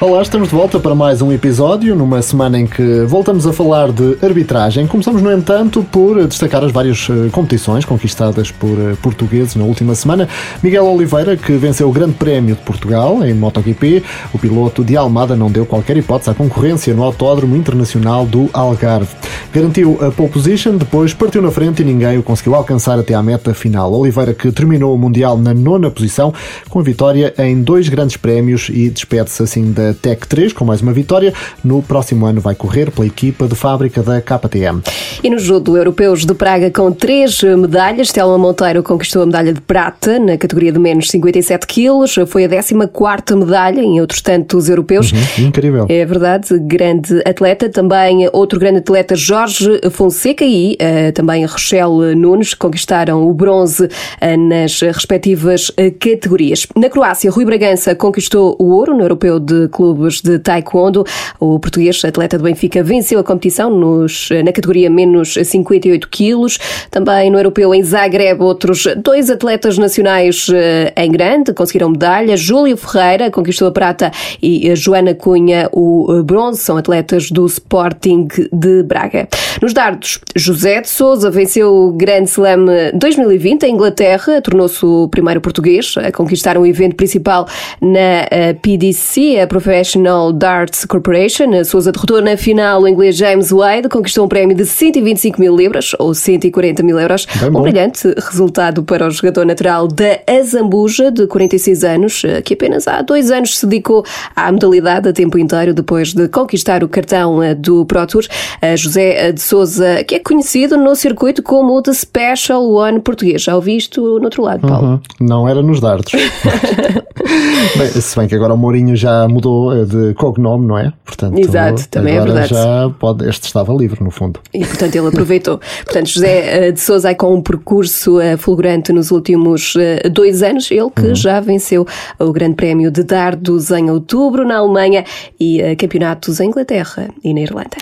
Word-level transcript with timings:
Olá, 0.00 0.22
estamos 0.22 0.50
de 0.50 0.54
volta 0.54 0.78
para 0.78 0.94
mais 0.94 1.20
um 1.20 1.32
episódio, 1.32 1.96
numa 1.96 2.22
semana 2.22 2.60
em 2.60 2.68
que 2.68 3.00
voltamos 3.00 3.48
a 3.48 3.52
falar 3.52 3.90
de 3.90 4.16
arbitragem. 4.22 4.86
Começamos, 4.86 5.20
no 5.20 5.32
entanto, 5.32 5.84
por 5.90 6.24
destacar 6.24 6.62
as 6.62 6.70
várias 6.70 7.08
eh, 7.10 7.28
competições 7.32 7.84
conquistadas 7.84 8.52
por 8.52 8.78
eh, 8.78 8.94
portugueses 9.02 9.56
na 9.56 9.64
última 9.64 9.96
semana. 9.96 10.28
Miguel 10.62 10.86
Oliveira, 10.86 11.36
que 11.36 11.50
venceu 11.54 11.88
o 11.88 11.92
Grande 11.92 12.12
Prémio 12.12 12.54
de 12.54 12.62
Portugal 12.62 13.24
em 13.24 13.34
MotoGP, 13.34 14.04
o 14.32 14.38
piloto 14.38 14.84
de 14.84 14.96
Almada 14.96 15.34
não 15.34 15.50
deu 15.50 15.66
qualquer 15.66 15.96
hipótese 15.96 16.30
à 16.30 16.34
concorrência 16.34 16.94
no 16.94 17.02
Autódromo 17.02 17.56
Internacional 17.56 18.24
do 18.24 18.48
Algarve. 18.52 19.10
Garantiu 19.52 19.98
a 20.00 20.12
pole 20.12 20.28
position, 20.28 20.76
depois 20.76 21.12
partiu 21.12 21.42
na 21.42 21.50
frente 21.50 21.82
e 21.82 21.84
ninguém 21.84 22.18
o 22.18 22.22
conseguiu 22.22 22.54
alcançar 22.54 23.00
até 23.00 23.14
à 23.14 23.22
meta 23.22 23.52
final. 23.52 23.92
Oliveira, 23.92 24.32
que 24.32 24.52
terminou 24.52 24.94
o 24.94 24.98
Mundial 24.98 25.36
na 25.36 25.52
nona 25.52 25.90
posição, 25.90 26.32
com 26.68 26.78
a 26.78 26.82
vitória 26.84 27.34
em 27.36 27.60
dois 27.60 27.88
grandes 27.88 28.16
prémios 28.16 28.68
e 28.68 28.88
despede-se 28.90 29.42
assim 29.42 29.72
da 29.72 29.87
Tech 29.94 30.26
3 30.26 30.52
com 30.52 30.64
mais 30.64 30.80
uma 30.80 30.92
vitória. 30.92 31.32
No 31.64 31.82
próximo 31.82 32.26
ano 32.26 32.40
vai 32.40 32.54
correr 32.54 32.90
pela 32.90 33.06
equipa 33.06 33.46
de 33.46 33.54
fábrica 33.54 34.02
da 34.02 34.20
KTM. 34.20 34.82
E 35.22 35.30
no 35.30 35.38
judo, 35.38 35.76
europeus 35.76 36.24
de 36.24 36.34
Praga 36.34 36.70
com 36.70 36.92
três 36.92 37.42
medalhas, 37.42 38.12
Telma 38.12 38.38
Monteiro 38.38 38.82
conquistou 38.82 39.22
a 39.22 39.26
medalha 39.26 39.52
de 39.52 39.60
prata 39.60 40.18
na 40.18 40.36
categoria 40.36 40.72
de 40.72 40.78
menos 40.78 41.10
57 41.10 41.66
quilos, 41.66 42.16
foi 42.26 42.44
a 42.44 42.48
14 42.48 43.34
medalha 43.34 43.80
em 43.80 44.00
outros 44.00 44.20
tantos 44.20 44.68
europeus. 44.68 45.12
Uhum, 45.12 45.46
incrível. 45.46 45.86
É 45.88 46.04
verdade, 46.04 46.58
grande 46.58 47.20
atleta. 47.24 47.68
Também 47.68 48.28
outro 48.32 48.58
grande 48.58 48.78
atleta, 48.78 49.14
Jorge 49.16 49.80
Fonseca 49.90 50.44
e 50.44 50.74
uh, 50.74 51.12
também 51.12 51.44
Rochelle 51.44 52.14
Nunes 52.14 52.54
conquistaram 52.54 53.28
o 53.28 53.34
bronze 53.34 53.84
uh, 53.84 54.48
nas 54.48 54.80
respectivas 54.80 55.68
uh, 55.70 55.92
categorias. 55.98 56.66
Na 56.76 56.88
Croácia, 56.88 57.30
Rui 57.30 57.44
Bragança 57.44 57.94
conquistou 57.94 58.56
o 58.58 58.70
ouro 58.70 58.94
no 58.94 59.02
europeu 59.02 59.38
de 59.38 59.68
clubes 59.78 60.20
de 60.20 60.40
taekwondo. 60.40 61.04
O 61.38 61.56
português 61.60 62.04
atleta 62.04 62.36
do 62.36 62.42
Benfica 62.42 62.82
venceu 62.82 63.20
a 63.20 63.22
competição 63.22 63.70
nos, 63.70 64.28
na 64.44 64.52
categoria 64.52 64.90
menos 64.90 65.34
58 65.34 66.08
quilos. 66.08 66.58
Também 66.90 67.30
no 67.30 67.38
europeu 67.38 67.72
em 67.72 67.80
Zagreb, 67.84 68.42
outros 68.42 68.88
dois 68.96 69.30
atletas 69.30 69.78
nacionais 69.78 70.48
em 70.96 71.12
grande 71.12 71.54
conseguiram 71.54 71.90
medalha. 71.90 72.36
Júlio 72.36 72.76
Ferreira 72.76 73.30
conquistou 73.30 73.68
a 73.68 73.70
prata 73.70 74.10
e 74.42 74.74
Joana 74.74 75.14
Cunha 75.14 75.68
o 75.72 76.24
bronze. 76.24 76.60
São 76.60 76.76
atletas 76.76 77.30
do 77.30 77.46
Sporting 77.46 78.26
de 78.52 78.82
Braga. 78.82 79.28
Nos 79.62 79.72
dardos, 79.72 80.18
José 80.34 80.80
de 80.80 80.88
Souza 80.88 81.30
venceu 81.30 81.72
o 81.72 81.92
Grand 81.92 82.24
Slam 82.24 82.66
2020 82.94 83.62
em 83.62 83.74
Inglaterra. 83.74 84.40
Tornou-se 84.42 84.84
o 84.84 85.06
primeiro 85.08 85.40
português 85.40 85.94
a 85.98 86.10
conquistar 86.10 86.58
um 86.58 86.66
evento 86.66 86.96
principal 86.96 87.46
na 87.80 88.26
PDC, 88.60 89.40
a 89.40 89.46
Professional 89.68 90.32
Darts 90.32 90.86
Corporation. 90.86 91.62
Souza 91.62 91.92
derrotou 91.92 92.22
na 92.22 92.38
final 92.38 92.80
o 92.80 92.88
inglês 92.88 93.14
James 93.18 93.50
Wade, 93.50 93.86
conquistou 93.86 94.24
um 94.24 94.28
prémio 94.28 94.56
de 94.56 94.64
125 94.64 95.38
mil 95.38 95.54
libras, 95.54 95.94
ou 95.98 96.14
140 96.14 96.82
mil 96.82 96.98
euros. 96.98 97.26
Bem 97.38 97.50
um 97.50 97.52
bom. 97.52 97.60
brilhante 97.60 98.08
resultado 98.16 98.82
para 98.82 99.06
o 99.06 99.10
jogador 99.10 99.44
natural 99.44 99.86
da 99.86 100.20
Azambuja, 100.26 101.10
de 101.10 101.26
46 101.26 101.84
anos, 101.84 102.22
que 102.46 102.54
apenas 102.54 102.88
há 102.88 103.02
dois 103.02 103.30
anos 103.30 103.58
se 103.58 103.66
dedicou 103.66 104.06
à 104.34 104.50
modalidade 104.50 105.06
a 105.06 105.12
tempo 105.12 105.36
inteiro, 105.36 105.74
depois 105.74 106.14
de 106.14 106.28
conquistar 106.28 106.82
o 106.82 106.88
cartão 106.88 107.42
eh, 107.42 107.54
do 107.54 107.84
Pro 107.84 108.06
Tour. 108.06 108.24
Eh, 108.62 108.74
José 108.74 109.32
de 109.32 109.40
Souza, 109.42 110.02
que 110.02 110.14
é 110.14 110.18
conhecido 110.18 110.78
no 110.78 110.96
circuito 110.96 111.42
como 111.42 111.76
o 111.76 111.82
The 111.82 111.92
Special 111.92 112.66
One 112.70 113.00
português. 113.00 113.42
Já 113.42 113.54
ouvi 113.54 113.76
isto 113.76 114.00
no 114.00 114.24
outro 114.24 114.44
lado, 114.44 114.66
Paulo? 114.66 114.88
Uhum, 114.88 115.00
Não 115.20 115.46
era 115.46 115.60
nos 115.60 115.78
dardos. 115.78 116.12
bem, 117.76 117.88
se 117.88 118.16
bem 118.16 118.26
que 118.26 118.34
agora 118.34 118.54
o 118.54 118.56
Mourinho 118.56 118.96
já 118.96 119.28
mudou 119.28 119.57
eh, 119.72 119.84
de 119.84 120.14
cognome, 120.14 120.66
não 120.66 120.78
é? 120.78 120.92
Portanto, 121.04 121.38
Exato, 121.38 121.88
também 121.88 122.16
é 122.16 122.20
verdade. 122.20 122.48
já 122.48 122.90
pode, 122.98 123.28
este 123.28 123.44
estava 123.46 123.72
livre, 123.72 124.02
no 124.02 124.10
fundo. 124.10 124.40
E, 124.52 124.64
portanto, 124.64 124.94
ele 124.94 125.08
aproveitou. 125.08 125.60
Portanto, 125.84 126.06
José 126.06 126.66
eh, 126.68 126.72
de 126.72 126.80
Souza 126.80 127.14
com 127.14 127.34
um 127.34 127.40
percurso 127.40 128.20
eh, 128.20 128.36
fulgurante 128.36 128.92
nos 128.92 129.10
últimos 129.10 129.74
eh, 129.76 130.08
dois 130.08 130.42
anos, 130.42 130.70
ele 130.70 130.90
que 130.90 131.14
já 131.14 131.40
venceu 131.40 131.86
o 132.18 132.32
Grande 132.32 132.54
Prémio 132.54 132.90
de 132.90 133.02
Dardos 133.02 133.70
em 133.70 133.90
outubro 133.90 134.46
na 134.46 134.58
Alemanha 134.58 135.04
e 135.40 135.76
campeonatos 135.76 136.40
em 136.40 136.48
Inglaterra 136.48 137.08
e 137.22 137.32
na 137.32 137.40
Irlanda. 137.40 137.76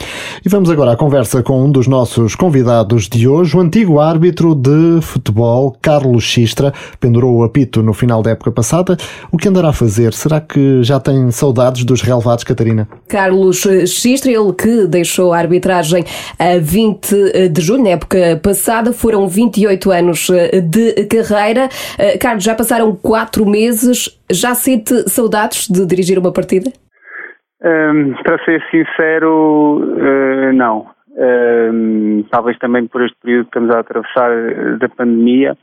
E 0.45 0.49
vamos 0.49 0.71
agora 0.71 0.93
à 0.93 0.97
conversa 0.97 1.43
com 1.43 1.63
um 1.65 1.71
dos 1.71 1.87
nossos 1.87 2.35
convidados 2.35 3.09
de 3.09 3.27
hoje, 3.27 3.57
o 3.57 3.61
antigo 3.61 4.01
árbitro 4.01 4.55
de 4.55 5.01
futebol, 5.03 5.77
Carlos 5.81 6.25
Xistra, 6.25 6.73
pendurou 7.01 7.37
o 7.37 7.45
apito 7.45 7.83
no 7.83 7.93
final 7.93 8.23
da 8.23 8.31
época 8.31 8.53
passada. 8.53 8.97
O 9.31 9.37
que 9.37 9.49
andará 9.49 9.71
a 9.71 9.73
fazer? 9.73 10.13
Será 10.13 10.41
que 10.41 10.83
já 10.83 11.01
tem 11.01 11.31
saudades 11.67 11.85
dos 11.85 12.03
relevados, 12.03 12.45
Catarina? 12.45 12.87
Carlos 13.09 13.63
Xistra, 13.87 14.31
ele 14.31 14.53
que 14.53 14.87
deixou 14.87 15.33
a 15.33 15.39
arbitragem 15.39 16.05
a 16.39 16.59
20 16.61 17.49
de 17.49 17.61
julho, 17.61 17.83
na 17.83 17.91
época 17.91 18.41
passada, 18.43 18.93
foram 18.93 19.27
28 19.27 19.91
anos 19.91 20.31
eh, 20.31 20.61
de 20.61 21.07
carreira. 21.07 21.69
Eh, 21.99 22.19
Carlos, 22.19 22.45
já 22.45 22.55
passaram 22.55 22.95
quatro 22.95 23.45
meses, 23.47 24.19
já 24.31 24.55
sente 24.55 25.09
saudades 25.09 25.69
de 25.69 25.85
dirigir 25.87 26.19
uma 26.19 26.33
partida? 26.33 26.71
Hum, 27.63 28.15
para 28.23 28.43
ser 28.45 28.63
sincero, 28.71 29.83
eh, 29.99 30.53
não. 30.53 30.87
Hum, 31.19 32.25
talvez 32.31 32.59
também 32.59 32.87
por 32.87 33.03
este 33.03 33.17
período 33.23 33.45
que 33.45 33.49
estamos 33.49 33.75
a 33.75 33.81
atravessar 33.81 34.31
eh, 34.31 34.77
da 34.79 34.89
pandemia, 34.89 35.57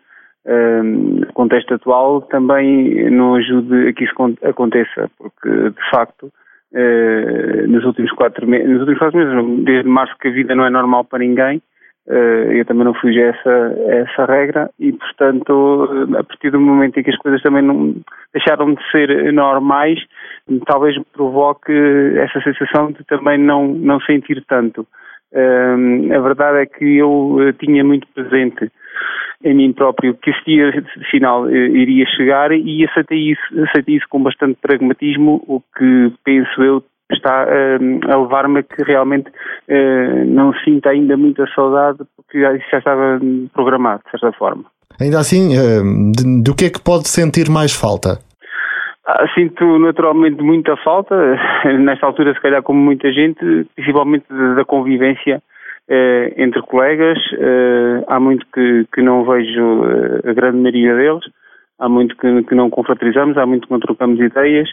o 0.45 1.33
contexto 1.33 1.73
atual 1.73 2.21
também 2.21 3.09
não 3.09 3.35
ajude 3.35 3.87
a 3.87 3.93
que 3.93 4.03
isso 4.03 4.13
con- 4.13 4.35
aconteça, 4.43 5.09
porque 5.17 5.49
de 5.49 5.89
facto 5.89 6.31
eh, 6.73 7.65
nos 7.67 7.85
últimos 7.85 8.11
quatro 8.11 8.47
meses, 8.47 8.67
nos 8.67 8.79
últimos 8.79 8.99
quatro 8.99 9.17
meses, 9.17 9.63
desde 9.63 9.87
março 9.87 10.15
que 10.19 10.27
a 10.27 10.31
vida 10.31 10.55
não 10.55 10.65
é 10.65 10.69
normal 10.69 11.05
para 11.05 11.19
ninguém, 11.19 11.61
eh, 12.09 12.59
eu 12.59 12.65
também 12.65 12.83
não 12.83 12.93
fugi 12.95 13.21
a 13.21 13.27
essa, 13.27 13.75
a 13.89 13.95
essa 13.95 14.25
regra 14.25 14.69
e, 14.79 14.91
portanto, 14.91 15.87
eh, 16.11 16.19
a 16.19 16.23
partir 16.23 16.49
do 16.49 16.59
momento 16.59 16.99
em 16.99 17.03
que 17.03 17.11
as 17.11 17.17
coisas 17.17 17.41
também 17.41 17.61
não 17.61 17.95
deixaram 18.33 18.73
de 18.73 18.91
ser 18.91 19.31
normais, 19.31 19.99
talvez 20.65 20.95
provoque 21.13 21.71
essa 22.17 22.41
sensação 22.41 22.91
de 22.91 23.03
também 23.05 23.37
não, 23.37 23.67
não 23.67 23.99
sentir 24.01 24.43
tanto. 24.47 24.85
Hum, 25.31 26.09
a 26.13 26.19
verdade 26.19 26.59
é 26.59 26.65
que 26.65 26.97
eu 26.97 27.37
tinha 27.59 27.83
muito 27.83 28.07
presente 28.13 28.69
em 29.43 29.53
mim 29.53 29.73
próprio 29.73 30.13
que 30.15 30.29
esse 30.31 30.43
dia 30.45 30.71
final 31.11 31.47
eh, 31.49 31.53
iria 31.69 32.05
chegar 32.07 32.51
e 32.51 32.85
aceitei 32.85 33.31
isso, 33.31 33.41
aceitei 33.69 33.95
isso 33.95 34.05
com 34.09 34.21
bastante 34.21 34.57
pragmatismo, 34.61 35.43
o 35.47 35.61
que 35.77 36.11
penso 36.23 36.61
eu 36.63 36.83
está 37.11 37.45
hum, 37.79 37.99
a 38.09 38.17
levar-me 38.17 38.59
a 38.59 38.63
que 38.63 38.83
realmente 38.83 39.29
eh, 39.67 40.23
não 40.25 40.53
sinta 40.63 40.89
ainda 40.89 41.15
muita 41.17 41.45
saudade 41.53 41.99
porque 42.15 42.39
já- 42.41 42.53
isso 42.55 42.65
já 42.71 42.77
estava 42.79 43.19
hum, 43.21 43.47
programado, 43.53 44.01
de 44.05 44.11
certa 44.11 44.31
forma. 44.37 44.65
Ainda 44.99 45.19
assim, 45.19 45.49
de- 46.11 46.43
do 46.43 46.55
que 46.55 46.65
é 46.65 46.69
que 46.69 46.81
pode 46.81 47.07
sentir 47.07 47.49
mais 47.49 47.73
falta? 47.73 48.19
Ah, 49.05 49.25
Sinto 49.35 49.77
naturalmente 49.79 50.41
muita 50.41 50.77
falta, 50.77 51.13
nesta 51.79 52.05
altura, 52.05 52.33
se 52.33 52.39
calhar, 52.41 52.63
como 52.63 52.79
muita 52.79 53.11
gente, 53.11 53.39
principalmente 53.75 54.25
da 54.55 54.63
convivência 54.63 55.41
entre 55.89 56.61
colegas. 56.63 57.17
Eh, 57.33 58.03
há 58.07 58.19
muito 58.19 58.45
que, 58.53 58.85
que 58.93 59.01
não 59.01 59.25
vejo 59.25 59.85
eh, 59.85 60.29
a 60.29 60.33
grande 60.33 60.57
maioria 60.57 60.95
deles, 60.95 61.23
há 61.79 61.89
muito 61.89 62.15
que, 62.17 62.43
que 62.43 62.55
não 62.55 62.69
confraternizamos, 62.69 63.37
há 63.37 63.45
muito 63.45 63.67
que 63.67 63.73
não 63.73 63.79
trocamos 63.79 64.19
ideias. 64.19 64.69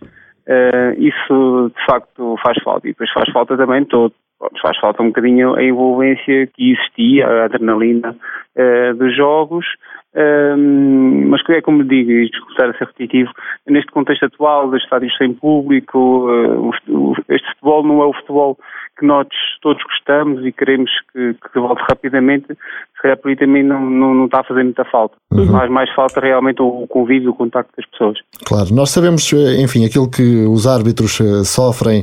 Eh, 0.47 0.95
isso, 0.99 1.73
de 1.77 1.87
facto, 1.87 2.37
faz 2.43 2.63
falta. 2.63 2.87
E 2.87 2.93
depois 2.93 3.11
faz 3.13 3.31
falta 3.33 3.57
também 3.57 3.85
todo. 3.85 4.15
Faz 4.63 4.79
falta 4.79 5.03
um 5.03 5.09
bocadinho 5.09 5.55
a 5.55 5.63
envolvência 5.63 6.47
que 6.47 6.73
existia, 6.73 7.27
a 7.27 7.45
adrenalina 7.45 8.17
eh, 8.57 8.93
dos 8.95 9.15
jogos, 9.17 9.65
Hum, 10.13 11.29
mas 11.29 11.41
que 11.45 11.53
é 11.53 11.63
como 11.63 11.85
digo, 11.85 12.11
e 12.11 12.25
escutar 12.25 12.69
a 12.69 12.73
ser 12.73 12.81
repetitivo, 12.87 13.31
neste 13.69 13.93
contexto 13.93 14.25
atual 14.27 14.69
de 14.69 14.77
estádios 14.79 15.17
sem 15.17 15.33
público, 15.35 15.97
o 15.99 16.71
o- 16.89 17.15
este 17.29 17.49
futebol 17.55 17.85
não 17.87 18.03
é 18.03 18.07
o 18.07 18.13
futebol 18.15 18.59
que 18.99 19.07
nós 19.07 19.27
todos 19.63 19.83
gostamos 19.85 20.45
e 20.45 20.53
queremos 20.53 20.91
que, 21.13 21.35
que 21.53 21.59
volte 21.59 21.81
rapidamente, 21.89 22.49
se 22.49 23.03
calhar 23.03 23.17
por 23.17 23.29
aí 23.31 23.37
também 23.37 23.63
não, 23.63 23.81
não, 23.89 24.13
não 24.15 24.25
está 24.27 24.41
a 24.41 24.45
fazer 24.45 24.63
muita 24.63 24.85
falta. 24.85 25.17
Faz 25.51 25.71
mais 25.71 25.89
falta 25.95 26.21
realmente 26.21 26.61
o 26.61 26.87
convívio, 26.87 27.31
o 27.31 27.35
contacto 27.35 27.73
das 27.79 27.87
pessoas. 27.87 28.19
Claro, 28.45 28.75
nós 28.75 28.91
sabemos, 28.91 29.33
eh, 29.33 29.63
enfim, 29.63 29.87
aquilo 29.87 30.11
que 30.11 30.45
os 30.45 30.67
árbitros 30.67 31.19
sofrem 31.45 32.03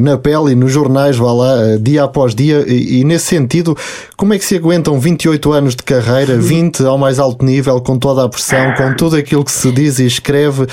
na 0.00 0.18
pele 0.18 0.52
e 0.52 0.56
nos 0.56 0.72
jornais, 0.72 1.16
vá 1.18 1.30
lá, 1.32 1.76
dia 1.80 2.02
após 2.02 2.34
dia, 2.34 2.64
e, 2.66 3.00
e 3.00 3.04
nesse 3.04 3.26
sentido, 3.26 3.74
como 4.16 4.34
é 4.34 4.38
que 4.38 4.44
se 4.44 4.56
aguentam 4.56 4.98
28 4.98 5.52
anos 5.52 5.76
de 5.76 5.83
carreira, 5.84 6.36
20 6.36 6.84
ao 6.86 6.98
mais 6.98 7.18
alto 7.18 7.44
nível, 7.44 7.80
com 7.82 7.98
toda 7.98 8.24
a 8.24 8.28
pressão, 8.28 8.72
com 8.74 8.94
tudo 8.96 9.16
aquilo 9.16 9.44
que 9.44 9.52
se 9.52 9.72
diz 9.72 9.98
e 9.98 10.06
escreve? 10.06 10.66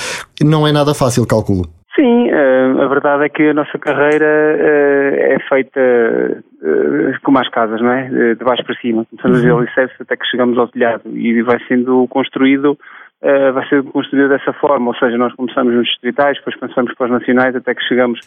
Não 0.43 0.67
é 0.67 0.71
nada 0.71 0.93
fácil, 0.93 1.27
calculo. 1.27 1.65
Sim, 1.95 2.31
a 2.31 2.87
verdade 2.87 3.25
é 3.25 3.29
que 3.29 3.49
a 3.49 3.53
nossa 3.53 3.77
carreira 3.77 4.25
é 4.25 5.37
feita 5.49 6.43
como 7.23 7.39
as 7.39 7.49
casas, 7.49 7.81
não 7.81 7.91
é? 7.91 8.07
De 8.35 8.43
baixo 8.43 8.63
para 8.63 8.75
cima. 8.75 9.05
Começamos 9.09 9.43
uhum. 9.43 9.57
alicerces 9.59 9.99
até 9.99 10.15
que 10.15 10.25
chegamos 10.25 10.57
ao 10.57 10.67
telhado 10.67 11.03
e 11.13 11.41
vai 11.43 11.59
sendo 11.67 12.07
construído 12.07 12.77
vai 13.53 13.67
ser 13.67 13.83
construído 13.83 14.29
dessa 14.29 14.51
forma, 14.53 14.87
ou 14.87 14.95
seja, 14.95 15.17
nós 15.17 15.33
começamos 15.35 15.73
nos 15.73 15.87
distritais, 15.87 16.37
depois 16.37 16.57
passamos 16.57 16.93
para 16.95 17.05
os 17.05 17.11
nacionais 17.11 17.55
até 17.55 17.75
que 17.75 17.83
chegamos 17.83 18.19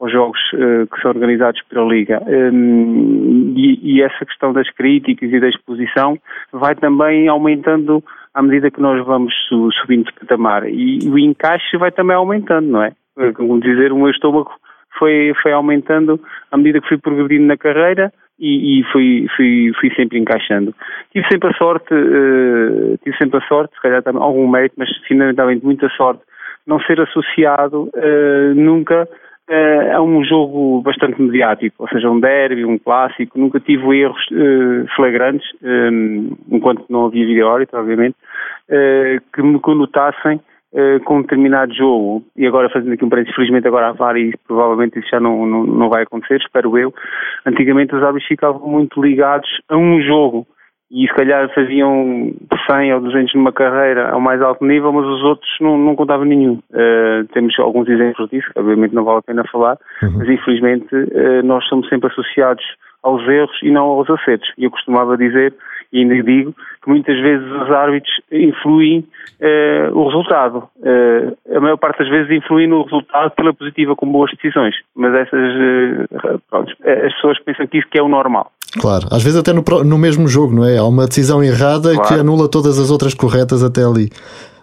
aos 0.00 0.10
jogos 0.10 0.40
que 0.50 1.00
são 1.02 1.10
organizados 1.10 1.60
pela 1.68 1.86
Liga. 1.86 2.20
Um, 2.26 3.52
e, 3.54 3.78
e, 3.82 4.02
essa 4.02 4.24
questão 4.24 4.52
das 4.52 4.68
críticas 4.70 5.30
e 5.30 5.38
da 5.38 5.48
exposição 5.48 6.18
vai 6.52 6.74
também 6.74 7.28
aumentando 7.28 8.02
à 8.34 8.42
medida 8.42 8.70
que 8.70 8.80
nós 8.80 9.04
vamos 9.04 9.34
subindo 9.80 10.06
de 10.06 10.12
patamar. 10.14 10.68
E 10.68 11.08
o 11.08 11.18
encaixe 11.18 11.76
vai 11.76 11.92
também 11.92 12.16
aumentando, 12.16 12.68
não 12.68 12.82
é? 12.82 12.92
Como 13.34 13.60
dizer, 13.60 13.92
o 13.92 13.96
meu 13.96 14.10
estômago 14.10 14.50
foi, 14.98 15.32
foi 15.42 15.52
aumentando 15.52 16.20
à 16.50 16.56
medida 16.56 16.80
que 16.80 16.88
fui 16.88 16.98
progredindo 16.98 17.46
na 17.46 17.56
carreira 17.56 18.12
e, 18.40 18.80
e 18.80 18.84
fui, 18.84 19.26
fui, 19.36 19.70
fui 19.78 19.94
sempre 19.94 20.18
encaixando. 20.18 20.74
Tive 21.12 21.26
sempre 21.30 21.50
a 21.50 21.54
sorte, 21.54 21.92
uh, 21.94 22.98
tive 23.04 23.16
sempre 23.18 23.38
a 23.38 23.46
sorte, 23.46 23.74
se 23.74 23.82
calhar 23.82 24.02
também 24.02 24.22
algum 24.22 24.48
mérito, 24.48 24.74
mas 24.78 24.88
fundamentalmente 25.06 25.64
muita 25.64 25.88
sorte, 25.90 26.22
não 26.66 26.80
ser 26.80 27.00
associado 27.00 27.90
uh, 27.94 28.54
nunca 28.54 29.06
uh, 29.06 29.96
a 29.96 30.02
um 30.02 30.24
jogo 30.24 30.80
bastante 30.82 31.20
mediático, 31.20 31.82
ou 31.82 31.88
seja, 31.88 32.10
um 32.10 32.18
derby, 32.18 32.64
um 32.64 32.78
clássico, 32.78 33.38
nunca 33.38 33.60
tive 33.60 34.00
erros 34.00 34.26
flagrantes, 34.96 35.46
um, 35.62 36.36
enquanto 36.50 36.86
não 36.88 37.06
havia 37.06 37.26
vídeo 37.26 37.46
obviamente, 37.46 38.16
que 39.32 39.42
me 39.42 39.58
conotassem 39.58 40.40
Uh, 40.72 41.02
com 41.04 41.18
um 41.18 41.22
determinado 41.22 41.74
jogo, 41.74 42.22
e 42.36 42.46
agora 42.46 42.70
fazendo 42.70 42.92
aqui 42.92 43.04
um 43.04 43.08
parênteses, 43.08 43.34
felizmente 43.34 43.66
agora 43.66 43.88
há 43.88 43.92
VAR 43.92 44.16
e 44.16 44.32
provavelmente 44.46 45.00
isso 45.00 45.08
já 45.10 45.18
não, 45.18 45.44
não, 45.44 45.64
não 45.64 45.88
vai 45.88 46.04
acontecer, 46.04 46.36
espero 46.36 46.78
eu. 46.78 46.94
Antigamente 47.44 47.92
os 47.92 48.00
árbitros 48.00 48.28
ficavam 48.28 48.68
muito 48.68 49.02
ligados 49.02 49.48
a 49.68 49.76
um 49.76 50.00
jogo 50.00 50.46
e 50.90 51.06
se 51.06 51.14
calhar 51.14 51.48
faziam 51.54 52.32
100 52.68 52.94
ou 52.94 53.00
200 53.00 53.34
numa 53.34 53.52
carreira 53.52 54.10
ao 54.10 54.20
mais 54.20 54.42
alto 54.42 54.64
nível, 54.64 54.92
mas 54.92 55.06
os 55.06 55.22
outros 55.22 55.48
não, 55.60 55.78
não 55.78 55.94
contavam 55.94 56.24
nenhum. 56.24 56.60
Uh, 56.70 57.26
temos 57.32 57.56
alguns 57.60 57.88
exemplos 57.88 58.28
disso, 58.28 58.50
obviamente 58.56 58.94
não 58.94 59.04
vale 59.04 59.18
a 59.18 59.22
pena 59.22 59.44
falar, 59.50 59.78
uhum. 60.02 60.18
mas 60.18 60.28
infelizmente 60.28 60.92
uh, 60.92 61.42
nós 61.44 61.64
somos 61.68 61.88
sempre 61.88 62.10
associados 62.10 62.64
aos 63.04 63.26
erros 63.28 63.56
e 63.62 63.70
não 63.70 63.84
aos 63.84 64.10
acertos. 64.10 64.52
E 64.58 64.64
eu 64.64 64.70
costumava 64.70 65.16
dizer 65.16 65.54
e 65.92 66.00
ainda 66.00 66.22
digo 66.22 66.54
que 66.82 66.88
muitas 66.88 67.18
vezes 67.20 67.46
os 67.46 67.70
árbitros 67.70 68.12
influem 68.30 69.00
uh, 69.40 69.98
o 69.98 70.06
resultado. 70.06 70.68
Uh, 70.78 71.56
a 71.56 71.60
maior 71.60 71.76
parte 71.76 71.98
das 71.98 72.08
vezes 72.08 72.30
influem 72.30 72.68
no 72.68 72.84
resultado 72.84 73.30
pela 73.32 73.52
positiva 73.52 73.94
com 73.96 74.10
boas 74.10 74.30
decisões, 74.32 74.74
mas 74.94 75.14
essas 75.14 75.30
uh, 75.32 76.40
pronto, 76.48 76.72
as 76.84 77.14
pessoas 77.14 77.38
pensam 77.44 77.66
que 77.66 77.78
isso 77.78 77.88
que 77.90 77.98
é 77.98 78.02
o 78.02 78.08
normal. 78.08 78.50
Claro, 78.78 79.08
às 79.10 79.22
vezes 79.22 79.38
até 79.38 79.52
no, 79.52 79.64
no 79.84 79.98
mesmo 79.98 80.28
jogo, 80.28 80.54
não 80.54 80.64
é? 80.64 80.78
Há 80.78 80.84
uma 80.84 81.06
decisão 81.06 81.42
errada 81.42 81.92
claro. 81.92 82.08
que 82.08 82.14
anula 82.14 82.48
todas 82.48 82.78
as 82.78 82.90
outras 82.90 83.14
corretas 83.14 83.64
até 83.64 83.82
ali. 83.82 84.10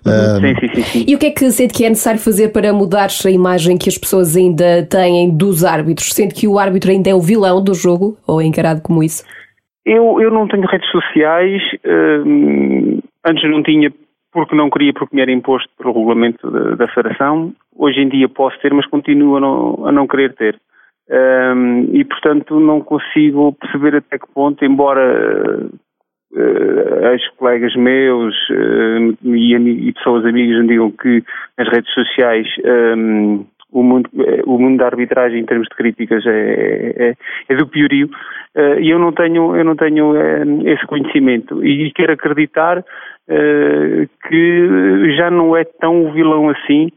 Uhum. 0.06 0.40
Sim, 0.40 0.56
sim, 0.60 0.76
sim, 0.76 0.84
sim, 0.84 1.06
E 1.06 1.16
o 1.16 1.20
que 1.20 1.26
é 1.26 1.32
que 1.32 1.52
sente 1.52 1.74
que 1.74 1.84
é 1.84 1.90
necessário 1.90 2.20
fazer 2.20 2.50
para 2.50 2.72
mudar 2.72 3.10
a 3.26 3.30
imagem 3.30 3.78
que 3.78 3.90
as 3.90 3.98
pessoas 3.98 4.38
ainda 4.38 4.84
têm 4.84 5.30
dos 5.30 5.66
árbitros? 5.66 6.14
Sente 6.14 6.34
que 6.34 6.48
o 6.48 6.58
árbitro 6.58 6.92
ainda 6.92 7.10
é 7.10 7.14
o 7.14 7.20
vilão 7.20 7.62
do 7.62 7.74
jogo 7.74 8.18
ou 8.26 8.42
é 8.42 8.46
encarado 8.46 8.82
como 8.82 9.04
isso? 9.04 9.24
Eu, 9.88 10.20
eu 10.20 10.30
não 10.30 10.50
tenho 10.50 10.68
redes 10.68 10.90
sociais, 10.92 11.62
uh, 11.86 13.02
antes 13.26 13.50
não 13.50 13.64
tinha 13.64 13.90
porque 14.34 14.54
não 14.54 14.70
queria, 14.70 14.92
porque 14.92 15.16
me 15.16 15.22
era 15.22 15.32
imposto 15.32 15.70
pelo 15.78 15.94
regulamento 15.94 16.52
da, 16.76 16.88
Federação. 16.90 17.54
Hoje 17.74 18.02
em 18.02 18.10
dia 18.10 18.28
posso 18.28 18.60
ter, 18.60 18.74
mas 18.74 18.86
continuo 18.86 19.38
a 19.38 19.40
não, 19.40 19.88
a 19.88 19.92
não 19.94 20.06
querer 20.06 20.34
ter. 20.34 20.60
Um, 21.10 21.88
e, 21.94 22.04
portanto, 22.04 22.60
não 22.60 22.82
consigo 22.82 23.54
perceber 23.54 23.96
até 23.96 24.20
que 24.20 24.28
ponto, 24.34 24.66
embora 24.66 25.66
uh, 26.34 27.06
ex-colegas 27.14 27.74
meus 27.78 28.36
uh, 28.50 29.18
e, 29.24 29.56
e, 29.56 29.94
pessoas 29.94 30.26
amigas 30.26 30.62
me 30.64 30.68
digam 30.68 30.92
que 30.92 31.24
nas 31.58 31.70
redes 31.70 31.94
sociais 31.94 32.46
um, 32.98 33.46
o 33.72 33.84
mundo, 33.84 34.10
o 34.46 34.60
mundo 34.60 34.80
da 34.80 34.86
arbitragem 34.86 35.40
em 35.40 35.46
termos 35.46 35.68
de 35.70 35.76
críticas 35.76 36.26
é, 36.26 36.94
é, 36.98 37.14
é 37.50 37.56
do 37.56 37.68
piorio 37.68 38.10
e 38.80 38.90
eu 38.90 39.00
não 39.00 39.12
tenho, 39.12 39.56
eu 39.56 39.64
não 39.64 39.76
tenho 39.76 40.12
uh, 40.12 40.68
esse 40.68 40.86
conhecimento. 40.88 41.64
E 41.66 41.92
quero 41.92 42.14
acreditar 42.14 42.80
uh, 42.80 44.10
que 44.28 45.16
já 45.16 45.30
não 45.30 45.56
é 45.56 45.64
tão 45.64 46.12
vilão 46.12 46.50
assim, 46.50 46.90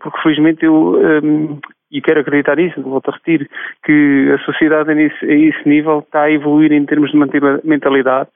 porque 0.00 0.22
felizmente 0.22 0.64
eu 0.64 0.96
um, 1.22 1.58
e 1.92 2.00
quero 2.00 2.20
acreditar 2.20 2.56
nisso, 2.56 2.82
volto 2.82 3.08
a 3.08 3.12
repetir, 3.12 3.48
que 3.84 4.34
a 4.34 4.38
sociedade 4.44 4.90
a 4.90 5.00
esse, 5.00 5.68
nível 5.68 6.00
está 6.00 6.22
a 6.22 6.30
evoluir 6.30 6.72
em 6.72 6.84
termos 6.84 7.12
de 7.12 7.18
mentalidade 7.62 8.28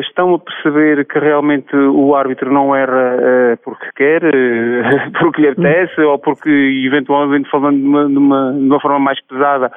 estão 0.00 0.34
a 0.34 0.38
perceber 0.38 1.04
que 1.06 1.18
realmente 1.18 1.74
o 1.76 2.14
árbitro 2.14 2.52
não 2.52 2.74
erra 2.74 3.16
uh, 3.16 3.56
porque 3.62 3.86
quer, 3.94 4.24
uh, 4.24 5.12
porque 5.20 5.42
lhe 5.42 5.48
apetece, 5.48 6.00
ou 6.00 6.18
porque, 6.18 6.50
eventualmente, 6.86 7.50
falando 7.50 7.78
de 7.78 7.86
uma, 7.86 8.08
de 8.08 8.18
uma, 8.18 8.52
de 8.52 8.66
uma 8.66 8.80
forma 8.80 8.98
mais 8.98 9.20
pesada, 9.26 9.70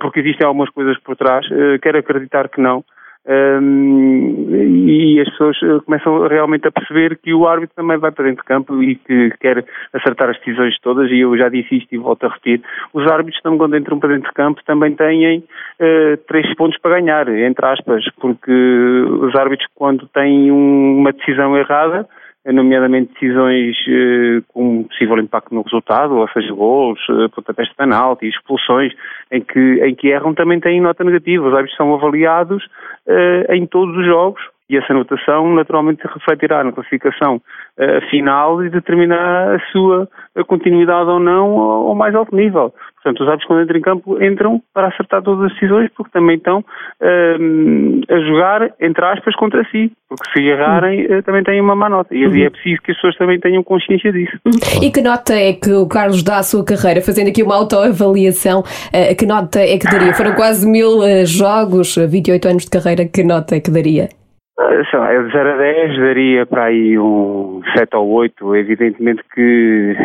porque 0.00 0.20
existem 0.20 0.46
algumas 0.46 0.70
coisas 0.70 0.98
por 1.00 1.16
trás. 1.16 1.46
quero 1.82 1.98
acreditar 1.98 2.48
que 2.48 2.60
não. 2.60 2.84
E 3.26 5.18
as 5.20 5.30
pessoas 5.30 5.56
eh, 5.62 5.80
começam 5.86 6.28
realmente 6.28 6.68
a 6.68 6.72
perceber 6.72 7.18
que 7.18 7.32
o 7.32 7.46
árbitro 7.46 7.74
também 7.74 7.96
vai 7.96 8.12
para 8.12 8.24
dentro 8.24 8.42
de 8.42 8.48
campo 8.48 8.82
e 8.82 8.96
que 8.96 9.30
quer 9.40 9.64
acertar 9.94 10.28
as 10.28 10.38
decisões 10.38 10.78
todas, 10.80 11.10
e 11.10 11.20
eu 11.20 11.36
já 11.38 11.48
disse 11.48 11.76
isto 11.76 11.94
e 11.94 11.98
volto 11.98 12.26
a 12.26 12.28
repetir, 12.28 12.60
os 12.92 13.10
árbitros 13.10 13.40
também 13.42 13.58
quando 13.58 13.76
entram 13.76 13.98
para 13.98 14.10
dentro 14.10 14.28
de 14.28 14.34
campo 14.34 14.60
também 14.66 14.94
têm 14.94 15.38
uh, 15.38 16.16
três 16.28 16.54
pontos 16.54 16.78
para 16.78 17.00
ganhar, 17.00 17.26
entre 17.28 17.64
aspas, 17.64 18.04
porque 18.20 18.52
os 18.52 19.34
árbitros 19.34 19.68
quando 19.74 20.06
têm 20.08 20.52
um, 20.52 20.98
uma 20.98 21.12
decisão 21.12 21.56
errada, 21.56 22.06
nomeadamente 22.52 23.12
decisões 23.14 23.76
eh, 23.88 24.42
com 24.48 24.84
possível 24.84 25.18
impacto 25.18 25.54
no 25.54 25.62
resultado, 25.62 26.16
ou 26.16 26.28
seja, 26.28 26.52
gols, 26.52 27.00
eh, 27.08 27.28
pontapés 27.34 27.68
de 27.68 27.74
penalti, 27.74 28.28
expulsões, 28.28 28.92
em 29.32 29.40
que, 29.40 29.60
em 29.82 29.94
que 29.94 30.08
erram 30.08 30.34
também 30.34 30.60
têm 30.60 30.80
nota 30.80 31.02
negativa. 31.02 31.48
Os 31.48 31.54
árbitros 31.54 31.76
são 31.76 31.94
avaliados 31.94 32.66
eh, 33.06 33.56
em 33.56 33.66
todos 33.66 33.96
os 33.96 34.04
jogos 34.04 34.42
e 34.68 34.76
essa 34.76 34.92
anotação 34.92 35.54
naturalmente 35.54 36.02
refletirá 36.06 36.64
na 36.64 36.72
classificação 36.72 37.36
uh, 37.36 38.10
final 38.10 38.64
e 38.64 38.70
determinará 38.70 39.56
a 39.56 39.60
sua 39.70 40.08
continuidade 40.46 41.10
ou 41.10 41.20
não 41.20 41.58
ao, 41.58 41.88
ao 41.88 41.94
mais 41.94 42.14
alto 42.14 42.34
nível. 42.34 42.72
Portanto, 43.04 43.22
os 43.22 43.28
árbitros 43.28 43.46
quando 43.46 43.62
entram 43.62 43.78
em 43.78 43.82
campo 43.82 44.24
entram 44.24 44.62
para 44.72 44.88
acertar 44.88 45.22
todas 45.22 45.44
as 45.44 45.52
decisões 45.52 45.90
porque 45.94 46.10
também 46.10 46.36
estão 46.36 46.60
uh, 46.60 48.14
a 48.14 48.18
jogar, 48.20 48.70
entre 48.80 49.04
aspas, 49.04 49.36
contra 49.36 49.62
si. 49.70 49.92
Porque 50.08 50.30
se 50.32 50.46
errarem, 50.46 51.04
uh, 51.06 51.22
também 51.22 51.44
têm 51.44 51.60
uma 51.60 51.76
má 51.76 51.90
nota. 51.90 52.14
E, 52.14 52.26
uhum. 52.26 52.34
é 52.34 52.48
preciso 52.48 52.80
que 52.80 52.92
as 52.92 52.96
pessoas 52.96 53.16
também 53.16 53.38
tenham 53.38 53.62
consciência 53.62 54.10
disso. 54.10 54.38
E 54.82 54.90
que 54.90 55.02
nota 55.02 55.34
é 55.34 55.52
que 55.52 55.70
o 55.70 55.86
Carlos 55.86 56.22
dá 56.22 56.38
à 56.38 56.42
sua 56.42 56.64
carreira? 56.64 57.02
Fazendo 57.02 57.28
aqui 57.28 57.42
uma 57.42 57.56
autoavaliação, 57.56 58.60
uh, 58.60 59.16
que 59.18 59.26
nota 59.26 59.60
é 59.60 59.76
que 59.76 59.84
daria? 59.84 60.14
Foram 60.14 60.34
quase 60.34 60.66
mil 60.66 61.00
jogos, 61.26 61.96
28 61.96 62.48
anos 62.48 62.64
de 62.64 62.70
carreira, 62.70 63.04
que 63.04 63.22
nota 63.22 63.54
é 63.54 63.60
que 63.60 63.70
daria? 63.70 64.08
Sei 64.56 64.98
lá, 65.00 65.12
eu 65.12 65.26
de 65.26 65.32
0 65.32 65.50
a 65.50 65.56
10 65.56 65.98
daria 65.98 66.46
para 66.46 66.66
aí 66.66 66.96
um 66.96 67.60
7 67.76 67.96
ou 67.96 68.08
8. 68.08 68.54
Evidentemente 68.54 69.22
que 69.34 69.96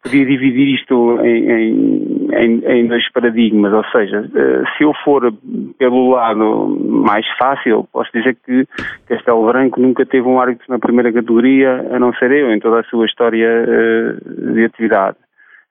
podia 0.00 0.24
dividir 0.24 0.76
isto 0.76 1.18
em, 1.20 1.50
em, 1.50 2.28
em, 2.32 2.64
em, 2.66 2.86
dois 2.86 3.10
paradigmas, 3.10 3.72
ou 3.72 3.84
seja, 3.86 4.30
eh, 4.32 4.62
se 4.76 4.84
eu 4.84 4.92
for 5.04 5.32
pelo 5.76 6.10
lado 6.10 6.78
mais 6.78 7.26
fácil, 7.36 7.88
posso 7.92 8.12
dizer 8.14 8.36
que 8.46 8.64
Castelo 9.08 9.44
Branco 9.44 9.80
nunca 9.80 10.06
teve 10.06 10.28
um 10.28 10.38
árbitro 10.38 10.66
na 10.68 10.78
primeira 10.78 11.12
categoria, 11.12 11.84
a 11.90 11.98
não 11.98 12.14
ser 12.14 12.30
eu, 12.30 12.52
em 12.52 12.60
toda 12.60 12.78
a 12.78 12.84
sua 12.84 13.06
história 13.06 13.48
eh, 13.48 14.52
de 14.52 14.64
atividade. 14.66 15.16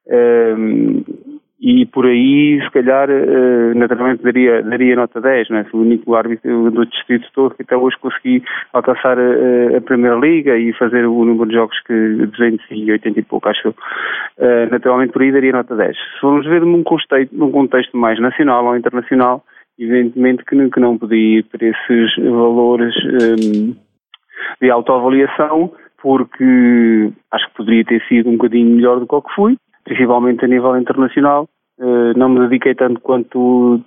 Ehm, 0.09 1.03
e 1.65 1.85
por 1.85 2.05
aí, 2.05 2.61
se 2.61 2.69
calhar, 2.71 3.09
uh, 3.09 3.73
naturalmente 3.73 4.21
daria, 4.21 4.61
daria 4.63 4.97
nota 4.97 5.21
10, 5.21 5.49
não 5.49 5.59
é? 5.59 5.65
o 5.71 5.77
único 5.77 6.13
árbitro 6.13 6.69
do 6.69 6.85
distrito 6.85 7.25
todo 7.33 7.55
que 7.55 7.63
até 7.63 7.77
hoje 7.77 7.95
consegui 8.01 8.43
alcançar 8.73 9.17
a, 9.17 9.77
a, 9.77 9.81
Primeira 9.81 10.17
Liga 10.17 10.57
e 10.57 10.73
fazer 10.73 11.05
o 11.05 11.23
número 11.23 11.47
de 11.47 11.55
jogos 11.55 11.79
que 11.87 11.93
280 11.93 13.17
e 13.17 13.23
pouco, 13.23 13.47
acho 13.47 13.69
eu. 13.69 13.75
Uh, 14.39 14.69
naturalmente 14.71 15.13
por 15.13 15.21
aí 15.21 15.31
daria 15.31 15.53
nota 15.53 15.73
10. 15.73 15.95
Se 15.95 16.19
formos 16.19 16.45
ver 16.45 16.65
num 16.65 16.83
contexto, 16.83 17.33
num 17.33 17.49
contexto 17.49 17.95
mais 17.95 18.19
nacional 18.19 18.65
ou 18.65 18.75
internacional, 18.75 19.45
evidentemente 19.79 20.43
que, 20.43 20.69
que 20.69 20.79
não 20.81 20.97
podia 20.97 21.39
ir 21.39 21.43
para 21.43 21.65
esses 21.65 22.15
valores 22.17 22.93
um, 23.05 23.71
eh, 23.71 23.75
de 24.61 24.69
autoavaliação, 24.69 25.71
porque 26.01 27.13
acho 27.31 27.47
que 27.47 27.55
poderia 27.55 27.85
ter 27.85 28.03
sido 28.09 28.29
um 28.29 28.33
bocadinho 28.33 28.75
melhor 28.75 28.99
do 28.99 29.07
que 29.07 29.15
o 29.15 29.21
que 29.21 29.33
fui, 29.33 29.57
principalmente 29.83 30.43
a 30.43 30.47
nível 30.47 30.77
internacional, 30.77 31.47
eh, 31.47 31.52
não 32.15 32.29
me 32.29 32.39
dediquei 32.41 32.75
tanto 32.75 33.01
quanto 33.01 33.83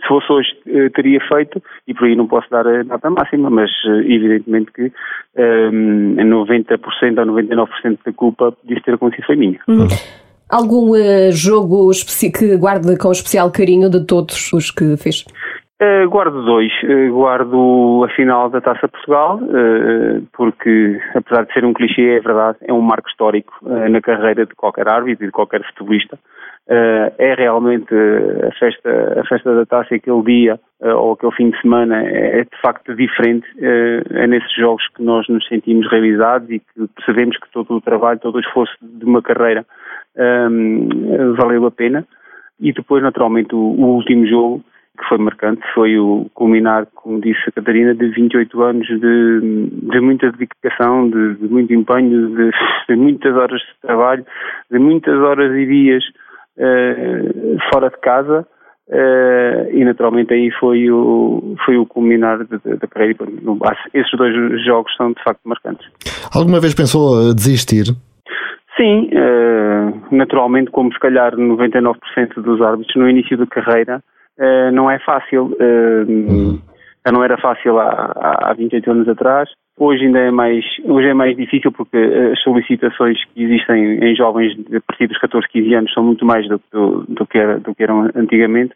se 0.00 0.08
fosse 0.08 0.32
hoje 0.32 0.48
eh, 0.66 0.88
teria 0.90 1.20
feito 1.28 1.62
e 1.86 1.94
por 1.94 2.06
aí 2.06 2.16
não 2.16 2.26
posso 2.26 2.48
dar 2.50 2.66
a 2.66 2.82
nota 2.84 3.10
máxima, 3.10 3.50
mas 3.50 3.70
eh, 3.86 4.12
evidentemente 4.12 4.72
que 4.72 4.92
um, 5.36 6.16
90% 6.16 7.18
ou 7.18 7.26
99% 7.26 7.98
da 8.04 8.12
culpa 8.12 8.56
disso 8.64 8.82
ter 8.82 8.94
acontecido 8.94 9.26
foi 9.26 9.36
minha. 9.36 9.60
Uhum. 9.68 9.86
Algum 10.48 10.90
uh, 10.90 11.30
jogo 11.30 11.90
que 12.36 12.56
guarde 12.56 12.98
com 12.98 13.12
especial 13.12 13.52
carinho 13.52 13.88
de 13.88 14.04
todos 14.04 14.52
os 14.52 14.70
que 14.72 14.96
fez? 14.96 15.24
Uh, 15.80 16.08
guardo 16.10 16.44
dois. 16.44 16.72
Uh, 16.82 17.12
guardo 17.12 18.04
a 18.04 18.08
final 18.14 18.50
da 18.50 18.60
Taça 18.60 18.88
Portugal, 18.88 19.38
porque, 20.32 20.98
apesar 21.14 21.44
de 21.44 21.52
ser 21.52 21.64
um 21.64 21.72
clichê, 21.72 22.16
é 22.16 22.20
verdade, 22.20 22.58
é 22.62 22.72
um 22.72 22.80
marco 22.80 23.08
histórico 23.08 23.52
na 23.62 24.00
carreira 24.00 24.44
de 24.44 24.54
qualquer 24.54 24.88
árbitro 24.88 25.24
e 25.24 25.26
de 25.26 25.32
qualquer 25.32 25.64
futebolista. 25.66 26.18
É 26.68 27.34
realmente 27.34 27.92
a 27.92 28.52
festa, 28.58 29.20
a 29.20 29.24
festa 29.24 29.54
da 29.54 29.66
Taça 29.66 29.94
aquele 29.94 30.22
dia 30.22 30.60
ou 30.80 31.12
aquele 31.12 31.32
fim 31.32 31.50
de 31.50 31.60
semana 31.60 32.02
é, 32.02 32.40
é 32.40 32.44
de 32.44 32.60
facto 32.62 32.94
diferente. 32.94 33.46
é 33.58 34.26
nesses 34.26 34.54
jogos 34.54 34.86
que 34.94 35.02
nós 35.02 35.26
nos 35.28 35.46
sentimos 35.48 35.90
realizados 35.90 36.48
e 36.50 36.60
que 36.60 36.88
percebemos 36.94 37.36
que 37.38 37.50
todo 37.52 37.74
o 37.74 37.80
trabalho, 37.80 38.20
todo 38.20 38.36
o 38.36 38.40
esforço 38.40 38.74
de 38.80 39.04
uma 39.04 39.20
carreira 39.20 39.66
valeu 41.36 41.66
a 41.66 41.70
pena. 41.70 42.06
E 42.60 42.72
depois, 42.72 43.02
naturalmente, 43.02 43.54
o, 43.54 43.58
o 43.58 43.96
último 43.96 44.26
jogo 44.26 44.62
que 44.98 45.08
foi 45.08 45.18
marcante 45.18 45.62
foi 45.74 45.98
o 45.98 46.30
culminar, 46.34 46.86
como 46.94 47.20
disse 47.20 47.40
a 47.48 47.52
Catarina, 47.52 47.94
de 47.94 48.08
28 48.08 48.62
anos 48.62 48.86
de, 48.86 49.40
de 49.40 50.00
muita 50.00 50.30
dedicação, 50.30 51.08
de, 51.08 51.36
de 51.36 51.48
muito 51.48 51.72
empenho, 51.72 52.28
de, 52.28 52.50
de, 52.88 52.96
muitas 52.96 53.34
horas 53.34 53.60
de 53.60 53.80
trabalho, 53.80 54.26
de 54.70 54.78
muitas 54.78 55.18
horas 55.18 55.56
e 55.56 55.66
dias 55.66 56.04
fora 57.70 57.90
de 57.90 57.98
casa. 58.00 58.46
Uh, 58.90 59.70
e 59.70 59.84
naturalmente 59.84 60.34
aí 60.34 60.50
foi 60.58 60.90
o, 60.90 61.54
foi 61.64 61.76
o 61.78 61.86
culminar 61.86 62.44
da 62.44 62.88
carreira. 62.88 63.14
Esses 63.94 64.10
dois 64.18 64.64
jogos 64.64 64.92
são 64.96 65.12
de 65.12 65.22
facto 65.22 65.40
marcantes. 65.44 65.86
Alguma 66.34 66.58
vez 66.58 66.74
pensou 66.74 67.32
desistir? 67.32 67.84
Sim, 68.76 69.10
uh, 69.14 70.14
naturalmente, 70.14 70.72
como 70.72 70.92
se 70.92 70.98
calhar 70.98 71.36
99% 71.36 71.94
dos 72.42 72.60
árbitros 72.60 72.96
no 72.96 73.08
início 73.08 73.38
da 73.38 73.46
carreira, 73.46 74.02
uh, 74.38 74.72
não 74.72 74.90
é 74.90 74.98
fácil. 74.98 75.56
Já 77.06 77.12
não 77.12 77.22
era 77.22 77.38
fácil 77.38 77.78
há, 77.78 78.12
há 78.42 78.54
28 78.54 78.90
anos 78.90 79.08
atrás. 79.08 79.48
Hoje 79.80 80.04
ainda 80.04 80.18
é 80.18 80.30
mais, 80.30 80.62
hoje 80.84 81.08
é 81.08 81.14
mais 81.14 81.34
difícil 81.34 81.72
porque 81.72 81.96
as 81.96 82.38
solicitações 82.42 83.16
que 83.32 83.42
existem 83.42 83.98
em 84.04 84.14
jovens 84.14 84.52
a 84.76 84.80
partir 84.82 85.06
dos 85.06 85.16
14, 85.18 85.48
15 85.48 85.74
anos 85.74 85.92
são 85.94 86.04
muito 86.04 86.22
mais 86.22 86.46
do, 86.46 86.60
do, 86.70 87.06
do, 87.08 87.26
que, 87.26 87.38
era, 87.38 87.58
do 87.58 87.74
que 87.74 87.82
eram 87.82 88.10
antigamente. 88.14 88.74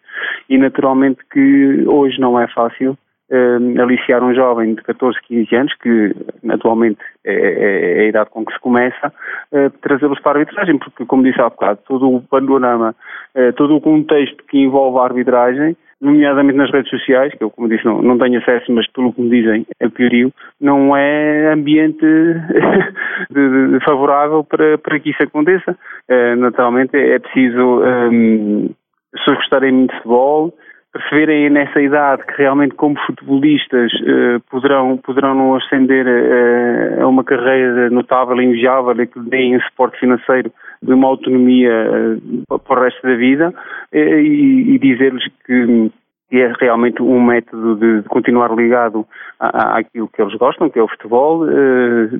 E 0.49 0.57
naturalmente 0.57 1.19
que 1.31 1.85
hoje 1.87 2.19
não 2.19 2.41
é 2.41 2.49
fácil 2.49 2.97
uh, 3.31 3.83
aliciar 3.83 4.25
um 4.25 4.35
jovem 4.35 4.77
de 4.77 4.83
14, 4.83 5.19
15 5.29 5.55
anos, 5.55 5.75
que 5.75 6.17
atualmente 6.49 7.01
é, 7.23 7.35
é, 7.35 7.99
é 7.99 8.01
a 8.01 8.09
idade 8.09 8.31
com 8.31 8.43
que 8.43 8.55
se 8.55 8.61
começa, 8.61 9.13
uh, 9.53 9.71
trazê-los 9.83 10.19
para 10.21 10.39
a 10.39 10.41
arbitragem, 10.41 10.79
porque, 10.79 11.05
como 11.05 11.23
disse 11.23 11.39
há 11.39 11.51
bocado, 11.51 11.81
todo 11.87 12.11
o 12.11 12.23
panorama, 12.23 12.97
uh, 13.35 13.53
todo 13.53 13.77
o 13.77 13.81
contexto 13.83 14.43
que 14.45 14.57
envolve 14.57 14.99
a 15.01 15.03
arbitragem, 15.03 15.77
nomeadamente 16.05 16.59
nas 16.59 16.71
redes 16.71 16.91
sociais, 16.91 17.33
que 17.35 17.43
eu, 17.43 17.51
como 17.51 17.69
disse, 17.69 17.85
não, 17.85 18.03
não 18.03 18.19
tenho 18.19 18.39
acesso, 18.39 18.73
mas 18.73 18.87
pelo 18.93 19.13
que 19.13 19.21
me 19.21 19.31
dizem 19.31 19.67
é 19.81 19.89
piorio, 19.89 20.33
não 20.61 20.97
é 20.97 21.53
ambiente 21.53 22.05
de, 23.31 23.69
de, 23.73 23.85
favorável 23.85 24.45
para, 24.45 24.79
para 24.79 25.01
que 25.01 25.11
isso 25.11 25.23
aconteça. 25.23 25.77
Uh, 26.11 26.37
naturalmente 26.37 26.97
é 26.97 27.19
preciso 27.19 27.83
um, 27.83 28.71
pessoas 29.13 29.39
gostarem 29.39 29.73
muito 29.73 29.91
de 29.91 29.97
futebol, 29.97 30.55
perceberem 30.95 31.51
nessa 31.51 31.81
idade 31.81 32.25
que 32.25 32.39
realmente 32.39 32.77
como 32.77 32.97
futebolistas 33.05 33.91
eh, 34.07 34.39
poderão, 34.49 34.97
poderão 34.99 35.57
ascender 35.57 36.07
eh, 36.07 37.03
a 37.03 37.09
uma 37.09 37.25
carreira 37.25 37.91
notável 37.91 38.41
e 38.41 38.45
invejável 38.45 39.03
e 39.03 39.07
que 39.07 39.19
deem 39.19 39.59
suporte 39.63 39.99
financeiro 39.99 40.53
de 40.85 40.93
uma 40.93 41.09
autonomia 41.09 41.71
eh, 41.71 42.57
para 42.67 42.81
o 42.81 42.85
resto 42.85 43.03
da 43.03 43.15
vida 43.15 43.55
e, 43.93 44.75
e 44.75 44.79
dizer-lhes 44.79 45.25
que 45.47 45.91
é 46.33 46.53
realmente 46.61 47.03
um 47.03 47.23
método 47.23 47.77
de, 47.77 48.09
continuar 48.09 48.55
ligado 48.55 49.07
àquilo 49.39 50.09
que 50.09 50.21
eles 50.21 50.35
gostam, 50.37 50.69
que 50.69 50.79
é 50.79 50.83
o 50.83 50.89
futebol, 50.89 51.47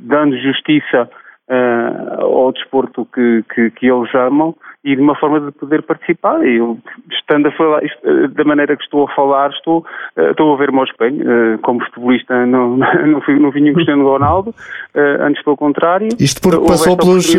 dando 0.03 0.39
justiça 0.39 1.09
ao 2.19 2.53
desporto 2.53 3.07
que, 3.13 3.45
que, 3.55 3.71
que 3.71 3.87
eles 3.87 4.15
amam 4.15 4.55
e 4.85 4.95
de 4.95 5.01
uma 5.01 5.15
forma 5.17 5.41
de 5.41 5.51
poder 5.53 5.83
participar. 5.83 6.45
Eu, 6.47 6.79
estando 7.11 7.49
a 7.49 7.53
falar, 7.53 7.83
eh, 7.83 8.29
da 8.29 8.45
maneira 8.45 8.77
que 8.77 8.83
estou 8.83 9.09
a 9.09 9.15
falar, 9.15 9.51
estou, 9.51 9.85
eh, 10.17 10.31
estou 10.31 10.53
a 10.53 10.57
ver 10.59 10.69
o 10.69 10.75
meu 10.75 10.85
espelho. 10.85 11.23
Eh, 11.23 11.59
como 11.63 11.83
futebolista, 11.85 12.45
não, 12.45 12.77
não, 12.77 13.21
fui, 13.23 13.39
não 13.39 13.51
vinha 13.51 13.73
Ronaldo, 13.73 14.55
antes 14.95 15.43
pelo 15.43 15.57
contrário. 15.57 16.09
Isto 16.21 16.43
porque 16.43 16.67
passou 16.67 16.97
pelos, 16.97 17.35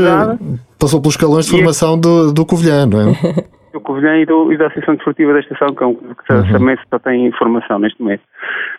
passou 0.79 0.99
pelos 1.01 1.13
escalões 1.13 1.45
de 1.45 1.51
formação 1.51 1.99
do, 1.99 2.33
do 2.33 2.45
Covilhã, 2.45 2.85
não 2.87 2.99
é? 3.01 3.13
do 3.75 3.81
Covilhã 3.81 4.17
e, 4.17 4.25
do, 4.25 4.53
e, 4.53 4.57
da 4.57 4.67
Associação 4.67 4.95
Desportiva 4.95 5.33
da 5.33 5.39
Estação 5.41 5.73
Cão, 5.75 5.95
que 5.95 6.33
uhum. 6.33 6.51
também 6.51 6.77
só 6.89 6.97
tem 6.97 7.27
informação 7.27 7.77
neste 7.77 8.01
momento, 8.01 8.21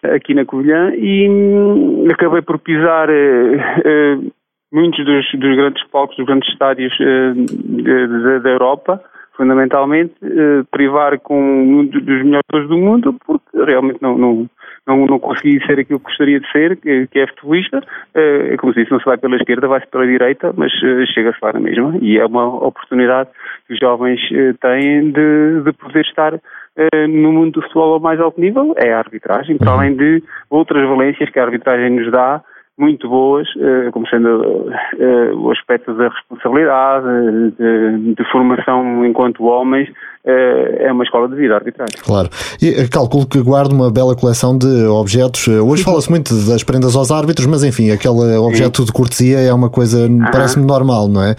aqui 0.02 0.32
na 0.32 0.46
Covilhã, 0.46 0.90
e 0.94 1.28
hum, 1.28 2.06
acabei 2.10 2.40
por 2.40 2.58
pisar 2.58 3.10
uh, 3.10 3.12
uh, 3.12 4.32
muitos 4.76 5.02
dos, 5.06 5.26
dos, 5.32 5.56
grandes 5.56 5.82
palcos, 5.88 6.16
dos 6.16 6.26
grandes 6.26 6.48
estádios 6.50 6.92
uh, 7.00 8.40
da 8.40 8.50
Europa, 8.50 9.02
fundamentalmente, 9.34 10.14
uh, 10.22 10.64
privar 10.70 11.18
com 11.20 11.40
um 11.40 11.86
dos 11.86 12.02
melhores 12.04 12.68
do 12.68 12.76
mundo, 12.76 13.16
porque 13.26 13.46
realmente 13.54 14.02
não, 14.02 14.18
não, 14.18 14.50
não, 14.86 15.06
não 15.06 15.18
consegui 15.18 15.64
ser 15.64 15.80
aquilo 15.80 15.98
que 15.98 16.04
gostaria 16.04 16.38
de 16.38 16.52
ser, 16.52 16.76
que, 16.76 17.06
que 17.06 17.18
é 17.20 17.26
futebolista. 17.26 17.78
Uh, 18.14 18.52
é 18.52 18.56
como 18.58 18.74
se 18.74 18.80
disse, 18.80 18.92
não 18.92 18.98
se 18.98 19.06
vai 19.06 19.16
pela 19.16 19.36
esquerda, 19.36 19.66
vai-se 19.66 19.86
pela 19.86 20.06
direita, 20.06 20.52
mas 20.54 20.70
chega-se 21.14 21.38
lá 21.42 21.54
na 21.54 21.60
mesma. 21.60 21.96
E 22.02 22.18
é 22.18 22.26
uma 22.26 22.46
oportunidade 22.46 23.30
que 23.66 23.72
os 23.72 23.78
jovens 23.78 24.20
têm 24.60 25.10
de, 25.10 25.62
de 25.64 25.72
poder 25.72 26.02
estar 26.02 26.38
no 27.08 27.32
mundo 27.32 27.52
do 27.52 27.62
futebol 27.62 27.94
ao 27.94 28.00
mais 28.00 28.20
alto 28.20 28.38
nível, 28.38 28.74
é 28.76 28.92
a 28.92 28.98
arbitragem, 28.98 29.56
para 29.56 29.72
além 29.72 29.96
de 29.96 30.22
outras 30.50 30.86
valências 30.86 31.30
que 31.30 31.38
a 31.38 31.44
arbitragem 31.44 31.88
nos 31.88 32.12
dá, 32.12 32.42
muito 32.78 33.08
boas, 33.08 33.46
eh, 33.58 33.90
como 33.90 34.06
sendo 34.06 34.70
eh, 34.98 35.32
o 35.34 35.50
aspecto 35.50 35.94
da 35.94 36.08
responsabilidade, 36.08 37.06
de, 37.58 38.14
de, 38.14 38.30
formação 38.30 39.04
enquanto 39.06 39.44
homens, 39.44 39.88
eh, 40.26 40.84
é 40.86 40.92
uma 40.92 41.02
escola 41.02 41.26
de 41.26 41.36
vida 41.36 41.54
arbitragem. 41.54 41.96
Claro. 42.04 42.28
E 42.60 42.86
calculo 42.88 43.26
que 43.26 43.40
guarda 43.40 43.74
uma 43.74 43.90
bela 43.90 44.14
coleção 44.14 44.58
de 44.58 44.84
objetos. 44.86 45.48
Hoje 45.48 45.82
fala-se 45.82 46.10
muito 46.10 46.34
das 46.46 46.62
prendas 46.62 46.94
aos 46.94 47.10
árbitros, 47.10 47.46
mas 47.46 47.64
enfim, 47.64 47.90
aquele 47.90 48.36
objeto 48.36 48.82
Sim. 48.82 48.86
de 48.86 48.92
cortesia 48.92 49.38
é 49.38 49.54
uma 49.54 49.70
coisa, 49.70 50.06
parece-me 50.30 50.66
normal, 50.66 51.08
não 51.08 51.22
é? 51.22 51.34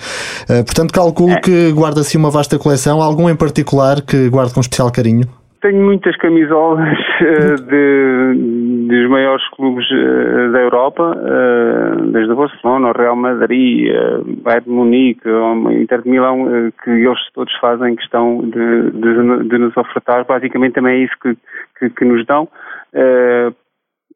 Portanto, 0.63 0.91
calculo 0.91 1.33
é. 1.33 1.39
que 1.39 1.71
guarda 1.71 2.01
assim 2.01 2.17
uma 2.17 2.31
vasta 2.31 2.57
coleção. 2.57 2.99
Algum 2.99 3.29
em 3.29 3.35
particular 3.35 4.01
que 4.01 4.27
guarde 4.29 4.55
com 4.55 4.61
especial 4.61 4.91
carinho? 4.91 5.27
Tenho 5.67 5.83
muitas 5.83 6.15
camisolas 6.15 6.97
de, 7.67 8.87
dos 8.87 9.09
maiores 9.09 9.45
clubes 9.49 9.85
eh, 9.91 10.47
da 10.53 10.59
Europa, 10.59 11.13
eh, 11.13 12.03
desde 12.13 12.31
o 12.31 12.37
Barcelona, 12.37 12.87
o 12.87 12.97
Real 12.97 13.17
Madrid, 13.17 13.89
eh, 13.89 14.21
Bayern 14.43 14.69
Munique, 14.69 15.27
o 15.27 15.69
Inter 15.69 16.03
de 16.03 16.09
Milão, 16.09 16.71
que 16.81 16.89
eles 16.89 17.19
todos 17.33 17.53
fazem 17.59 17.97
questão 17.97 18.39
de, 18.49 18.91
de, 18.91 19.49
de 19.49 19.57
nos 19.57 19.75
ofertar. 19.75 20.23
Basicamente 20.25 20.75
também 20.75 21.01
é 21.01 21.03
isso 21.03 21.15
que, 21.21 21.35
que, 21.77 21.89
que 21.89 22.05
nos 22.05 22.25
dão. 22.25 22.47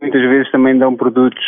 Muitas 0.02 0.22
vezes 0.22 0.52
também 0.52 0.78
dão 0.78 0.96
produtos, 0.96 1.44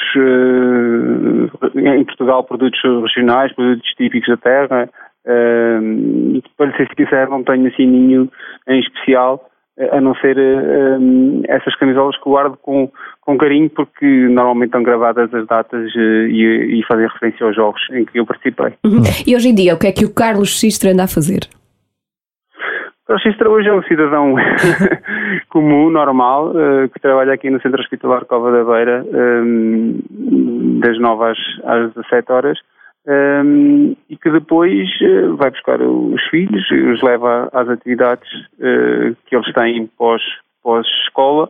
em 1.75 2.03
Portugal, 2.03 2.43
produtos 2.43 2.81
regionais, 2.83 3.53
produtos 3.53 3.89
típicos 3.91 4.27
da 4.27 4.35
terra. 4.35 4.89
Para 6.57 6.75
ser 6.75 6.89
sincero, 6.97 7.31
não 7.31 7.43
tenho 7.45 7.67
assim 7.67 7.87
nenhum 7.87 8.27
em 8.67 8.81
especial 8.81 9.49
a 9.79 9.99
não 9.99 10.13
ser 10.15 10.37
um, 10.37 11.41
essas 11.47 11.75
camisolas 11.75 12.15
que 12.17 12.29
guardo 12.29 12.57
com, 12.57 12.91
com 13.21 13.37
carinho 13.37 13.69
porque 13.71 14.05
normalmente 14.05 14.67
estão 14.67 14.83
gravadas 14.83 15.33
as 15.33 15.47
datas 15.47 15.93
uh, 15.95 16.27
e, 16.27 16.79
e, 16.79 16.83
fazem 16.85 17.07
referência 17.07 17.45
aos 17.45 17.55
jogos 17.55 17.81
em 17.91 18.05
que 18.05 18.19
eu 18.19 18.25
participei. 18.25 18.73
Uhum. 18.85 19.01
E 19.25 19.35
hoje 19.35 19.49
em 19.49 19.55
dia, 19.55 19.73
o 19.73 19.79
que 19.79 19.87
é 19.87 19.91
que 19.91 20.05
o 20.05 20.13
Carlos 20.13 20.59
Sistra 20.59 20.91
anda 20.91 21.05
a 21.05 21.07
fazer? 21.07 21.49
O 23.03 23.07
Carlos 23.07 23.23
Sistra 23.23 23.49
hoje 23.49 23.67
é 23.67 23.73
um 23.73 23.83
cidadão 23.83 24.35
comum, 25.49 25.89
normal, 25.89 26.51
uh, 26.51 26.87
que 26.89 26.99
trabalha 26.99 27.33
aqui 27.33 27.49
no 27.49 27.59
Centro 27.61 27.81
Hospitalar 27.81 28.25
Cova 28.25 28.51
da 28.51 28.63
Beira 28.63 29.03
um, 29.11 29.99
das 30.81 30.99
9 30.99 31.31
às, 31.31 31.37
às 31.65 31.93
17 31.95 32.31
horas 32.31 32.59
um, 33.05 33.95
e 34.09 34.15
que 34.15 34.29
depois 34.29 34.89
uh, 35.01 35.35
vai 35.35 35.51
buscar 35.51 35.81
os 35.81 36.21
filhos, 36.29 36.63
os 36.71 37.01
leva 37.01 37.49
às 37.51 37.67
atividades 37.67 38.29
uh, 38.59 39.15
que 39.25 39.35
eles 39.35 39.53
têm 39.53 39.87
pós, 39.97 40.21
pós-escola 40.63 41.49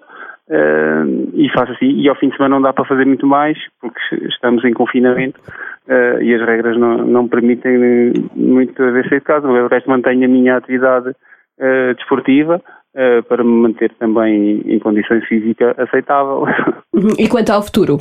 uh, 0.49 1.31
e 1.33 1.49
faz 1.49 1.69
assim. 1.69 1.91
E 1.91 2.09
ao 2.09 2.15
fim 2.15 2.29
de 2.29 2.37
semana 2.37 2.55
não 2.55 2.61
dá 2.61 2.73
para 2.73 2.85
fazer 2.85 3.05
muito 3.05 3.27
mais 3.27 3.57
porque 3.79 3.99
estamos 4.27 4.63
em 4.65 4.73
confinamento 4.73 5.39
e 6.21 6.33
as 6.33 6.41
regras 6.47 6.77
não, 6.77 6.99
não 6.99 7.27
permitem 7.27 8.13
muito 8.33 8.81
a 8.81 8.91
ver 8.91 9.07
sair 9.09 9.19
de 9.19 9.25
casa. 9.25 9.45
O 9.45 9.67
resto 9.67 9.89
mantenho 9.89 10.23
a 10.23 10.29
minha 10.29 10.55
atividade 10.55 11.13
desportiva. 11.97 12.61
para 13.27 13.43
me 13.43 13.51
manter 13.51 13.91
também 13.99 14.61
em 14.65 14.79
condições 14.79 15.25
físicas 15.25 15.77
aceitável. 15.77 16.45
E 17.19 17.27
quanto 17.27 17.49
ao 17.49 17.61
futuro? 17.61 17.97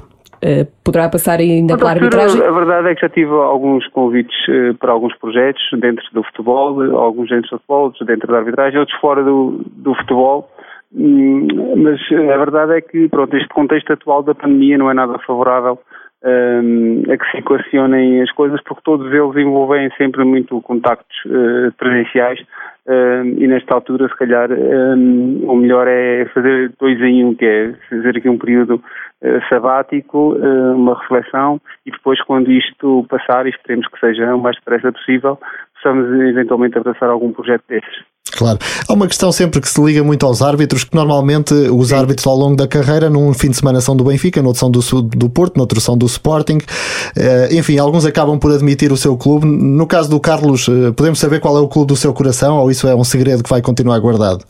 Poderá 0.84 1.08
passar 1.08 1.38
ainda 1.38 1.76
pela 1.76 1.90
arbitragem? 1.90 2.42
A 2.42 2.50
verdade 2.50 2.88
é 2.88 2.94
que 2.94 3.00
já 3.00 3.08
tive 3.08 3.30
alguns 3.30 3.86
convites 3.88 4.36
para 4.80 4.92
alguns 4.92 5.16
projetos 5.16 5.62
dentro 5.80 6.04
do 6.12 6.22
futebol, 6.24 6.82
alguns 6.96 7.28
dentro 7.28 7.50
do 7.50 7.58
futebol, 7.58 7.84
outros 7.84 8.06
dentro 8.06 8.32
da 8.32 8.38
arbitragem, 8.38 8.78
outros 8.78 8.98
fora 9.00 9.22
do, 9.22 9.64
do 9.76 9.94
futebol. 9.94 10.50
Hum, 10.94 11.46
mas 11.76 12.00
a 12.12 12.36
verdade 12.36 12.72
é 12.74 12.80
que 12.80 13.08
pronto, 13.08 13.34
este 13.36 13.48
contexto 13.48 13.92
atual 13.92 14.22
da 14.22 14.34
pandemia 14.34 14.76
não 14.76 14.90
é 14.90 14.94
nada 14.94 15.18
favorável 15.20 15.78
a 16.24 17.16
que 17.16 17.30
se 17.30 17.38
equacionem 17.38 18.22
as 18.22 18.30
coisas, 18.32 18.62
porque 18.62 18.82
todos 18.84 19.12
eles 19.12 19.36
envolvem 19.36 19.90
sempre 19.96 20.24
muito 20.24 20.60
contactos 20.62 21.16
uh, 21.26 21.72
presenciais 21.76 22.40
uh, 22.86 23.24
e 23.36 23.46
nesta 23.48 23.74
altura, 23.74 24.08
se 24.08 24.16
calhar, 24.16 24.50
um, 24.52 25.44
o 25.48 25.56
melhor 25.56 25.88
é 25.88 26.24
fazer 26.26 26.72
dois 26.78 27.00
em 27.00 27.24
um, 27.24 27.34
que 27.34 27.44
é 27.44 27.74
fazer 27.90 28.16
aqui 28.16 28.28
um 28.28 28.38
período 28.38 28.76
uh, 28.76 29.48
sabático, 29.48 30.36
uma 30.74 30.98
reflexão 31.00 31.60
e 31.84 31.90
depois, 31.90 32.22
quando 32.22 32.52
isto 32.52 33.04
passar, 33.08 33.46
e 33.46 33.50
esperemos 33.50 33.88
que 33.88 33.98
seja 33.98 34.34
o 34.34 34.40
mais 34.40 34.56
depressa 34.56 34.92
possível, 34.92 35.38
possamos 35.74 36.08
eventualmente 36.28 36.78
abraçar 36.78 37.08
algum 37.08 37.32
projeto 37.32 37.64
desses. 37.68 38.11
Claro. 38.32 38.58
Há 38.88 38.92
uma 38.92 39.06
questão 39.06 39.30
sempre 39.30 39.60
que 39.60 39.68
se 39.68 39.80
liga 39.80 40.02
muito 40.02 40.24
aos 40.24 40.42
árbitros, 40.42 40.84
que 40.84 40.94
normalmente 40.94 41.52
os 41.52 41.88
Sim. 41.88 41.94
árbitros 41.94 42.26
ao 42.26 42.36
longo 42.36 42.56
da 42.56 42.66
carreira, 42.66 43.10
num 43.10 43.32
fim 43.34 43.50
de 43.50 43.56
semana 43.56 43.80
são 43.80 43.94
do 43.94 44.04
Benfica, 44.04 44.42
noutro 44.42 44.60
são 44.60 44.70
do, 44.70 45.02
do 45.02 45.28
Porto, 45.28 45.56
noutro 45.56 45.80
são 45.80 45.96
do 45.96 46.06
Sporting. 46.06 46.58
Uh, 46.58 47.52
enfim, 47.52 47.78
alguns 47.78 48.04
acabam 48.04 48.38
por 48.38 48.52
admitir 48.52 48.90
o 48.92 48.96
seu 48.96 49.16
clube. 49.16 49.46
No 49.46 49.86
caso 49.86 50.08
do 50.08 50.18
Carlos, 50.18 50.66
uh, 50.68 50.92
podemos 50.94 51.18
saber 51.18 51.40
qual 51.40 51.56
é 51.56 51.60
o 51.60 51.68
clube 51.68 51.88
do 51.88 51.96
seu 51.96 52.12
coração 52.12 52.58
ou 52.58 52.70
isso 52.70 52.88
é 52.88 52.94
um 52.94 53.04
segredo 53.04 53.42
que 53.42 53.50
vai 53.50 53.60
continuar 53.60 53.98
guardado? 53.98 54.44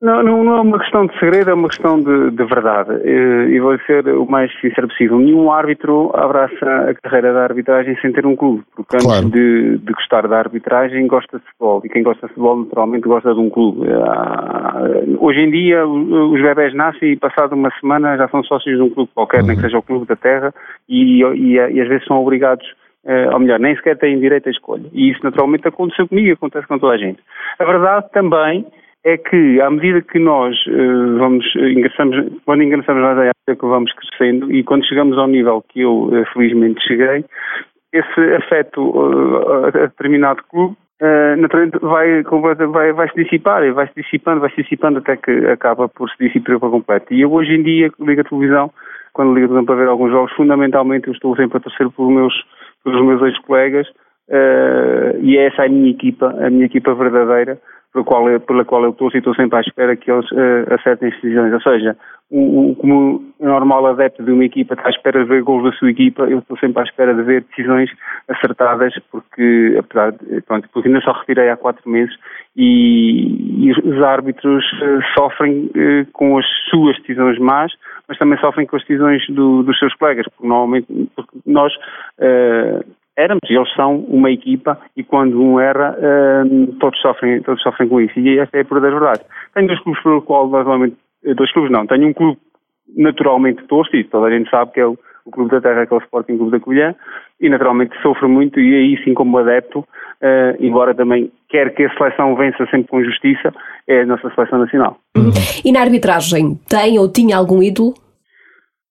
Não, 0.00 0.22
não, 0.22 0.42
não, 0.42 0.56
é 0.56 0.60
uma 0.62 0.78
questão 0.78 1.06
de 1.06 1.18
segredo, 1.18 1.50
é 1.50 1.54
uma 1.54 1.68
questão 1.68 2.00
de, 2.00 2.30
de 2.30 2.44
verdade. 2.44 2.90
E 3.06 3.60
vou 3.60 3.78
ser 3.80 4.08
o 4.08 4.24
mais 4.24 4.50
sincero 4.58 4.88
possível. 4.88 5.18
Nenhum 5.18 5.52
árbitro 5.52 6.10
abraça 6.14 6.88
a 6.88 6.94
carreira 6.94 7.34
da 7.34 7.42
arbitragem 7.42 7.94
sem 8.00 8.10
ter 8.10 8.24
um 8.24 8.34
clube, 8.34 8.64
porque 8.74 8.96
antes 8.96 9.06
claro. 9.06 9.28
de, 9.28 9.76
de, 9.76 9.92
gostar 9.92 10.26
da 10.26 10.38
arbitragem 10.38 11.06
gosta 11.06 11.38
de 11.38 11.44
futebol. 11.44 11.82
E 11.84 11.90
quem 11.90 12.02
gosta 12.02 12.26
de 12.26 12.32
futebol 12.32 12.64
naturalmente 12.64 13.06
gosta 13.06 13.34
de 13.34 13.40
um 13.40 13.50
clube. 13.50 13.86
Ah, 13.92 14.84
hoje 15.18 15.40
em 15.40 15.50
dia 15.50 15.86
os 15.86 16.40
bebés 16.40 16.74
nascem 16.74 17.12
e 17.12 17.16
passado 17.16 17.52
uma 17.52 17.70
semana 17.78 18.16
já 18.16 18.26
são 18.28 18.42
sócios 18.42 18.76
de 18.76 18.82
um 18.82 18.88
clube 18.88 19.10
qualquer, 19.14 19.42
uhum. 19.42 19.48
nem 19.48 19.56
que 19.56 19.62
seja 19.62 19.78
o 19.78 19.82
clube 19.82 20.06
da 20.06 20.16
terra, 20.16 20.54
e, 20.88 21.22
e, 21.22 21.56
e 21.56 21.80
às 21.80 21.88
vezes 21.88 22.06
são 22.06 22.18
obrigados 22.18 22.66
Uh, 23.02 23.32
ou 23.32 23.38
melhor, 23.38 23.58
nem 23.58 23.74
sequer 23.76 23.96
têm 23.96 24.20
direito 24.20 24.46
à 24.48 24.52
escolha. 24.52 24.84
E 24.92 25.10
isso 25.10 25.20
naturalmente 25.24 25.66
aconteceu 25.66 26.06
comigo, 26.06 26.34
acontece 26.34 26.66
com 26.66 26.78
toda 26.78 26.92
a 26.92 26.98
gente. 26.98 27.18
A 27.58 27.64
verdade 27.64 28.10
também 28.12 28.66
é 29.04 29.16
que, 29.16 29.60
à 29.60 29.70
medida 29.70 30.02
que 30.02 30.18
nós 30.18 30.54
uh, 30.66 31.18
vamos, 31.18 31.44
ingressamos, 31.56 32.16
quando 32.44 32.62
ingressamos 32.62 33.02
na 33.02 33.08
área 33.08 33.32
que 33.46 33.66
vamos 33.66 33.92
crescendo 33.92 34.52
e 34.52 34.62
quando 34.62 34.86
chegamos 34.86 35.16
ao 35.16 35.26
nível 35.26 35.64
que 35.68 35.80
eu 35.80 36.04
uh, 36.04 36.24
felizmente 36.32 36.86
cheguei, 36.86 37.24
esse 37.92 38.20
afeto 38.34 38.80
uh, 38.80 39.66
a 39.66 39.70
determinado 39.70 40.42
clube 40.50 40.76
naturalmente 41.38 41.78
vai, 41.80 42.22
vai, 42.22 42.92
vai, 42.92 43.08
se 43.08 43.24
dissipar, 43.24 43.72
vai 43.72 43.86
se 43.86 43.94
dissipando, 43.96 44.40
vai 44.42 44.50
se 44.50 44.62
dissipando 44.62 44.98
até 44.98 45.16
que 45.16 45.30
acaba 45.46 45.88
por 45.88 46.10
se 46.10 46.16
dissipar 46.20 46.60
por 46.60 46.70
completo. 46.70 47.14
E 47.14 47.22
eu 47.22 47.32
hoje 47.32 47.54
em 47.54 47.62
dia, 47.62 47.90
ligo 47.98 48.20
a 48.20 48.24
televisão, 48.24 48.70
quando 49.14 49.32
ligo 49.32 49.46
a 49.46 49.48
televisão 49.48 49.64
para 49.64 49.76
ver 49.76 49.88
alguns 49.88 50.10
jogos, 50.10 50.30
fundamentalmente 50.34 51.08
eu 51.08 51.14
estou 51.14 51.34
sempre 51.36 51.56
a 51.56 51.60
torcer 51.60 51.88
pelos 51.88 52.12
meus, 52.12 52.34
pelos 52.84 53.02
meus 53.02 53.22
ex-colegas 53.22 53.88
e 55.22 55.38
essa 55.38 55.62
é 55.62 55.66
a 55.66 55.70
minha 55.70 55.90
equipa, 55.90 56.36
a 56.38 56.50
minha 56.50 56.66
equipa 56.66 56.94
verdadeira 56.94 57.58
pela 57.92 58.04
qual, 58.04 58.28
eu, 58.28 58.40
pela 58.40 58.64
qual 58.64 58.84
eu 58.84 58.90
estou 58.90 59.10
e 59.12 59.18
estou 59.18 59.34
sempre 59.34 59.58
à 59.58 59.60
espera 59.60 59.96
que 59.96 60.10
eles 60.10 60.30
uh, 60.30 60.74
acertem 60.74 61.08
as 61.08 61.14
decisões. 61.14 61.52
Ou 61.52 61.60
seja, 61.60 61.96
o, 62.30 62.70
o, 62.70 62.76
como 62.76 63.24
normal 63.40 63.86
adepto 63.86 64.22
de 64.22 64.30
uma 64.30 64.44
equipa 64.44 64.74
está 64.74 64.86
à 64.86 64.90
espera 64.90 65.22
de 65.22 65.28
ver 65.28 65.42
gols 65.42 65.64
da 65.64 65.72
sua 65.72 65.90
equipa, 65.90 66.22
eu 66.24 66.38
estou 66.38 66.56
sempre 66.58 66.80
à 66.80 66.84
espera 66.84 67.12
de 67.12 67.22
ver 67.22 67.42
decisões 67.42 67.90
acertadas, 68.28 68.94
porque, 69.10 69.76
apesar 69.78 70.12
de, 70.12 70.40
pronto, 70.42 70.68
porque 70.72 70.88
ainda 70.88 71.00
só 71.00 71.12
retirei 71.12 71.50
há 71.50 71.56
quatro 71.56 71.88
meses 71.90 72.14
e, 72.56 73.66
e 73.66 73.72
os 73.72 74.02
árbitros 74.02 74.64
uh, 74.74 75.02
sofrem 75.18 75.70
uh, 75.74 76.06
com 76.12 76.38
as 76.38 76.46
suas 76.70 76.96
decisões 77.00 77.38
más, 77.38 77.72
mas 78.06 78.18
também 78.18 78.38
sofrem 78.38 78.66
com 78.66 78.76
as 78.76 78.82
decisões 78.82 79.26
do, 79.28 79.64
dos 79.64 79.78
seus 79.78 79.94
colegas, 79.94 80.26
porque 80.28 80.46
normalmente 80.46 80.86
porque 81.16 81.38
nós 81.46 81.72
éramos, 83.20 83.42
eles 83.48 83.72
são 83.74 83.98
uma 84.08 84.30
equipa 84.30 84.78
e 84.96 85.04
quando 85.04 85.40
um 85.40 85.60
erra, 85.60 85.96
uh, 85.98 86.66
todos, 86.78 87.00
sofrem, 87.00 87.42
todos 87.42 87.62
sofrem 87.62 87.88
com 87.88 88.00
isso. 88.00 88.18
E 88.18 88.38
esta 88.38 88.56
é 88.56 88.62
a 88.62 88.64
pura 88.64 88.80
das 88.80 88.92
verdades. 88.92 89.26
Tenho 89.54 89.66
dois 89.66 89.80
clubes 89.80 90.02
pelo 90.02 90.22
qual, 90.22 90.48
normalmente, 90.48 90.96
eh, 91.24 91.34
dois 91.34 91.52
clubes 91.52 91.70
não, 91.70 91.86
tenho 91.86 92.08
um 92.08 92.12
clube 92.12 92.38
naturalmente 92.96 93.62
torço, 93.64 93.94
e 93.96 94.04
toda 94.04 94.26
a 94.26 94.30
gente 94.30 94.50
sabe 94.50 94.72
que 94.72 94.80
é 94.80 94.86
o, 94.86 94.98
o 95.24 95.30
Clube 95.30 95.50
da 95.50 95.60
Terra, 95.60 95.86
que 95.86 95.94
é 95.94 95.96
o 95.96 96.00
Sporting 96.00 96.36
Clube 96.36 96.52
da 96.52 96.60
Colhã, 96.60 96.94
e 97.40 97.48
naturalmente 97.48 97.94
sofro 98.02 98.28
muito, 98.28 98.58
e 98.58 98.74
aí 98.74 99.04
sim 99.04 99.14
como 99.14 99.38
adepto, 99.38 99.80
uh, 99.80 100.56
embora 100.58 100.94
também 100.94 101.30
quer 101.48 101.74
que 101.74 101.84
a 101.84 101.94
seleção 101.94 102.34
vença 102.36 102.66
sempre 102.66 102.88
com 102.88 103.02
justiça, 103.04 103.52
é 103.86 104.02
a 104.02 104.06
nossa 104.06 104.30
seleção 104.34 104.58
nacional. 104.58 104.96
Uhum. 105.16 105.30
E 105.64 105.72
na 105.72 105.80
arbitragem, 105.80 106.58
tem 106.68 106.98
ou 106.98 107.10
tinha 107.10 107.36
algum 107.36 107.62
ídolo? 107.62 107.94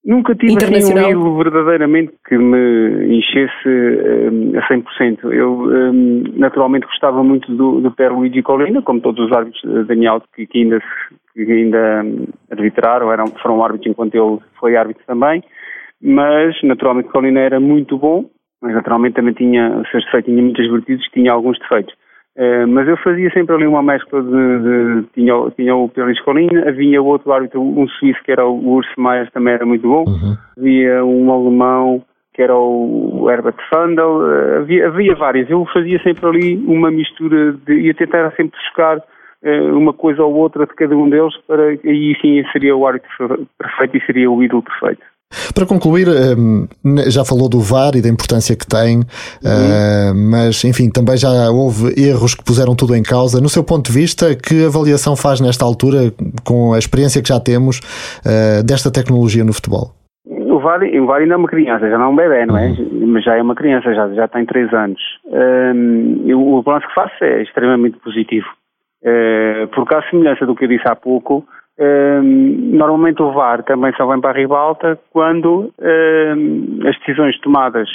Nunca 0.09 0.33
tive 0.33 0.55
assim, 0.55 0.95
um 0.95 1.07
ídolo 1.07 1.37
verdadeiramente 1.37 2.11
que 2.27 2.35
me 2.35 3.15
enchesse 3.15 3.69
um, 3.69 4.57
a 4.57 4.67
100%. 4.67 5.31
Eu 5.31 5.51
um, 5.69 6.23
naturalmente 6.33 6.87
gostava 6.87 7.23
muito 7.23 7.53
do, 7.55 7.79
do 7.79 7.91
Pierluigi 7.91 8.41
Colina, 8.41 8.81
como 8.81 9.01
todos 9.01 9.27
os 9.27 9.31
árbitros 9.31 9.85
da 9.85 9.93
minha 9.93 10.19
que, 10.35 10.47
que 10.47 10.63
ainda, 10.63 10.81
que 11.31 11.41
ainda 11.51 12.01
hum, 12.03 12.25
arbitraram, 12.49 13.13
eram, 13.13 13.27
foram 13.39 13.63
árbitros 13.63 13.91
enquanto 13.91 14.15
ele 14.15 14.39
foi 14.59 14.75
árbitro 14.75 15.03
também, 15.05 15.43
mas 16.01 16.55
naturalmente 16.63 17.09
Colina 17.09 17.41
era 17.41 17.59
muito 17.59 17.95
bom, 17.95 18.25
mas 18.63 18.73
naturalmente 18.73 19.13
também 19.13 19.35
tinha 19.35 19.83
seus 19.91 20.03
defeitos, 20.05 20.33
tinha 20.33 20.41
muitas 20.41 20.71
virtudes, 20.71 21.07
tinha 21.11 21.33
alguns 21.33 21.59
defeitos. 21.59 21.93
Uh, 22.39 22.65
mas 22.69 22.87
eu 22.87 22.95
fazia 22.95 23.29
sempre 23.31 23.53
ali 23.53 23.67
uma 23.67 23.83
mescla 23.83 24.23
de, 24.23 24.29
de 24.29 25.03
tinha, 25.13 25.33
tinha 25.57 25.75
o 25.75 25.89
Pedro 25.89 26.09
Escolina, 26.09 26.69
havia 26.69 27.01
outro 27.01 27.33
árbitro, 27.33 27.61
um 27.61 27.85
suíço 27.89 28.23
que 28.23 28.31
era 28.31 28.47
o 28.47 28.75
Urs 28.75 28.87
Maier, 28.97 29.29
também 29.31 29.55
era 29.55 29.65
muito 29.65 29.85
bom, 29.85 30.05
uhum. 30.07 30.37
havia 30.57 31.03
um 31.03 31.33
alemão 31.33 32.01
que 32.33 32.41
era 32.41 32.55
o 32.55 33.29
Herbert 33.29 33.57
Fandel, 33.69 34.21
uh, 34.21 34.59
havia, 34.59 34.87
havia 34.87 35.15
vários, 35.15 35.49
eu 35.49 35.65
fazia 35.65 36.01
sempre 36.01 36.25
ali 36.25 36.55
uma 36.65 36.89
mistura 36.89 37.51
de, 37.51 37.73
ia 37.73 37.93
tentar 37.93 38.31
sempre 38.37 38.57
buscar 38.57 38.99
uh, 38.99 39.77
uma 39.77 39.91
coisa 39.91 40.23
ou 40.23 40.33
outra 40.33 40.65
de 40.65 40.73
cada 40.75 40.95
um 40.95 41.09
deles 41.09 41.35
para 41.45 41.63
aí 41.63 42.15
sim 42.21 42.41
seria 42.53 42.73
o 42.73 42.87
árbitro 42.87 43.47
perfeito 43.57 43.97
e 43.97 44.05
seria 44.05 44.31
o 44.31 44.41
ídolo 44.41 44.63
perfeito. 44.63 45.03
Para 45.53 45.65
concluir, 45.65 46.07
hum, 46.07 46.67
já 47.07 47.23
falou 47.23 47.49
do 47.49 47.59
VAR 47.59 47.95
e 47.95 48.01
da 48.01 48.09
importância 48.09 48.55
que 48.55 48.65
tem, 48.65 48.97
uhum. 48.97 50.31
mas 50.31 50.63
enfim, 50.63 50.89
também 50.89 51.17
já 51.17 51.51
houve 51.51 51.93
erros 52.01 52.33
que 52.33 52.43
puseram 52.43 52.75
tudo 52.75 52.95
em 52.95 53.03
causa. 53.03 53.41
No 53.41 53.49
seu 53.49 53.63
ponto 53.63 53.91
de 53.91 53.97
vista, 53.97 54.35
que 54.35 54.65
avaliação 54.65 55.15
faz 55.15 55.39
nesta 55.39 55.63
altura, 55.65 56.11
com 56.43 56.73
a 56.73 56.79
experiência 56.79 57.21
que 57.21 57.29
já 57.29 57.39
temos, 57.39 57.79
uh, 58.25 58.63
desta 58.65 58.91
tecnologia 58.91 59.43
no 59.43 59.53
futebol? 59.53 59.91
O 60.25 60.59
VAR, 60.59 60.81
o 60.81 61.05
VAR 61.05 61.21
ainda 61.21 61.35
é 61.35 61.37
uma 61.37 61.47
criança, 61.47 61.89
já 61.89 61.97
não 61.97 62.05
é 62.05 62.09
um 62.09 62.15
bebê, 62.15 62.45
não 62.45 62.57
é? 62.57 62.69
Uhum. 62.69 63.07
Mas 63.07 63.23
já 63.23 63.35
é 63.35 63.41
uma 63.41 63.55
criança, 63.55 63.93
já, 63.93 64.07
já 64.13 64.27
tem 64.27 64.45
3 64.45 64.73
anos. 64.73 65.01
Um, 65.25 66.57
o 66.57 66.63
balanço 66.63 66.87
que 66.87 66.93
faço 66.93 67.23
é 67.23 67.43
extremamente 67.43 67.97
positivo. 67.99 68.47
Uh, 69.03 69.67
porque, 69.73 69.95
à 69.95 70.01
semelhança 70.09 70.45
do 70.45 70.55
que 70.55 70.65
eu 70.65 70.69
disse 70.69 70.87
há 70.87 70.95
pouco, 70.95 71.45
normalmente 72.73 73.21
o 73.21 73.31
VAR 73.31 73.63
também 73.63 73.93
só 73.95 74.05
vem 74.05 74.19
para 74.19 74.31
a 74.31 74.41
ribalta 74.41 74.99
quando 75.13 75.73
as 76.85 76.99
decisões 76.99 77.39
tomadas 77.39 77.87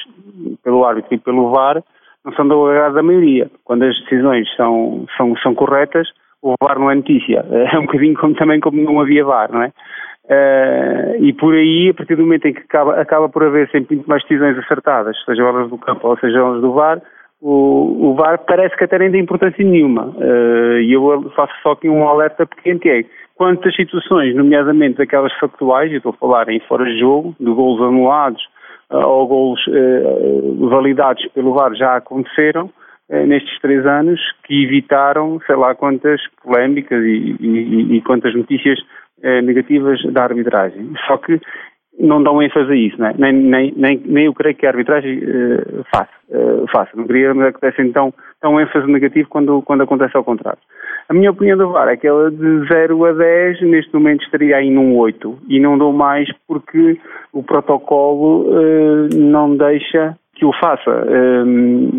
pelo 0.62 0.86
árbitro 0.86 1.12
e 1.14 1.18
pelo 1.18 1.50
VAR 1.50 1.82
não 2.24 2.32
são 2.32 2.48
do 2.48 2.66
agrado 2.66 2.94
da 2.94 3.02
maioria. 3.02 3.50
Quando 3.62 3.82
as 3.82 3.94
decisões 4.00 4.48
são, 4.56 5.04
são, 5.16 5.36
são 5.36 5.54
corretas, 5.54 6.08
o 6.40 6.54
VAR 6.62 6.78
não 6.78 6.90
é 6.90 6.94
notícia. 6.94 7.44
É 7.72 7.78
um 7.78 7.82
bocadinho 7.82 8.14
como, 8.14 8.34
também 8.34 8.60
como 8.60 8.80
não 8.82 9.00
havia 9.00 9.24
VAR, 9.24 9.52
não 9.52 9.62
é? 9.62 9.72
Uh, 10.24 11.22
e 11.22 11.34
por 11.34 11.52
aí, 11.54 11.90
a 11.90 11.94
partir 11.94 12.16
do 12.16 12.22
momento 12.22 12.46
em 12.46 12.54
que 12.54 12.60
acaba, 12.60 12.98
acaba 12.98 13.28
por 13.28 13.44
haver 13.44 13.68
sempre 13.70 13.96
muito 13.96 14.08
mais 14.08 14.22
decisões 14.22 14.56
acertadas, 14.58 15.16
seja 15.24 15.42
elas 15.42 15.68
do 15.68 15.76
campo 15.76 16.08
ou 16.08 16.16
seja 16.18 16.38
elas 16.38 16.62
do 16.62 16.72
VAR, 16.72 17.02
o, 17.40 18.10
o 18.10 18.14
VAR 18.14 18.38
parece 18.46 18.76
que 18.76 18.84
até 18.84 18.98
nem 18.98 19.10
tem 19.10 19.20
importância 19.20 19.64
nenhuma. 19.64 20.06
Uh, 20.16 20.80
e 20.80 20.92
eu 20.92 21.30
faço 21.36 21.52
só 21.62 21.72
aqui 21.72 21.88
um 21.88 22.08
alerta 22.08 22.46
pequeno 22.46 22.80
que 22.80 22.88
é 22.88 23.04
Quantas 23.34 23.74
situações, 23.74 24.34
nomeadamente 24.36 25.02
aquelas 25.02 25.32
factuais, 25.38 25.90
eu 25.90 25.96
estou 25.96 26.12
a 26.12 26.16
falar 26.16 26.48
em 26.48 26.60
fora 26.60 26.84
de 26.84 27.00
jogo, 27.00 27.34
de 27.40 27.50
golos 27.50 27.82
anulados 27.82 28.40
uh, 28.92 28.98
ou 28.98 29.26
golos 29.26 29.60
uh, 29.66 30.68
validados 30.68 31.26
pelo 31.34 31.52
VAR, 31.52 31.74
já 31.74 31.96
aconteceram 31.96 32.70
uh, 33.08 33.26
nestes 33.26 33.60
três 33.60 33.84
anos, 33.84 34.20
que 34.44 34.64
evitaram, 34.64 35.40
sei 35.48 35.56
lá, 35.56 35.74
quantas 35.74 36.20
polémicas 36.44 37.02
e, 37.04 37.36
e, 37.40 37.96
e 37.96 38.00
quantas 38.02 38.34
notícias 38.34 38.78
negativas 39.42 40.02
da 40.12 40.24
arbitragem. 40.24 40.92
Só 41.06 41.16
que 41.16 41.40
não 41.98 42.22
dão 42.22 42.42
ênfase 42.42 42.70
a 42.70 42.74
isso, 42.74 43.02
é? 43.04 43.14
nem, 43.16 43.32
nem, 43.32 43.72
nem, 43.76 44.02
nem 44.04 44.24
eu 44.26 44.34
creio 44.34 44.56
que 44.56 44.66
a 44.66 44.70
arbitragem 44.70 45.18
uh, 45.18 45.84
faça, 45.94 46.10
uh, 46.30 46.66
faça. 46.72 46.90
Não 46.94 47.06
queria 47.06 47.32
que 47.32 47.40
acontece 47.40 47.82
então 47.82 48.12
tão 48.40 48.60
ênfase 48.60 48.86
negativo 48.86 49.28
quando, 49.28 49.62
quando 49.62 49.82
acontece 49.82 50.16
ao 50.16 50.24
contrário. 50.24 50.58
A 51.08 51.14
minha 51.14 51.30
opinião 51.30 51.56
do 51.56 51.70
VAR 51.70 51.88
é 51.88 51.96
que 51.96 52.06
ela 52.06 52.30
de 52.30 52.66
0 52.66 53.04
a 53.04 53.12
10 53.12 53.62
neste 53.62 53.94
momento 53.94 54.24
estaria 54.24 54.56
aí 54.56 54.70
num 54.70 54.96
8 54.96 55.38
e 55.48 55.60
não 55.60 55.78
dou 55.78 55.92
mais 55.92 56.28
porque 56.48 56.98
o 57.32 57.42
protocolo 57.42 58.48
uh, 58.48 59.08
não 59.14 59.56
deixa 59.56 60.16
que 60.34 60.44
o 60.44 60.52
faça. 60.54 61.06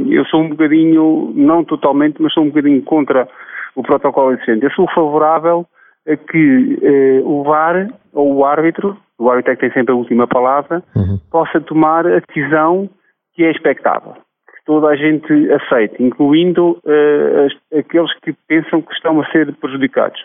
eu 0.09 0.25
sou 0.25 0.41
um 0.41 0.49
bocadinho, 0.49 1.31
não 1.33 1.63
totalmente, 1.63 2.21
mas 2.21 2.33
sou 2.33 2.43
um 2.43 2.47
bocadinho 2.47 2.81
contra 2.81 3.25
o 3.73 3.81
protocolo 3.81 4.33
existente. 4.33 4.65
Eu 4.65 4.71
sou 4.71 4.85
favorável 4.93 5.65
a 6.07 6.15
que 6.15 7.21
o 7.23 7.43
VAR 7.43 7.87
ou 8.13 8.35
o 8.35 8.45
árbitro 8.45 8.97
o 9.17 9.29
árbitro 9.29 9.53
é 9.53 9.55
que 9.55 9.61
tem 9.61 9.71
sempre 9.71 9.93
a 9.93 9.97
última 9.97 10.27
palavra, 10.27 10.83
uhum. 10.95 11.19
possa 11.31 11.61
tomar 11.61 12.05
a 12.05 12.19
decisão 12.19 12.89
que 13.33 13.43
é 13.43 13.51
expectável, 13.51 14.13
que 14.13 14.65
toda 14.65 14.87
a 14.87 14.95
gente 14.95 15.31
aceite, 15.51 16.01
incluindo 16.01 16.71
uh, 16.71 17.45
as, 17.45 17.79
aqueles 17.79 18.13
que 18.19 18.33
pensam 18.47 18.81
que 18.81 18.93
estão 18.93 19.19
a 19.21 19.25
ser 19.31 19.53
prejudicados. 19.55 20.19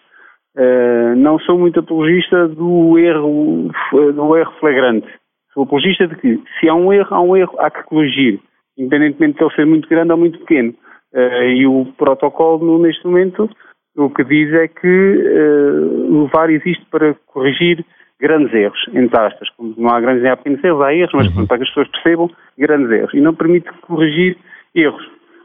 Uh, 0.57 1.14
não 1.16 1.38
sou 1.38 1.57
muito 1.59 1.81
apologista 1.81 2.49
do 2.49 2.99
erro, 2.99 3.71
do 3.93 4.37
erro 4.37 4.53
flagrante. 4.59 5.09
Sou 5.55 5.62
apologista 5.64 6.09
de 6.09 6.16
que, 6.16 6.43
se 6.59 6.69
há 6.69 6.75
um 6.75 6.93
erro, 6.93 7.14
há 7.14 7.21
um 7.21 7.37
erro, 7.37 7.55
há 7.59 7.71
que 7.71 7.83
corrigir, 7.85 8.40
independentemente 8.77 9.38
de 9.38 9.45
ele 9.45 9.55
ser 9.55 9.66
muito 9.66 9.88
grande 9.88 10.12
ou 10.12 10.19
muito 10.19 10.38
pequeno. 10.40 10.75
Uh, 11.12 11.43
e 11.45 11.66
o 11.66 11.87
protocolo, 11.97 12.79
neste 12.81 13.05
momento, 13.05 13.49
o 13.96 14.11
que 14.11 14.24
diz 14.24 14.53
é 14.55 14.68
que 14.68 14.87
uh, 14.87 16.22
o 16.22 16.26
VAR 16.29 16.50
existe 16.50 16.85
para 16.90 17.14
corrigir 17.26 17.85
grandes 18.20 18.53
erros, 18.53 18.79
entre 18.92 19.18
aspas, 19.18 19.48
como 19.57 19.74
não 19.76 19.90
há 19.90 20.00
grandes 20.00 20.22
nem 20.22 20.31
há 20.31 20.37
pequenos 20.37 20.62
erros, 20.62 20.83
há 20.83 20.94
erros, 20.94 21.12
mas 21.14 21.37
uhum. 21.37 21.46
para 21.46 21.57
que 21.57 21.62
as 21.62 21.68
pessoas 21.70 21.88
percebam, 21.88 22.31
grandes 22.59 22.90
erros. 22.90 23.14
E 23.14 23.20
não 23.20 23.35
permite 23.35 23.70
corrigir 23.83 24.37
erros, 24.74 25.03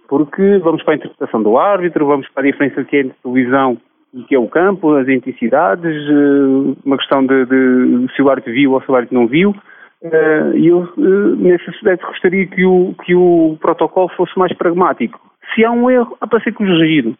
porque 0.08 0.58
vamos 0.60 0.84
para 0.84 0.94
a 0.94 0.98
interpretação 0.98 1.42
do 1.42 1.58
árbitro, 1.58 2.06
vamos 2.06 2.28
para 2.30 2.44
a 2.44 2.52
diferença 2.52 2.84
que 2.84 2.98
é 2.98 3.00
entre 3.02 3.18
televisão 3.24 3.78
e 4.14 4.24
que 4.24 4.36
é 4.36 4.40
o 4.40 4.48
campo, 4.48 4.96
as 4.96 5.08
intensidades, 5.08 5.96
eh, 6.10 6.76
uma 6.86 6.98
questão 6.98 7.26
de, 7.26 7.46
de 7.46 8.16
se 8.16 8.22
o 8.22 8.30
árbitro 8.30 8.54
viu 8.54 8.74
ou 8.74 8.82
se 8.82 8.92
o 8.92 8.96
árbitro 8.96 9.18
não 9.18 9.28
viu. 9.28 9.56
Eh, 10.04 10.52
e 10.56 10.68
eu, 10.68 10.84
eh, 10.98 11.36
nesse 11.38 11.70
aspecto, 11.70 12.08
gostaria 12.08 12.46
que 12.46 12.64
o, 12.64 12.94
que 13.04 13.16
o 13.16 13.58
protocolo 13.60 14.10
fosse 14.16 14.38
mais 14.38 14.54
pragmático. 14.54 15.20
Se 15.54 15.66
há 15.66 15.72
um 15.72 15.90
erro, 15.90 16.16
há 16.22 16.28
para 16.28 16.42
ser 16.42 16.54
corrigido. 16.54 17.16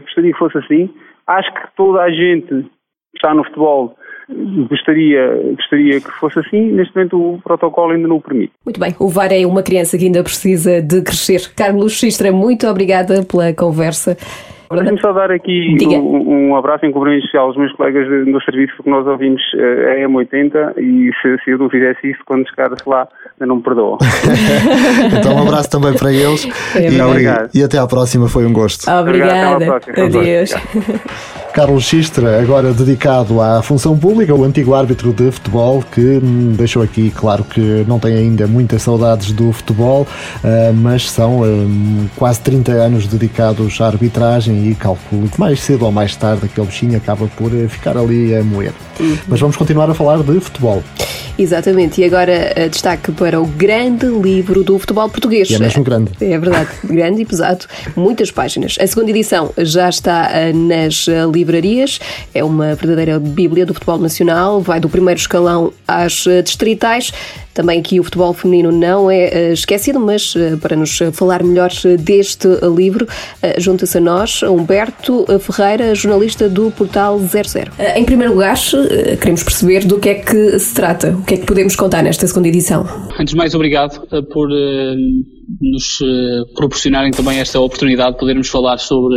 Gostaria 0.00 0.32
que 0.32 0.38
fosse 0.38 0.58
assim. 0.58 0.90
Acho 1.26 1.52
que 1.52 1.60
toda 1.76 2.00
a 2.02 2.10
gente 2.10 2.46
que 2.46 3.16
está 3.16 3.34
no 3.34 3.44
futebol 3.44 3.96
Gostaria, 4.68 5.54
gostaria 5.56 6.00
que 6.02 6.10
fosse 6.20 6.38
assim, 6.38 6.70
neste 6.72 6.94
momento 6.94 7.16
o 7.16 7.40
protocolo 7.40 7.92
ainda 7.92 8.06
não 8.06 8.16
o 8.16 8.20
permite. 8.20 8.52
Muito 8.62 8.78
bem, 8.78 8.94
o 8.98 9.08
VAR 9.08 9.32
é 9.32 9.46
uma 9.46 9.62
criança 9.62 9.96
que 9.96 10.04
ainda 10.04 10.22
precisa 10.22 10.82
de 10.82 11.00
crescer. 11.00 11.50
Carlos 11.56 11.94
Xistra, 11.94 12.30
muito 12.30 12.66
obrigada 12.66 13.24
pela 13.24 13.54
conversa. 13.54 14.18
Deixe-me 14.70 15.00
só 15.00 15.12
dar 15.12 15.30
aqui 15.30 15.76
um, 15.82 16.50
um, 16.50 16.56
abraço 16.56 16.84
em 16.84 16.92
cumprimento 16.92 17.20
especial 17.20 17.46
aos 17.46 17.56
meus 17.56 17.72
colegas 17.72 18.06
do 18.06 18.40
serviço, 18.42 18.74
porque 18.76 18.90
nós 18.90 19.06
ouvimos 19.06 19.40
eh, 19.54 20.04
a 20.04 20.08
M80 20.08 20.74
e 20.78 21.10
se, 21.22 21.44
se 21.44 21.50
eu 21.50 21.58
não 21.58 21.70
fizesse 21.70 22.10
isso, 22.10 22.20
quando 22.26 22.48
chegar-se 22.48 22.86
lá, 22.86 23.08
não 23.40 23.56
me 23.56 23.62
perdoam. 23.62 23.98
então 25.18 25.34
um 25.36 25.42
abraço 25.42 25.70
também 25.70 25.96
para 25.96 26.12
eles 26.12 26.46
é 26.74 26.90
e, 26.90 27.00
obrigado. 27.00 27.50
e 27.54 27.62
até 27.62 27.78
à 27.78 27.86
próxima, 27.86 28.28
foi 28.28 28.44
um 28.44 28.52
gosto. 28.52 28.90
Obrigada. 28.90 29.80
Adeus. 29.96 30.54
Carlos 31.58 31.86
Xistra, 31.86 32.40
agora 32.40 32.72
dedicado 32.72 33.40
à 33.40 33.60
função 33.60 33.98
pública, 33.98 34.32
o 34.32 34.44
antigo 34.44 34.74
árbitro 34.74 35.12
de 35.12 35.28
futebol, 35.32 35.82
que 35.82 36.20
hum, 36.22 36.54
deixou 36.56 36.84
aqui 36.84 37.10
claro 37.10 37.42
que 37.42 37.84
não 37.88 37.98
tem 37.98 38.14
ainda 38.14 38.46
muitas 38.46 38.82
saudades 38.82 39.32
do 39.32 39.50
futebol, 39.50 40.02
uh, 40.02 40.72
mas 40.72 41.10
são 41.10 41.40
uh, 41.40 42.10
quase 42.14 42.38
30 42.42 42.70
anos 42.70 43.08
dedicados 43.08 43.80
à 43.80 43.88
arbitragem 43.88 44.70
e 44.70 44.74
calculo 44.76 45.28
que 45.28 45.40
mais 45.40 45.58
cedo 45.58 45.84
ou 45.84 45.90
mais 45.90 46.14
tarde 46.14 46.46
aquele 46.46 46.68
bichinho 46.68 46.96
acaba 46.96 47.26
por 47.26 47.52
eh, 47.52 47.66
ficar 47.66 47.98
ali 47.98 48.36
a 48.36 48.44
moer. 48.44 48.72
Uhum. 49.00 49.18
Mas 49.26 49.40
vamos 49.40 49.56
continuar 49.56 49.90
a 49.90 49.94
falar 49.94 50.22
de 50.22 50.38
futebol. 50.38 50.80
Exatamente, 51.38 52.00
e 52.00 52.04
agora 52.04 52.52
uh, 52.56 52.68
destaque 52.68 53.12
para 53.12 53.40
o 53.40 53.46
grande 53.46 54.06
livro 54.06 54.64
do 54.64 54.76
futebol 54.76 55.08
português. 55.08 55.48
E 55.48 55.54
é 55.54 55.58
mesmo 55.60 55.84
grande. 55.84 56.10
É 56.20 56.36
verdade, 56.36 56.68
grande 56.82 57.22
e 57.22 57.24
pesado, 57.24 57.64
muitas 57.94 58.32
páginas. 58.32 58.76
A 58.80 58.86
segunda 58.88 59.10
edição 59.10 59.52
já 59.56 59.88
está 59.88 60.28
uh, 60.32 60.56
nas 60.56 61.06
uh, 61.06 61.30
livrarias, 61.48 61.98
é 62.34 62.44
uma 62.44 62.74
verdadeira 62.74 63.18
bíblia 63.18 63.64
do 63.64 63.72
futebol 63.72 63.98
nacional, 63.98 64.60
vai 64.60 64.78
do 64.78 64.88
primeiro 64.88 65.18
escalão 65.18 65.72
às 65.86 66.24
distritais. 66.44 67.12
Também 67.58 67.80
aqui 67.80 67.98
o 68.00 68.04
futebol 68.04 68.32
feminino 68.32 68.72
não 68.72 69.10
é 69.10 69.52
esquecido, 69.52 70.00
mas 70.00 70.34
para 70.60 70.76
nos 70.76 70.98
falar 71.12 71.42
melhor 71.42 71.70
deste 71.98 72.48
livro, 72.74 73.06
junta-se 73.58 73.98
a 73.98 74.00
nós 74.00 74.42
Humberto 74.42 75.26
Ferreira, 75.40 75.92
jornalista 75.94 76.48
do 76.48 76.70
portal 76.70 77.18
00. 77.18 77.72
Em 77.96 78.04
primeiro 78.04 78.34
lugar, 78.34 78.56
queremos 79.20 79.42
perceber 79.42 79.84
do 79.84 79.98
que 79.98 80.08
é 80.08 80.14
que 80.14 80.58
se 80.58 80.74
trata 80.74 81.18
que 81.28 81.34
é 81.34 81.36
que 81.36 81.46
podemos 81.46 81.76
contar 81.76 82.02
nesta 82.02 82.26
segunda 82.26 82.48
edição? 82.48 82.86
Antes 83.20 83.32
de 83.32 83.36
mais, 83.36 83.54
obrigado 83.54 84.02
eh, 84.10 84.22
por 84.22 84.48
nos 85.60 85.98
proporcionarem 86.54 87.10
também 87.10 87.38
esta 87.38 87.58
oportunidade 87.58 88.12
de 88.12 88.18
podermos 88.18 88.48
falar 88.48 88.76
sobre 88.78 89.14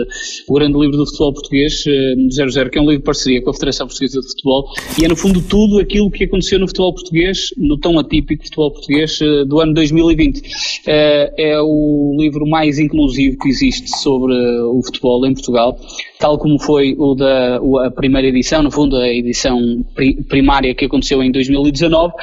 o 0.48 0.54
grande 0.54 0.80
livro 0.80 0.98
do 0.98 1.06
futebol 1.06 1.34
português, 1.34 1.84
uh, 1.86 2.50
00, 2.52 2.70
que 2.70 2.78
é 2.78 2.82
um 2.82 2.86
livro 2.86 3.00
de 3.00 3.04
parceria 3.04 3.42
com 3.44 3.50
a 3.50 3.54
Federação 3.54 3.88
Portuguesa 3.88 4.22
de 4.22 4.28
Futebol, 4.28 4.66
e 5.00 5.06
é 5.06 5.08
no 5.10 5.16
fundo 5.16 5.42
tudo 5.42 5.80
aquilo 5.80 6.10
que 6.10 6.24
aconteceu 6.24 6.58
no 6.58 6.68
futebol 6.68 6.94
português, 6.94 7.50
no 7.58 7.78
tão 7.78 8.00
atípico 8.00 8.31
futebol 8.38 8.72
português 8.72 9.20
uh, 9.22 9.46
do 9.46 9.60
ano 9.60 9.74
2020. 9.74 10.42
é 10.88 11.60
o 11.62 12.16
livro 12.18 12.48
mais 12.48 12.80
inclusivo 12.80 13.38
que 13.38 13.50
existe 13.50 13.90
sobre 13.98 14.34
o 14.34 14.82
futebol 14.84 15.26
em 15.26 15.34
Portugal, 15.34 15.78
tal 16.20 16.38
como 16.38 16.60
foi 16.60 16.96
o 16.98 17.16
da 17.16 17.60
a 17.86 17.92
primeira 17.92 18.28
edição, 18.28 18.64
no 18.64 18.72
fundo 18.72 18.96
a 18.98 19.08
edição 19.08 19.86
primária 20.28 20.74
que 20.76 20.86
aconteceu 20.86 21.22
em 21.24 21.32
2019, 21.32 22.14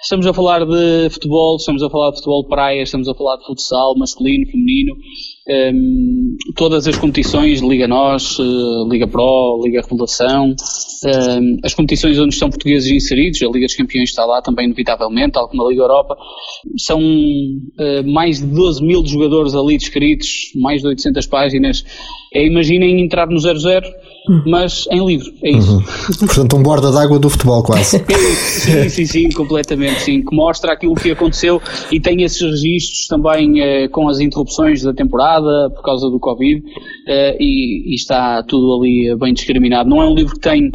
Estamos 0.00 0.26
a 0.28 0.32
falar 0.32 0.64
de 0.64 1.10
futebol, 1.10 1.56
estamos 1.56 1.82
a 1.82 1.90
falar 1.90 2.10
de 2.10 2.16
futebol 2.18 2.42
de 2.44 2.48
praia, 2.48 2.82
estamos 2.82 3.08
a 3.08 3.14
falar 3.14 3.36
de 3.36 3.46
futsal, 3.46 3.98
masculino, 3.98 4.46
feminino, 4.46 4.94
um, 5.48 5.52
ehm, 5.52 6.36
todas 6.54 6.86
as 6.86 6.96
competições, 6.96 7.60
Liga 7.60 7.88
Nós, 7.88 8.38
uh, 8.38 8.88
Liga 8.90 9.06
Pro, 9.06 9.60
Liga 9.64 9.80
Revelação, 9.82 10.54
um, 11.04 11.08
ehm, 11.08 11.56
as 11.64 11.74
competições 11.74 12.18
onde 12.18 12.34
estão 12.34 12.50
portugueses 12.50 12.90
inseridos, 12.90 13.42
a 13.42 13.46
Liga 13.46 13.66
dos 13.66 13.74
Campeões 13.74 14.10
está 14.10 14.24
lá 14.24 14.42
também, 14.42 14.66
inevitavelmente, 14.66 15.32
tal 15.32 15.48
como 15.48 15.64
a 15.64 15.70
Liga 15.70 15.82
Europa, 15.82 16.16
são 16.76 17.00
uh, 17.00 18.06
mais 18.06 18.38
de 18.40 18.46
12 18.46 18.84
mil 18.84 19.04
jogadores 19.06 19.54
ali 19.54 19.76
descritos, 19.76 20.52
mais 20.54 20.82
de 20.82 20.88
800 20.88 21.26
páginas. 21.26 21.84
É, 22.34 22.46
imaginem 22.46 23.00
entrar 23.00 23.26
no 23.26 23.38
00 23.38 23.56
mas 24.46 24.86
em 24.90 25.04
livro, 25.04 25.32
é 25.42 25.50
isso. 25.50 25.76
Uhum. 25.76 25.82
Portanto, 26.26 26.56
um 26.56 26.62
borda 26.62 26.92
d'água 26.92 27.18
do 27.18 27.30
futebol 27.30 27.62
quase. 27.62 28.04
sim, 28.04 28.88
sim, 28.88 29.06
sim, 29.06 29.28
completamente, 29.30 30.00
sim, 30.00 30.22
que 30.22 30.36
mostra 30.36 30.72
aquilo 30.72 30.94
que 30.94 31.10
aconteceu 31.10 31.60
e 31.90 31.98
tem 31.98 32.22
esses 32.22 32.40
registros 32.40 33.06
também 33.06 33.60
eh, 33.60 33.88
com 33.88 34.08
as 34.08 34.20
interrupções 34.20 34.82
da 34.82 34.92
temporada 34.92 35.70
por 35.70 35.82
causa 35.82 36.10
do 36.10 36.20
Covid 36.20 36.62
eh, 37.06 37.36
e, 37.40 37.92
e, 37.92 37.94
está 37.94 38.42
tudo 38.42 38.74
ali 38.74 39.16
bem 39.16 39.32
discriminado. 39.32 39.88
Não 39.88 40.02
é 40.02 40.06
um 40.06 40.14
livro 40.14 40.34
que 40.34 40.40
tem 40.40 40.70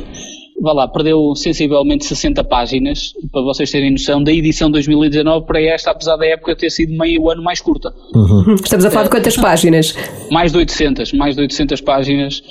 vá 0.63 0.71
lá, 0.71 0.87
perdeu 0.87 1.35
sensivelmente 1.35 2.05
60 2.05 2.41
páginas, 2.45 3.13
para 3.31 3.41
vocês 3.41 3.69
terem 3.69 3.91
noção, 3.91 4.23
da 4.23 4.31
edição 4.31 4.71
2019 4.71 5.45
para 5.45 5.61
esta, 5.61 5.91
apesar 5.91 6.15
da 6.15 6.25
época 6.25 6.55
ter 6.55 6.69
sido 6.69 6.97
meio 6.97 7.29
ano 7.29 7.43
mais 7.43 7.59
curta. 7.59 7.93
Uhum. 8.15 8.55
Estamos 8.55 8.85
a 8.85 8.89
falar 8.89 9.03
de 9.03 9.09
quantas 9.09 9.35
páginas? 9.35 9.93
Mais 10.31 10.53
de 10.53 10.57
800, 10.57 11.11
mais 11.11 11.35
de 11.35 11.41
800 11.41 11.81
páginas 11.81 12.41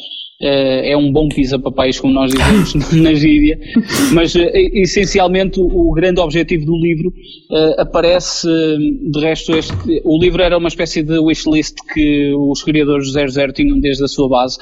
é 0.43 0.97
um 0.97 1.13
bom 1.13 1.29
pisa-papéis, 1.29 2.01
como 2.01 2.13
nós 2.13 2.33
dizemos 2.33 2.75
na 2.93 3.15
gíria, 3.15 3.59
mas 4.13 4.35
uh, 4.35 4.51
essencialmente 4.53 5.61
o, 5.61 5.93
grande 5.93 6.21
objetivo 6.21 6.67
do 6.67 6.77
livro 6.77 7.11
uh, 7.11 7.81
aparece, 7.81 8.49
de 8.49 9.21
resto, 9.21 9.55
este, 9.55 9.75
o 10.05 10.19
livro 10.19 10.43
era 10.43 10.59
uma 10.59 10.69
espécie 10.69 11.03
de 11.03 11.19
wishlist 11.19 11.77
que 11.95 12.33
os 12.35 12.63
criadores 12.63 13.13
do 13.13 13.13
00 13.13 13.53
tinham 13.53 13.79
desde 13.79 14.05
a 14.05 14.09
sua 14.09 14.29
base, 14.29 14.59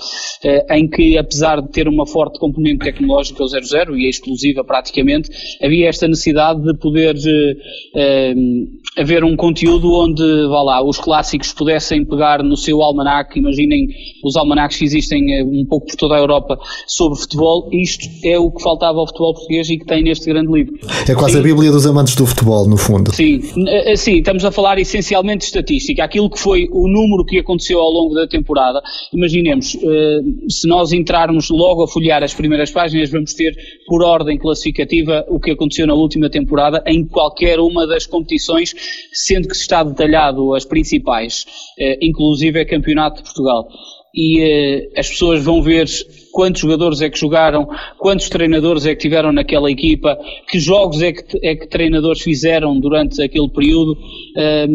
em 0.70 0.88
que 0.88 1.16
apesar 1.16 1.62
de 1.62 1.70
ter 1.70 1.88
uma 1.88 2.06
forte 2.06 2.38
componente 2.38 2.84
tecnológica 2.84 3.42
o 3.42 3.48
00 3.48 3.96
e 3.96 4.06
é 4.06 4.08
exclusiva 4.08 4.62
praticamente, 4.64 5.30
havia 5.62 5.88
esta 5.88 6.06
necessidade 6.06 6.62
de 6.62 6.76
poder 6.78 7.14
haver 8.98 9.24
um 9.24 9.36
conteúdo 9.36 9.92
onde, 9.92 10.22
vá 10.48 10.62
lá, 10.62 10.84
os 10.84 10.98
clássicos 10.98 11.52
pudessem 11.52 12.04
pegar 12.04 12.42
no 12.42 12.56
seu 12.56 12.82
almanac, 12.82 13.38
imaginem 13.38 13.86
os 14.24 14.36
almanacs 14.36 14.76
que 14.76 14.84
existem 14.84 15.42
um 15.44 15.64
pouco 15.70 15.86
por 15.86 15.96
toda 15.96 16.16
a 16.16 16.18
Europa 16.18 16.58
sobre 16.86 17.18
futebol. 17.18 17.68
Isto 17.72 18.06
é 18.24 18.38
o 18.38 18.50
que 18.50 18.62
faltava 18.62 18.98
ao 18.98 19.06
futebol 19.06 19.34
português 19.34 19.70
e 19.70 19.78
que 19.78 19.86
tem 19.86 20.02
neste 20.02 20.26
grande 20.26 20.52
livro. 20.52 20.74
É 21.08 21.14
quase 21.14 21.34
Sim. 21.34 21.40
a 21.40 21.42
Bíblia 21.42 21.70
dos 21.70 21.86
amantes 21.86 22.16
do 22.16 22.26
futebol, 22.26 22.68
no 22.68 22.76
fundo. 22.76 23.14
Sim, 23.14 23.40
sim, 23.96 24.18
estamos 24.18 24.44
a 24.44 24.50
falar 24.50 24.78
essencialmente 24.78 25.38
de 25.38 25.44
estatística, 25.44 26.02
aquilo 26.02 26.28
que 26.28 26.38
foi 26.38 26.68
o 26.72 26.88
número 26.88 27.24
que 27.24 27.38
aconteceu 27.38 27.80
ao 27.80 27.90
longo 27.90 28.14
da 28.14 28.26
temporada. 28.26 28.82
Imaginemos, 29.14 29.76
se 30.48 30.66
nós 30.66 30.92
entrarmos 30.92 31.48
logo 31.50 31.84
a 31.84 31.88
folhear 31.88 32.22
as 32.24 32.34
primeiras 32.34 32.70
páginas, 32.70 33.10
vamos 33.10 33.32
ter 33.32 33.54
por 33.86 34.02
ordem 34.02 34.36
classificativa 34.36 35.24
o 35.28 35.38
que 35.38 35.52
aconteceu 35.52 35.86
na 35.86 35.94
última 35.94 36.28
temporada 36.28 36.82
em 36.86 37.06
qualquer 37.06 37.60
uma 37.60 37.86
das 37.86 38.06
competições, 38.06 38.74
sendo 39.12 39.46
que 39.46 39.54
está 39.54 39.84
detalhado 39.84 40.54
as 40.54 40.64
principais, 40.64 41.46
inclusive 42.02 42.58
é 42.58 42.64
Campeonato 42.64 43.18
de 43.18 43.22
Portugal. 43.22 43.68
E 44.14 44.88
as 44.96 45.08
pessoas 45.08 45.42
vão 45.44 45.62
ver 45.62 45.86
quantos 46.32 46.60
jogadores 46.60 47.00
é 47.00 47.10
que 47.10 47.18
jogaram, 47.18 47.68
quantos 47.98 48.28
treinadores 48.28 48.86
é 48.86 48.94
que 48.94 49.00
tiveram 49.00 49.32
naquela 49.32 49.70
equipa, 49.70 50.18
que 50.48 50.58
jogos 50.58 51.02
é 51.02 51.12
que, 51.12 51.38
é 51.42 51.54
que 51.54 51.66
treinadores 51.66 52.22
fizeram 52.22 52.78
durante 52.78 53.22
aquele 53.22 53.48
período. 53.48 53.92
Uh, 53.92 54.68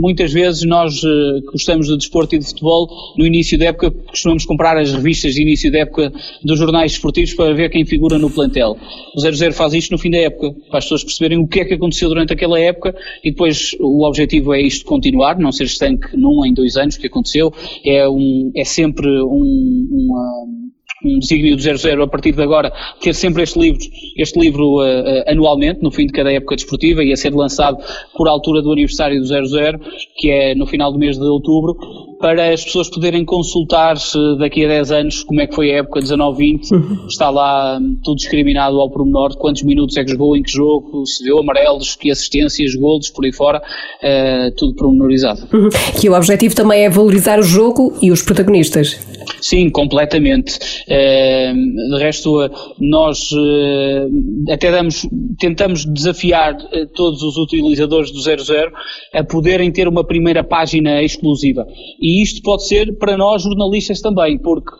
muitas 0.00 0.32
vezes 0.32 0.64
nós 0.64 1.02
uh, 1.02 1.42
gostamos 1.52 1.86
de 1.86 1.96
desporto 1.96 2.34
e 2.34 2.38
de 2.38 2.46
futebol, 2.46 2.88
no 3.16 3.26
início 3.26 3.58
da 3.58 3.66
época 3.66 3.90
costumamos 3.90 4.44
comprar 4.44 4.76
as 4.76 4.92
revistas 4.92 5.34
de 5.34 5.42
início 5.42 5.70
da 5.70 5.80
época 5.80 6.12
dos 6.42 6.58
jornais 6.58 6.92
esportivos 6.92 7.34
para 7.34 7.52
ver 7.54 7.70
quem 7.70 7.84
figura 7.84 8.18
no 8.18 8.30
plantel. 8.30 8.76
O 9.14 9.20
00 9.20 9.52
faz 9.52 9.74
isto 9.74 9.92
no 9.92 9.98
fim 9.98 10.10
da 10.10 10.18
época, 10.18 10.54
para 10.68 10.78
as 10.78 10.84
pessoas 10.84 11.04
perceberem 11.04 11.38
o 11.38 11.46
que 11.46 11.60
é 11.60 11.64
que 11.64 11.74
aconteceu 11.74 12.08
durante 12.08 12.32
aquela 12.32 12.58
época 12.58 12.94
e 13.22 13.30
depois 13.30 13.76
o 13.80 14.06
objetivo 14.06 14.54
é 14.54 14.60
isto 14.60 14.84
continuar, 14.84 15.38
não 15.38 15.52
ser 15.52 15.64
estanque 15.64 16.16
num 16.16 16.44
em 16.44 16.54
dois 16.54 16.76
anos 16.76 16.96
que 16.96 17.06
aconteceu, 17.06 17.52
é, 17.84 18.08
um, 18.08 18.50
é 18.54 18.64
sempre 18.64 19.08
um, 19.08 19.88
uma 19.90 20.71
um 21.04 21.18
desígnio 21.18 21.56
do 21.56 21.62
00 21.62 22.02
a 22.02 22.08
partir 22.08 22.32
de 22.32 22.42
agora 22.42 22.72
ter 23.00 23.14
sempre 23.14 23.42
este 23.42 23.58
livro, 23.58 23.80
este 24.16 24.38
livro 24.38 24.80
uh, 24.80 25.24
anualmente, 25.26 25.82
no 25.82 25.90
fim 25.90 26.06
de 26.06 26.12
cada 26.12 26.32
época 26.32 26.56
desportiva 26.56 27.02
e 27.02 27.12
a 27.12 27.16
ser 27.16 27.34
lançado 27.34 27.78
por 28.16 28.28
altura 28.28 28.62
do 28.62 28.72
aniversário 28.72 29.20
do 29.20 29.26
00, 29.26 29.80
que 30.16 30.30
é 30.30 30.54
no 30.54 30.66
final 30.66 30.92
do 30.92 30.98
mês 30.98 31.18
de 31.18 31.24
outubro, 31.24 31.76
para 32.22 32.52
as 32.52 32.64
pessoas 32.64 32.88
poderem 32.88 33.24
consultar 33.24 33.96
daqui 34.38 34.64
a 34.64 34.68
10 34.68 34.92
anos 34.92 35.24
como 35.24 35.40
é 35.40 35.46
que 35.48 35.56
foi 35.56 35.72
a 35.72 35.78
época 35.78 36.00
19-20. 36.00 36.70
Uhum. 36.70 37.06
Está 37.08 37.28
lá 37.28 37.80
hum, 37.80 37.98
tudo 38.04 38.16
discriminado 38.16 38.80
ao 38.80 38.88
pormenor, 38.88 39.36
quantos 39.36 39.64
minutos 39.64 39.96
é 39.96 40.04
que 40.04 40.12
jogou, 40.12 40.36
em 40.36 40.42
que 40.42 40.52
jogo, 40.52 41.04
se 41.04 41.24
deu 41.24 41.40
amarelos, 41.40 41.96
que 41.96 42.12
assistências, 42.12 42.76
golos, 42.76 43.10
por 43.10 43.24
aí 43.24 43.32
fora, 43.32 43.58
uh, 43.58 44.54
tudo 44.56 44.76
pormenorizado. 44.76 45.48
Uhum. 45.52 45.68
Que 46.00 46.08
o 46.08 46.14
objetivo 46.14 46.54
também 46.54 46.84
é 46.84 46.88
valorizar 46.88 47.40
o 47.40 47.42
jogo 47.42 47.92
e 48.00 48.12
os 48.12 48.22
protagonistas. 48.22 49.00
Sim, 49.40 49.68
completamente. 49.68 50.60
Uh, 50.86 51.96
de 51.96 51.98
resto, 51.98 52.48
nós 52.78 53.32
uh, 53.32 54.52
até 54.52 54.70
damos, 54.70 55.08
tentamos 55.40 55.84
desafiar 55.84 56.56
todos 56.94 57.20
os 57.24 57.36
utilizadores 57.36 58.12
do 58.12 58.20
00 58.20 58.70
a 59.12 59.24
poderem 59.24 59.72
ter 59.72 59.88
uma 59.88 60.04
primeira 60.04 60.44
página 60.44 61.02
exclusiva. 61.02 61.66
E 62.00 62.11
isto 62.20 62.42
pode 62.42 62.66
ser 62.66 62.98
para 62.98 63.16
nós 63.16 63.42
jornalistas 63.42 64.00
também, 64.00 64.38
porque 64.38 64.74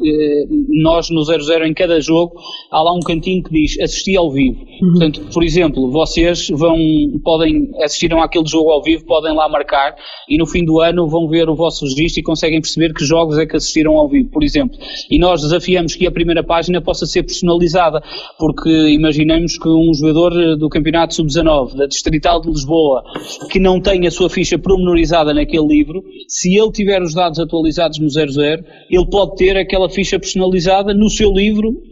nós 0.82 1.08
no 1.10 1.22
00 1.22 1.66
em 1.66 1.72
cada 1.72 2.00
jogo 2.00 2.34
há 2.70 2.82
lá 2.82 2.92
um 2.92 3.00
cantinho 3.00 3.42
que 3.42 3.50
diz 3.50 3.78
assistir 3.80 4.16
ao 4.16 4.30
vivo. 4.30 4.58
Uhum. 4.60 4.90
Portanto, 4.90 5.20
por 5.32 5.44
exemplo, 5.44 5.90
vocês 5.90 6.48
vão, 6.48 6.76
podem, 7.22 7.70
assistiram 7.82 8.20
àquele 8.20 8.46
jogo 8.46 8.70
ao 8.70 8.82
vivo, 8.82 9.04
podem 9.04 9.34
lá 9.34 9.48
marcar 9.48 9.94
e 10.28 10.36
no 10.36 10.46
fim 10.46 10.64
do 10.64 10.80
ano 10.80 11.08
vão 11.08 11.28
ver 11.28 11.48
o 11.48 11.54
vosso 11.54 11.84
registro 11.84 12.20
e 12.20 12.22
conseguem 12.22 12.60
perceber 12.60 12.92
que 12.92 13.04
jogos 13.04 13.38
é 13.38 13.46
que 13.46 13.56
assistiram 13.56 13.96
ao 13.96 14.08
vivo 14.08 14.32
por 14.32 14.42
exemplo. 14.42 14.76
E 15.10 15.18
nós 15.18 15.42
desafiamos 15.42 15.94
que 15.94 16.06
a 16.06 16.10
primeira 16.10 16.42
página 16.42 16.80
possa 16.80 17.06
ser 17.06 17.22
personalizada, 17.22 18.02
porque 18.38 18.68
imaginamos 18.88 19.58
que 19.58 19.68
um 19.68 19.92
jogador 19.94 20.56
do 20.56 20.68
Campeonato 20.68 21.14
Sub-19, 21.14 21.76
da 21.76 21.86
Distrital 21.86 22.40
de 22.40 22.48
Lisboa, 22.48 23.04
que 23.50 23.60
não 23.60 23.80
tem 23.80 24.06
a 24.06 24.10
sua 24.10 24.28
ficha 24.28 24.58
promenorizada 24.58 25.34
naquele 25.34 25.66
livro, 25.66 26.02
se 26.26 26.56
ele 26.56 26.72
tiver 26.72 27.02
os 27.02 27.14
dados 27.14 27.21
atualizados 27.38 27.98
no 27.98 28.08
00, 28.08 28.64
ele 28.90 29.06
pode 29.10 29.36
ter 29.36 29.56
aquela 29.56 29.88
ficha 29.88 30.18
personalizada 30.18 30.92
no 30.92 31.08
seu 31.08 31.32
livro 31.32 31.91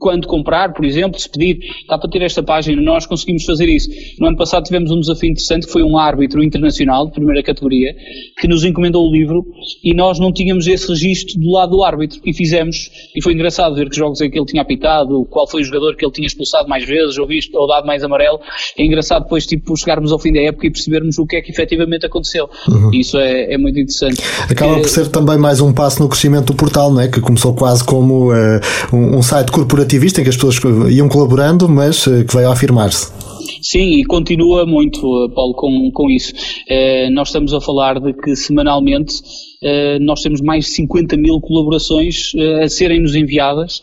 quando 0.00 0.26
comprar, 0.26 0.72
por 0.72 0.84
exemplo, 0.84 1.20
se 1.20 1.28
pedir, 1.28 1.60
dá 1.86 1.98
para 1.98 2.10
ter 2.10 2.22
esta 2.22 2.42
página, 2.42 2.80
nós 2.80 3.04
conseguimos 3.06 3.44
fazer 3.44 3.68
isso. 3.68 3.90
No 4.18 4.28
ano 4.28 4.36
passado 4.36 4.64
tivemos 4.64 4.90
um 4.90 4.98
desafio 4.98 5.30
interessante 5.30 5.66
que 5.66 5.72
foi 5.72 5.82
um 5.82 5.98
árbitro 5.98 6.42
internacional 6.42 7.06
de 7.06 7.12
primeira 7.12 7.42
categoria 7.42 7.94
que 8.40 8.48
nos 8.48 8.64
encomendou 8.64 9.06
o 9.06 9.12
livro 9.12 9.46
e 9.84 9.94
nós 9.94 10.18
não 10.18 10.32
tínhamos 10.32 10.66
esse 10.66 10.88
registro 10.88 11.38
do 11.38 11.50
lado 11.52 11.76
do 11.76 11.84
árbitro 11.84 12.18
e 12.24 12.32
fizemos. 12.32 12.90
E 13.14 13.22
foi 13.22 13.34
engraçado 13.34 13.74
ver 13.74 13.90
que 13.90 13.96
jogos 13.96 14.20
é 14.22 14.28
que 14.28 14.38
ele 14.38 14.46
tinha 14.46 14.62
apitado, 14.62 15.26
qual 15.26 15.46
foi 15.46 15.60
o 15.60 15.64
jogador 15.64 15.94
que 15.94 16.04
ele 16.04 16.12
tinha 16.12 16.26
expulsado 16.26 16.66
mais 16.68 16.84
vezes 16.86 17.18
ou 17.18 17.26
visto 17.26 17.54
ou 17.54 17.68
dado 17.68 17.86
mais 17.86 18.02
amarelo. 18.02 18.40
É 18.78 18.84
engraçado 18.84 19.24
depois 19.24 19.46
tipo 19.46 19.76
chegarmos 19.76 20.12
ao 20.12 20.18
fim 20.18 20.32
da 20.32 20.40
época 20.40 20.66
e 20.66 20.70
percebermos 20.70 21.18
o 21.18 21.26
que 21.26 21.36
é 21.36 21.42
que 21.42 21.52
efetivamente 21.52 22.06
aconteceu. 22.06 22.48
Uhum. 22.68 22.90
Isso 22.94 23.18
é, 23.18 23.52
é, 23.52 23.58
muito 23.58 23.78
interessante. 23.78 24.22
Acaba 24.48 24.78
por 24.78 24.88
ser 24.88 25.08
também 25.08 25.36
mais 25.36 25.60
um 25.60 25.72
passo 25.72 26.02
no 26.02 26.08
crescimento 26.08 26.46
do 26.46 26.54
portal, 26.54 26.90
não 26.90 27.02
é? 27.02 27.08
Que 27.08 27.20
começou 27.20 27.54
quase 27.54 27.84
como 27.84 28.32
uh, 28.32 28.60
um, 28.92 29.18
um 29.18 29.22
site 29.22 29.52
corporativo 29.52 29.89
ativista 29.90 30.20
em 30.20 30.24
que 30.24 30.30
as 30.30 30.36
pessoas 30.36 30.60
iam 30.88 31.08
colaborando, 31.08 31.68
mas 31.68 32.06
eh, 32.06 32.22
que 32.22 32.36
veio 32.36 32.48
a 32.48 32.52
afirmar-se. 32.52 33.12
Sim, 33.60 33.98
e 33.98 34.04
continua 34.04 34.64
muito, 34.64 34.98
eh, 35.24 35.34
Paulo, 35.34 35.52
com, 35.54 35.90
com 35.92 36.08
isso. 36.08 36.32
Uh, 36.32 37.10
nós 37.12 37.28
estamos 37.28 37.52
a 37.52 37.60
falar 37.60 37.98
de 37.98 38.12
que 38.12 38.36
semanalmente 38.36 39.14
nós 40.00 40.22
temos 40.22 40.40
mais 40.40 40.64
de 40.64 40.70
50 40.70 41.18
mil 41.18 41.38
colaborações 41.38 42.32
a 42.64 42.66
serem-nos 42.66 43.14
enviadas 43.14 43.82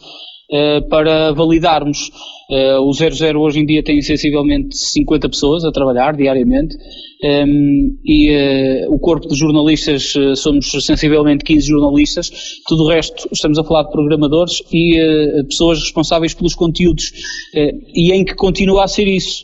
para 0.90 1.32
validarmos. 1.34 2.10
O 2.50 2.94
00 2.94 3.42
hoje 3.42 3.60
em 3.60 3.66
dia 3.66 3.84
tem 3.84 4.02
sensivelmente 4.02 4.76
50 4.76 5.30
pessoas 5.30 5.66
a 5.66 5.72
trabalhar 5.72 6.16
diariamente. 6.16 6.76
Um, 7.24 7.98
e 8.06 8.30
uh, 8.30 8.94
o 8.94 9.00
corpo 9.00 9.28
de 9.28 9.36
jornalistas 9.36 10.14
uh, 10.16 10.36
somos 10.36 10.70
sensivelmente 10.86 11.44
15 11.44 11.66
jornalistas, 11.66 12.32
tudo 12.68 12.84
o 12.84 12.88
resto 12.88 13.28
estamos 13.32 13.58
a 13.58 13.64
falar 13.64 13.84
de 13.84 13.92
programadores 13.92 14.62
e 14.72 15.02
uh, 15.02 15.44
pessoas 15.46 15.80
responsáveis 15.80 16.36
pelos 16.36 16.54
conteúdos. 16.54 17.12
E 17.96 18.12
em 18.12 18.24
que 18.24 18.36
continua 18.36 18.84
a 18.84 18.88
ser 18.88 19.08
isso. 19.08 19.44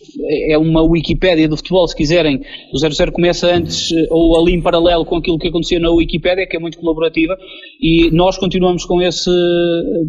É 0.50 0.58
uma 0.58 0.84
Wikipédia 0.84 1.48
do 1.48 1.58
futebol, 1.58 1.88
se 1.88 1.96
quiserem. 1.96 2.42
O 2.72 2.78
00 2.78 3.12
começa 3.12 3.48
antes 3.48 3.92
ou 4.10 4.40
ali 4.40 4.54
em 4.54 4.62
paralelo 4.62 5.06
com 5.06 5.18
aquilo 5.18 5.40
que 5.40 5.48
acontecia 5.48 5.80
na 5.80 5.90
Wikipédia, 5.90 6.46
que 6.48 6.56
é 6.56 6.60
muito 6.60 6.78
colaborativa, 6.78 7.36
e 7.82 8.12
nós 8.12 8.38
continuamos 8.38 8.86
com 8.86 9.02
esse 9.02 9.30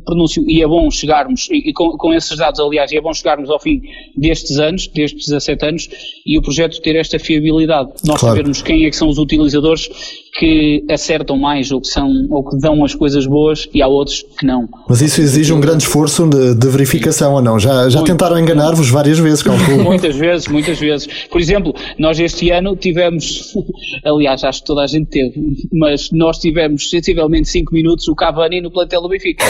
pronúncio. 0.04 0.44
E 0.48 0.62
é 0.62 0.66
bom 0.66 0.90
chegarmos, 0.90 1.48
e, 1.50 1.70
e 1.70 1.72
com, 1.72 1.96
com, 1.96 2.12
esses 2.12 2.36
dados 2.36 2.60
aliás, 2.60 2.83
e 2.92 2.96
é 2.96 3.00
bom 3.00 3.12
chegarmos 3.12 3.50
ao 3.50 3.60
fim 3.60 3.82
destes 4.16 4.58
anos, 4.58 4.86
destes 4.88 5.26
17 5.26 5.66
anos, 5.66 5.88
e 6.24 6.38
o 6.38 6.42
projeto 6.42 6.80
ter 6.80 6.96
esta 6.96 7.18
fiabilidade 7.18 7.90
nós 8.04 8.20
claro. 8.20 8.36
sabermos 8.36 8.62
quem 8.62 8.84
é 8.84 8.90
que 8.90 8.96
são 8.96 9.08
os 9.08 9.18
utilizadores 9.18 9.88
que 10.34 10.84
acertam 10.90 11.38
mais 11.38 11.70
ou 11.70 11.80
que 11.80 11.86
são 11.86 12.10
ou 12.28 12.42
que 12.44 12.58
dão 12.58 12.84
as 12.84 12.94
coisas 12.94 13.24
boas 13.24 13.68
e 13.72 13.80
há 13.80 13.86
outros 13.86 14.24
que 14.36 14.44
não. 14.44 14.68
Mas 14.88 15.00
isso 15.00 15.20
exige 15.20 15.52
um 15.52 15.60
grande 15.60 15.84
esforço 15.84 16.28
de, 16.28 16.54
de 16.54 16.68
verificação 16.68 17.34
ou 17.34 17.42
não? 17.42 17.58
Já, 17.58 17.88
já 17.88 18.02
tentaram 18.02 18.38
enganar-vos 18.38 18.90
várias 18.90 19.18
vezes, 19.18 19.42
calculo. 19.42 19.84
muitas 19.84 20.16
vezes, 20.16 20.48
muitas 20.48 20.78
vezes. 20.78 21.06
Por 21.30 21.40
exemplo, 21.40 21.72
nós 21.98 22.18
este 22.18 22.50
ano 22.50 22.74
tivemos, 22.76 23.54
aliás, 24.04 24.42
acho 24.42 24.60
que 24.60 24.66
toda 24.66 24.82
a 24.82 24.86
gente 24.88 25.06
teve, 25.06 25.40
mas 25.72 26.10
nós 26.10 26.38
tivemos 26.38 26.90
sensivelmente 26.90 27.48
5 27.48 27.72
minutos 27.72 28.08
o 28.08 28.14
Cavani 28.14 28.60
no 28.60 28.72
plantel 28.72 29.02
do 29.02 29.08
Benfica. 29.08 29.44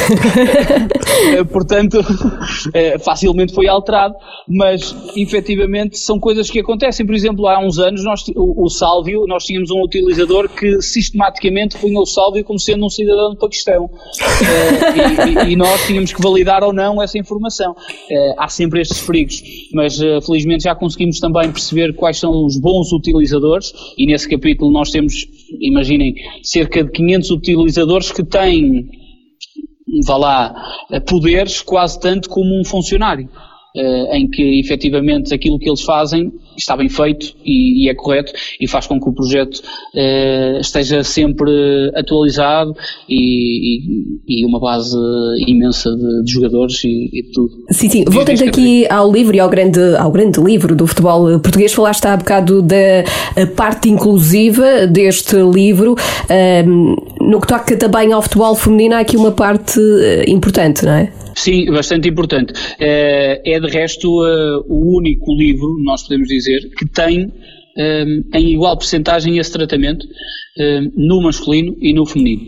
Portanto, 1.50 2.04
eh, 2.74 2.98
facilmente 2.98 3.54
foi 3.54 3.68
alterado, 3.68 4.14
mas 4.46 4.94
efetivamente 5.16 5.98
são 5.98 6.18
coisas 6.20 6.50
que 6.50 6.60
acontecem. 6.60 7.06
Por 7.06 7.14
exemplo, 7.14 7.46
há 7.46 7.58
uns 7.58 7.78
anos 7.78 8.04
nós, 8.04 8.22
o, 8.36 8.64
o 8.64 8.68
Sálvio, 8.68 9.24
nós 9.26 9.44
tínhamos 9.44 9.70
um 9.70 9.82
utilizador 9.82 10.48
que 10.48 10.73
sistematicamente 10.82 11.78
punha 11.78 12.00
o 12.00 12.06
Sálvio 12.06 12.44
como 12.44 12.58
sendo 12.58 12.86
um 12.86 12.88
cidadão 12.88 13.30
do 13.30 13.36
Paquistão. 13.36 13.84
uh, 13.84 15.48
e, 15.48 15.52
e, 15.52 15.56
nós 15.56 15.86
tínhamos 15.86 16.12
que 16.12 16.20
validar 16.20 16.62
ou 16.62 16.72
não 16.72 17.02
essa 17.02 17.18
informação. 17.18 17.72
Uh, 17.72 18.34
há 18.38 18.48
sempre 18.48 18.80
estes 18.80 19.00
perigos, 19.00 19.42
mas 19.72 20.00
uh, 20.00 20.20
felizmente 20.22 20.64
já 20.64 20.74
conseguimos 20.74 21.20
também 21.20 21.50
perceber 21.50 21.94
quais 21.94 22.18
são 22.18 22.44
os 22.44 22.58
bons 22.58 22.92
utilizadores 22.92 23.72
e 23.96 24.06
nesse 24.06 24.28
capítulo 24.28 24.70
nós 24.70 24.90
temos, 24.90 25.26
imaginem, 25.60 26.14
cerca 26.42 26.84
de 26.84 26.90
500 26.90 27.30
utilizadores 27.30 28.12
que 28.12 28.24
têm, 28.24 28.88
vá 30.06 30.16
lá, 30.16 30.54
poderes 31.06 31.62
quase 31.62 32.00
tanto 32.00 32.28
como 32.28 32.60
um 32.60 32.64
funcionário. 32.64 33.28
Uh, 33.76 34.14
em 34.14 34.30
que 34.30 34.60
efetivamente 34.60 35.34
aquilo 35.34 35.58
que 35.58 35.68
eles 35.68 35.82
fazem 35.82 36.32
está 36.56 36.76
bem 36.76 36.88
feito 36.88 37.34
e, 37.44 37.84
e 37.84 37.88
é 37.88 37.94
correto 37.94 38.32
e 38.60 38.68
faz 38.68 38.86
com 38.86 39.00
que 39.00 39.08
o 39.08 39.12
projeto 39.12 39.56
uh, 39.56 40.60
esteja 40.60 41.02
sempre 41.02 41.50
atualizado 41.96 42.72
e, 43.08 43.80
e, 44.28 44.42
e, 44.42 44.46
uma 44.46 44.60
base 44.60 44.96
imensa 45.48 45.90
de, 45.90 46.22
de 46.22 46.32
jogadores 46.32 46.84
e, 46.84 47.10
e, 47.12 47.22
tudo. 47.32 47.50
Sim, 47.70 47.90
sim. 47.90 48.04
Voltando 48.06 48.44
aqui 48.44 48.86
ao 48.88 49.10
livro 49.10 49.34
e 49.34 49.40
ao 49.40 49.48
grande, 49.48 49.80
ao 49.96 50.12
grande 50.12 50.40
livro 50.40 50.76
do 50.76 50.86
futebol 50.86 51.40
português, 51.40 51.72
falaste 51.72 52.06
há 52.06 52.16
bocado 52.16 52.62
da 52.62 53.02
parte 53.56 53.88
inclusiva 53.88 54.86
deste 54.86 55.34
livro. 55.34 55.96
Um, 56.64 56.94
no 57.28 57.40
que 57.40 57.46
toca 57.46 57.76
também 57.76 58.12
ao 58.12 58.22
futebol 58.22 58.54
feminino, 58.54 58.94
há 58.94 59.00
aqui 59.00 59.16
uma 59.16 59.32
parte 59.32 59.80
importante, 60.26 60.84
não 60.84 60.92
é? 60.92 61.12
Sim, 61.34 61.66
bastante 61.72 62.08
importante. 62.08 62.52
É 62.78 63.58
de 63.60 63.66
resto 63.68 64.08
o 64.68 64.96
único 64.96 65.32
livro, 65.32 65.76
nós 65.84 66.02
podemos 66.02 66.28
dizer, 66.28 66.70
que 66.76 66.86
tem 66.86 67.32
em 67.76 68.52
igual 68.52 68.76
percentagem 68.76 69.38
esse 69.38 69.52
tratamento 69.52 70.06
no 70.96 71.20
masculino 71.22 71.76
e 71.80 71.92
no 71.92 72.06
feminino. 72.06 72.42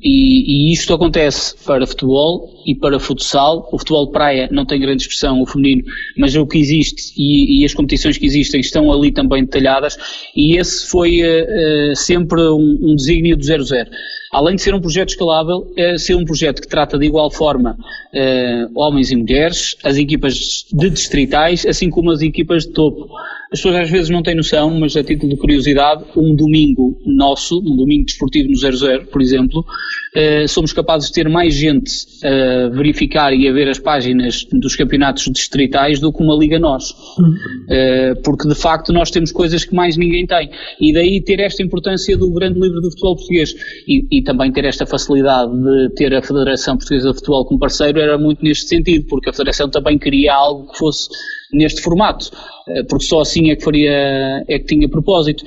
E, 0.00 0.70
e, 0.70 0.72
isto 0.72 0.94
acontece 0.94 1.56
para 1.64 1.86
futebol 1.86 2.48
e 2.66 2.74
para 2.74 3.00
futsal. 3.00 3.68
O 3.72 3.78
futebol 3.78 4.06
de 4.06 4.12
praia 4.12 4.48
não 4.52 4.64
tem 4.64 4.80
grande 4.80 5.02
expressão, 5.02 5.42
o 5.42 5.46
feminino, 5.46 5.82
mas 6.16 6.36
o 6.36 6.46
que 6.46 6.58
existe 6.58 7.12
e, 7.16 7.60
e 7.60 7.64
as 7.64 7.74
competições 7.74 8.16
que 8.16 8.26
existem 8.26 8.60
estão 8.60 8.92
ali 8.92 9.10
também 9.10 9.44
detalhadas. 9.44 9.96
E 10.36 10.56
esse 10.56 10.88
foi 10.88 11.20
uh, 11.22 11.96
sempre 11.96 12.40
um, 12.40 12.78
um 12.80 12.94
desígnio 12.94 13.36
do 13.36 13.44
00 13.44 13.64
além 14.32 14.56
de 14.56 14.62
ser 14.62 14.74
um 14.74 14.80
projeto 14.80 15.10
escalável, 15.10 15.72
é 15.76 15.96
ser 15.96 16.14
um 16.14 16.24
projeto 16.24 16.60
que 16.60 16.68
trata 16.68 16.98
de 16.98 17.06
igual 17.06 17.30
forma 17.30 17.72
uh, 17.72 18.70
homens 18.74 19.10
e 19.10 19.16
mulheres, 19.16 19.76
as 19.82 19.96
equipas 19.96 20.66
de 20.72 20.90
distritais, 20.90 21.64
assim 21.66 21.90
como 21.90 22.10
as 22.10 22.20
equipas 22.20 22.64
de 22.64 22.72
topo. 22.72 23.08
As 23.50 23.60
pessoas 23.60 23.76
às 23.76 23.90
vezes 23.90 24.10
não 24.10 24.22
têm 24.22 24.34
noção, 24.34 24.78
mas 24.78 24.94
a 24.94 25.02
título 25.02 25.32
de 25.32 25.38
curiosidade, 25.38 26.04
um 26.14 26.34
domingo 26.36 27.00
nosso, 27.06 27.58
um 27.58 27.76
domingo 27.76 28.04
desportivo 28.04 28.50
no 28.50 28.56
00, 28.56 29.06
por 29.06 29.22
exemplo, 29.22 29.60
uh, 29.60 30.46
somos 30.46 30.72
capazes 30.74 31.08
de 31.08 31.14
ter 31.14 31.28
mais 31.30 31.54
gente 31.54 31.90
a 32.22 32.68
verificar 32.68 33.32
e 33.32 33.48
a 33.48 33.52
ver 33.52 33.68
as 33.68 33.78
páginas 33.78 34.44
dos 34.52 34.76
campeonatos 34.76 35.24
distritais 35.32 35.98
do 35.98 36.12
que 36.12 36.22
uma 36.22 36.36
liga 36.36 36.58
nós. 36.58 36.90
Uh, 36.90 38.20
porque 38.22 38.46
de 38.46 38.54
facto 38.54 38.92
nós 38.92 39.10
temos 39.10 39.32
coisas 39.32 39.64
que 39.64 39.74
mais 39.74 39.96
ninguém 39.96 40.26
tem. 40.26 40.50
E 40.78 40.92
daí 40.92 41.18
ter 41.22 41.40
esta 41.40 41.62
importância 41.62 42.18
do 42.18 42.30
grande 42.30 42.60
livro 42.60 42.82
do 42.82 42.90
futebol 42.90 43.16
português. 43.16 43.54
E, 43.86 44.18
e 44.18 44.22
também 44.22 44.52
ter 44.52 44.66
esta 44.66 44.84
facilidade 44.84 45.50
de 45.50 45.94
ter 45.94 46.14
a 46.14 46.20
Federação 46.20 46.76
Portuguesa 46.76 47.08
de 47.08 47.14
Futebol 47.14 47.46
como 47.46 47.58
parceiro 47.58 47.98
era 47.98 48.18
muito 48.18 48.44
neste 48.44 48.68
sentido, 48.68 49.06
porque 49.08 49.30
a 49.30 49.32
Federação 49.32 49.70
também 49.70 49.98
queria 49.98 50.34
algo 50.34 50.70
que 50.70 50.78
fosse 50.78 51.08
neste 51.52 51.80
formato. 51.82 52.30
Eh, 52.68 52.82
porque 52.84 53.04
só 53.04 53.20
assim 53.20 53.50
é 53.50 53.56
que 53.56 53.64
faria, 53.64 54.44
é 54.46 54.58
que 54.58 54.66
tinha 54.66 54.88
propósito. 54.88 55.44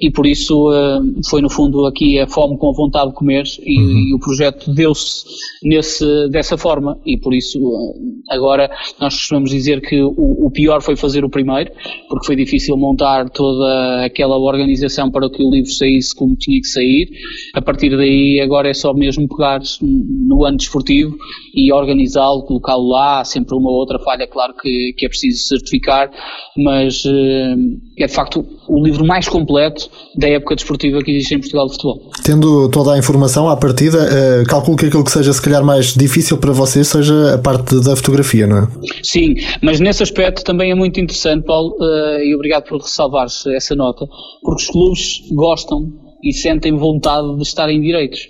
E 0.00 0.10
por 0.10 0.26
isso 0.26 0.72
eh, 0.72 1.00
foi 1.28 1.40
no 1.40 1.48
fundo 1.48 1.86
aqui 1.86 2.18
a 2.18 2.26
fome 2.26 2.58
com 2.58 2.70
a 2.70 2.72
vontade 2.72 3.10
de 3.10 3.14
comer 3.14 3.44
e, 3.62 3.80
uhum. 3.80 3.98
e 3.98 4.14
o 4.14 4.18
projeto 4.18 4.72
deu-se 4.72 5.24
nesse, 5.62 6.28
dessa 6.28 6.56
forma 6.56 6.98
e 7.04 7.16
por 7.18 7.34
isso 7.34 7.58
eh, 7.58 8.34
agora 8.34 8.70
nós 9.00 9.14
costumamos 9.14 9.50
dizer 9.50 9.80
que 9.80 10.00
o, 10.02 10.46
o, 10.46 10.50
pior 10.50 10.82
foi 10.82 10.96
fazer 10.96 11.24
o 11.24 11.30
primeiro, 11.30 11.70
porque 12.08 12.26
foi 12.26 12.36
difícil 12.36 12.76
montar 12.76 13.28
toda 13.30 14.04
aquela 14.04 14.38
organização 14.38 15.10
para 15.10 15.28
que 15.30 15.42
o 15.42 15.50
livro 15.50 15.70
saísse 15.70 16.14
como 16.14 16.34
tinha 16.36 16.60
que 16.60 16.66
sair. 16.66 17.10
A 17.54 17.62
partir 17.62 17.96
daí 17.96 18.40
agora 18.40 18.68
é 18.68 18.74
só 18.74 18.92
mesmo 18.92 19.28
pegar 19.28 19.60
no 19.80 20.44
ano 20.44 20.56
desportivo 20.56 21.16
e 21.54 21.72
organizá-lo, 21.72 22.42
colocá-lo 22.42 22.88
lá, 22.88 23.20
há 23.20 23.24
sempre 23.24 23.54
uma 23.54 23.70
outra 23.70 23.98
falha, 23.98 24.26
claro 24.26 24.54
que, 24.54 24.94
que 24.96 25.06
é 25.06 25.08
preciso 25.08 25.35
certificar, 25.38 26.10
mas 26.56 27.04
eh, 27.06 27.54
é 27.98 28.06
de 28.06 28.12
facto 28.12 28.44
o 28.68 28.82
livro 28.82 29.04
mais 29.04 29.28
completo 29.28 29.88
da 30.16 30.28
época 30.28 30.56
desportiva 30.56 31.00
que 31.02 31.10
existe 31.10 31.34
em 31.34 31.40
Portugal 31.40 31.66
de 31.66 31.72
futebol. 31.72 32.10
Tendo 32.24 32.68
toda 32.70 32.94
a 32.94 32.98
informação 32.98 33.48
à 33.48 33.56
partida, 33.56 33.98
uh, 33.98 34.44
calculo 34.46 34.76
que 34.76 34.86
aquilo 34.86 35.04
que 35.04 35.10
seja 35.10 35.32
se 35.32 35.40
calhar 35.40 35.64
mais 35.64 35.94
difícil 35.94 36.38
para 36.38 36.52
vocês 36.52 36.88
seja 36.88 37.34
a 37.34 37.38
parte 37.38 37.80
da 37.80 37.94
fotografia, 37.94 38.46
não 38.46 38.58
é? 38.58 38.68
Sim, 39.02 39.34
mas 39.62 39.80
nesse 39.80 40.02
aspecto 40.02 40.44
também 40.44 40.70
é 40.70 40.74
muito 40.74 41.00
interessante, 41.00 41.44
Paulo, 41.44 41.76
uh, 41.78 42.20
e 42.20 42.34
obrigado 42.34 42.64
por 42.64 42.80
ressalvar 42.80 43.26
essa 43.26 43.74
nota, 43.74 44.06
porque 44.42 44.62
os 44.62 44.68
clubes 44.68 45.22
gostam 45.32 46.06
e 46.22 46.32
sentem 46.32 46.76
vontade 46.76 47.36
de 47.36 47.42
estarem 47.42 47.80
direitos. 47.80 48.20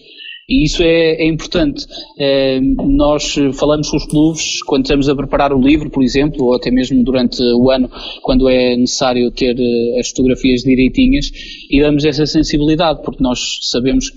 E 0.49 0.65
isso 0.65 0.81
é, 0.81 1.15
é 1.15 1.27
importante. 1.27 1.85
É, 2.17 2.61
nós 2.61 3.35
falamos 3.55 3.91
com 3.91 3.97
os 3.97 4.07
clubes 4.07 4.63
quando 4.63 4.85
estamos 4.85 5.09
a 5.09 5.17
preparar 5.17 5.53
o 5.53 5.61
livro, 5.61 5.91
por 5.91 6.05
exemplo, 6.05 6.45
ou 6.45 6.55
até 6.55 6.71
mesmo 6.71 7.03
durante 7.03 7.43
o 7.43 7.69
ano, 7.69 7.91
quando 8.23 8.49
é 8.49 8.77
necessário 8.77 9.29
ter 9.33 9.57
eh, 9.59 9.99
as 9.99 10.11
fotografias 10.11 10.63
direitinhas, 10.63 11.33
e 11.69 11.81
damos 11.81 12.05
essa 12.05 12.25
sensibilidade, 12.27 13.03
porque 13.03 13.21
nós 13.21 13.59
sabemos 13.63 14.13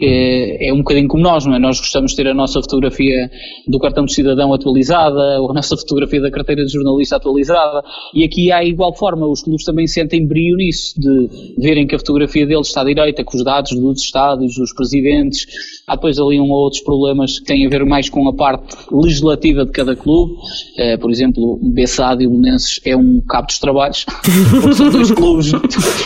é, 0.00 0.68
é 0.68 0.72
um 0.72 0.78
bocadinho 0.78 1.08
como 1.08 1.22
nós, 1.22 1.44
não 1.44 1.54
é? 1.54 1.58
Nós 1.58 1.78
gostamos 1.78 2.12
de 2.12 2.16
ter 2.16 2.28
a 2.28 2.34
nossa 2.34 2.60
fotografia 2.60 3.30
do 3.66 3.78
cartão 3.78 4.04
de 4.04 4.14
cidadão 4.14 4.52
atualizada, 4.52 5.40
ou 5.40 5.50
a 5.50 5.54
nossa 5.54 5.76
fotografia 5.76 6.20
da 6.20 6.30
carteira 6.30 6.64
de 6.64 6.72
jornalista 6.72 7.16
atualizada, 7.16 7.82
e 8.14 8.24
aqui 8.24 8.50
há 8.50 8.64
igual 8.64 8.94
forma, 8.94 9.26
os 9.26 9.42
clubes 9.42 9.64
também 9.64 9.86
sentem 9.86 10.26
brio 10.26 10.56
nisso, 10.56 10.94
de 10.98 11.28
verem 11.58 11.86
que 11.86 11.94
a 11.94 11.98
fotografia 11.98 12.46
deles 12.46 12.68
está 12.68 12.82
direita, 12.84 13.22
com 13.24 13.36
os 13.36 13.44
dados 13.44 13.72
dos 13.72 14.02
estádios, 14.02 14.54
dos 14.54 14.72
presidentes, 14.72 15.46
há 15.86 15.94
depois 15.94 16.18
ali 16.18 16.40
um 16.40 16.50
ou 16.50 16.64
outros 16.64 16.82
problemas 16.82 17.38
que 17.38 17.46
têm 17.46 17.66
a 17.66 17.68
ver 17.68 17.84
mais 17.84 18.08
com 18.08 18.28
a 18.28 18.32
parte 18.32 18.76
legislativa 18.90 19.64
de 19.64 19.72
cada 19.72 19.94
clube, 19.94 20.32
uh, 20.32 20.98
por 20.98 21.10
exemplo, 21.10 21.58
Bessade 21.62 22.24
e 22.24 22.26
Belenenses 22.26 22.80
é 22.84 22.96
um 22.96 23.20
cabo 23.20 23.48
dos 23.48 23.58
trabalhos, 23.58 24.06
são 24.76 24.90
dois 24.90 25.10
clubes, 25.10 25.52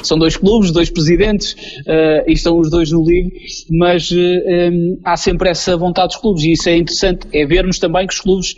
são 0.03 0.19
dois 0.19 0.37
clubes, 0.37 0.71
dois 0.73 0.91
presidentes, 0.91 1.53
uh, 1.53 2.29
e 2.29 2.33
estão 2.33 2.59
os 2.59 2.71
dois 2.71 2.91
no 2.91 3.05
livro, 3.05 3.31
mas 3.85 4.11
um, 4.11 4.17
eh, 4.17 4.71
há 5.05 5.15
sempre 5.15 5.51
essa 5.51 5.77
vontade 5.77 6.09
dos 6.09 6.17
clubes 6.17 6.43
e 6.43 6.53
isso 6.53 6.71
é 6.71 6.79
interessante, 6.79 7.27
é 7.35 7.45
vermos 7.45 7.79
também 7.79 8.07
que 8.07 8.15
os 8.15 8.21
clubes 8.21 8.55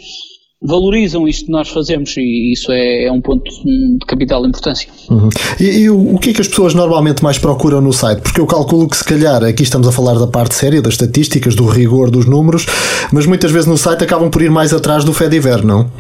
valorizam 0.63 1.27
isto 1.27 1.47
que 1.47 1.51
nós 1.51 1.69
fazemos 1.69 2.15
e 2.17 2.53
isso 2.53 2.71
é, 2.71 3.07
é 3.07 3.13
um 3.13 3.21
ponto 3.21 3.43
de 3.45 4.07
capital 4.07 4.47
importância. 4.47 4.89
Uhum. 5.11 5.29
E, 5.59 5.65
e 5.65 5.91
o, 5.91 6.15
o, 6.15 6.19
que 6.21 6.31
é 6.31 6.33
que 6.33 6.41
as 6.41 6.47
pessoas 6.47 6.75
normalmente 6.75 7.25
mais 7.25 7.39
procuram 7.39 7.81
no 7.81 7.93
site? 7.93 8.23
Porque 8.23 8.41
eu 8.41 8.47
calculo 8.47 8.89
que 8.89 8.97
se 8.97 9.05
calhar 9.05 9.43
aqui 9.43 9.65
estamos 9.65 9.89
a 9.89 9.93
falar 9.93 10.15
da 10.15 10.29
parte 10.29 10.55
séria, 10.55 10.81
das 10.81 10.95
estatísticas, 10.95 11.57
do 11.57 11.67
rigor 11.67 12.09
dos 12.09 12.25
números, 12.25 12.65
mas 13.13 13.27
muitas 13.27 13.51
vezes 13.51 13.67
no 13.67 13.77
site 13.77 14.05
acabam 14.05 14.31
por 14.31 14.43
ir 14.43 14.51
mais 14.51 14.73
atrás 14.73 15.03
do 15.03 15.13
Fediver, 15.13 15.67
não? 15.67 15.91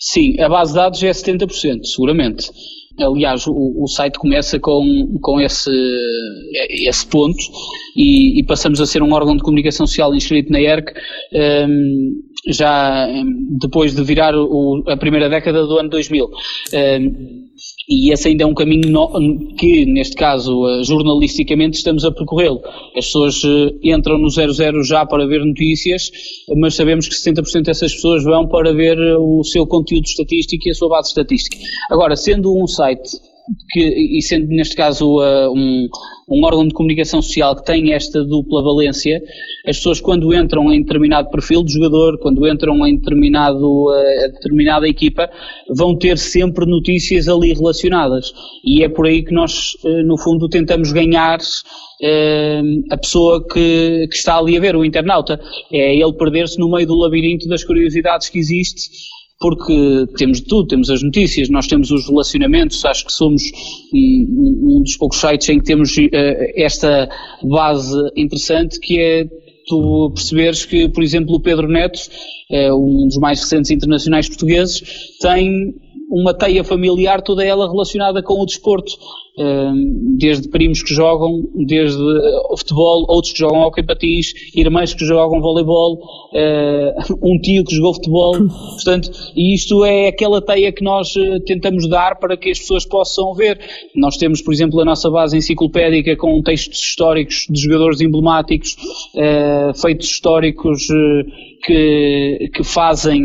Sim, 0.00 0.40
a 0.40 0.48
base 0.48 0.72
de 0.72 0.78
dados 0.78 1.00
é 1.00 1.10
70%, 1.10 1.84
seguramente. 1.84 2.50
Aliás, 2.98 3.46
o, 3.46 3.52
o, 3.82 3.86
site 3.86 4.18
começa 4.18 4.58
com, 4.58 5.18
com 5.20 5.40
esse, 5.40 5.70
esse 6.70 7.06
ponto 7.06 7.36
e, 7.94 8.40
e, 8.40 8.44
passamos 8.44 8.80
a 8.80 8.86
ser 8.86 9.02
um 9.02 9.12
órgão 9.12 9.36
de 9.36 9.42
comunicação 9.42 9.86
social 9.86 10.14
inscrito 10.14 10.50
na 10.50 10.60
ERC 10.60 10.94
um, 11.68 12.12
já 12.48 13.06
um, 13.06 13.58
depois 13.60 13.94
de 13.94 14.02
virar 14.02 14.34
o, 14.34 14.82
a 14.86 14.96
primeira 14.96 15.28
década 15.28 15.66
do 15.66 15.78
ano 15.78 15.90
2000. 15.90 16.24
Um, 16.24 17.46
e 17.88 18.12
esse 18.12 18.28
ainda 18.28 18.42
é 18.42 18.46
um 18.46 18.54
caminho 18.54 18.90
no, 18.90 19.54
que, 19.54 19.86
neste 19.86 20.16
caso, 20.16 20.64
uh, 20.64 20.82
jornalisticamente, 20.82 21.78
estamos 21.78 22.04
a 22.04 22.10
percorrê-lo. 22.10 22.60
As 22.96 23.06
pessoas 23.06 23.44
uh, 23.44 23.78
entram 23.82 24.18
no 24.18 24.28
00 24.28 24.82
já 24.82 25.06
para 25.06 25.26
ver 25.26 25.44
notícias, 25.44 26.10
mas 26.56 26.74
sabemos 26.74 27.06
que 27.06 27.14
70% 27.14 27.62
dessas 27.62 27.94
pessoas 27.94 28.24
vão 28.24 28.48
para 28.48 28.72
ver 28.72 28.98
uh, 28.98 29.38
o 29.38 29.44
seu 29.44 29.66
conteúdo 29.66 30.04
estatístico 30.04 30.68
e 30.68 30.70
a 30.72 30.74
sua 30.74 30.88
base 30.88 31.08
estatística. 31.08 31.56
Agora, 31.90 32.16
sendo 32.16 32.56
um 32.56 32.66
site 32.66 33.20
que, 33.70 34.18
e 34.18 34.22
sendo 34.22 34.48
neste 34.48 34.74
caso 34.74 35.18
uh, 35.18 35.52
um, 35.52 35.88
um 36.28 36.44
órgão 36.44 36.66
de 36.66 36.74
comunicação 36.74 37.22
social 37.22 37.54
que 37.56 37.64
tem 37.64 37.92
esta 37.92 38.24
dupla 38.24 38.62
valência, 38.62 39.22
as 39.66 39.76
pessoas 39.76 40.00
quando 40.00 40.34
entram 40.34 40.72
em 40.72 40.82
determinado 40.82 41.30
perfil 41.30 41.62
de 41.62 41.72
jogador, 41.72 42.18
quando 42.18 42.46
entram 42.48 42.86
em 42.86 42.96
determinado, 42.96 43.88
uh, 43.88 44.32
determinada 44.32 44.88
equipa, 44.88 45.30
vão 45.74 45.96
ter 45.96 46.18
sempre 46.18 46.66
notícias 46.66 47.28
ali 47.28 47.52
relacionadas. 47.52 48.32
E 48.64 48.82
é 48.82 48.88
por 48.88 49.06
aí 49.06 49.22
que 49.22 49.32
nós, 49.32 49.74
uh, 49.84 50.02
no 50.04 50.18
fundo, 50.18 50.48
tentamos 50.48 50.92
ganhar 50.92 51.38
a 52.90 52.96
pessoa 52.98 53.42
que, 53.42 54.06
que, 54.10 54.16
está 54.16 54.36
ali 54.36 54.54
a 54.54 54.60
ver, 54.60 54.76
o 54.76 54.84
internauta. 54.84 55.40
É 55.72 55.96
ele 55.96 56.12
perder-se 56.12 56.58
no 56.58 56.70
meio 56.70 56.86
do 56.86 56.94
labirinto 56.94 57.48
das 57.48 57.64
curiosidades 57.64 58.28
que 58.28 58.38
existe 58.38 58.90
porque 59.38 60.06
temos 60.16 60.40
de 60.40 60.46
tudo, 60.46 60.68
temos 60.68 60.90
as 60.90 61.02
notícias, 61.02 61.48
nós 61.48 61.66
temos 61.66 61.90
os 61.90 62.08
relacionamentos, 62.08 62.84
acho 62.84 63.04
que 63.04 63.12
somos 63.12 63.42
um, 63.92 64.78
um 64.78 64.82
dos 64.82 64.96
poucos 64.96 65.18
sites 65.18 65.48
em 65.48 65.58
que 65.58 65.64
temos 65.64 65.96
uh, 65.96 66.10
esta 66.54 67.08
base 67.42 67.94
interessante 68.16 68.80
que 68.80 68.98
é 68.98 69.28
tu 69.66 70.12
perceberes 70.14 70.64
que, 70.64 70.88
por 70.88 71.02
exemplo, 71.02 71.34
o 71.34 71.40
Pedro 71.40 71.68
Neto, 71.68 71.98
uh, 72.50 72.74
um 72.74 73.06
dos 73.08 73.18
mais 73.18 73.40
recentes 73.40 73.70
internacionais 73.70 74.28
portugueses, 74.28 74.82
tem 75.20 75.74
uma 76.08 76.32
teia 76.34 76.62
familiar, 76.62 77.22
toda 77.22 77.44
ela 77.44 77.68
relacionada 77.70 78.22
com 78.22 78.40
o 78.40 78.46
desporto 78.46 78.96
desde 80.16 80.48
primos 80.48 80.82
que 80.82 80.94
jogam, 80.94 81.42
desde 81.54 82.00
o 82.50 82.56
futebol, 82.56 83.04
outros 83.08 83.34
que 83.34 83.38
jogam 83.38 83.60
hockey 83.60 83.82
patins, 83.82 84.32
irmãs 84.54 84.94
que 84.94 85.04
jogam 85.04 85.40
voleibol, 85.40 86.00
ah, 86.34 87.04
um 87.22 87.38
tio 87.38 87.62
que 87.64 87.74
jogou 87.74 87.94
futebol, 87.94 88.32
portanto, 88.48 89.10
e 89.36 89.54
isto 89.54 89.84
é 89.84 90.08
aquela 90.08 90.40
teia 90.40 90.72
que 90.72 90.82
nós 90.82 91.14
ah, 91.16 91.38
tentamos 91.44 91.86
dar 91.88 92.18
para 92.18 92.36
que 92.36 92.50
as 92.50 92.58
pessoas 92.58 92.86
possam 92.86 93.34
ver. 93.34 93.60
Nós 93.94 94.16
temos, 94.16 94.40
por 94.40 94.54
exemplo, 94.54 94.80
a 94.80 94.84
nossa 94.84 95.10
base 95.10 95.36
enciclopédica 95.36 96.16
com 96.16 96.42
textos 96.42 96.78
históricos 96.80 97.46
de 97.50 97.60
jogadores 97.60 98.00
emblemáticos, 98.00 98.76
feitos 99.74 100.08
históricos 100.08 100.88
que, 101.66 102.48
que 102.54 102.62
fazem 102.62 103.20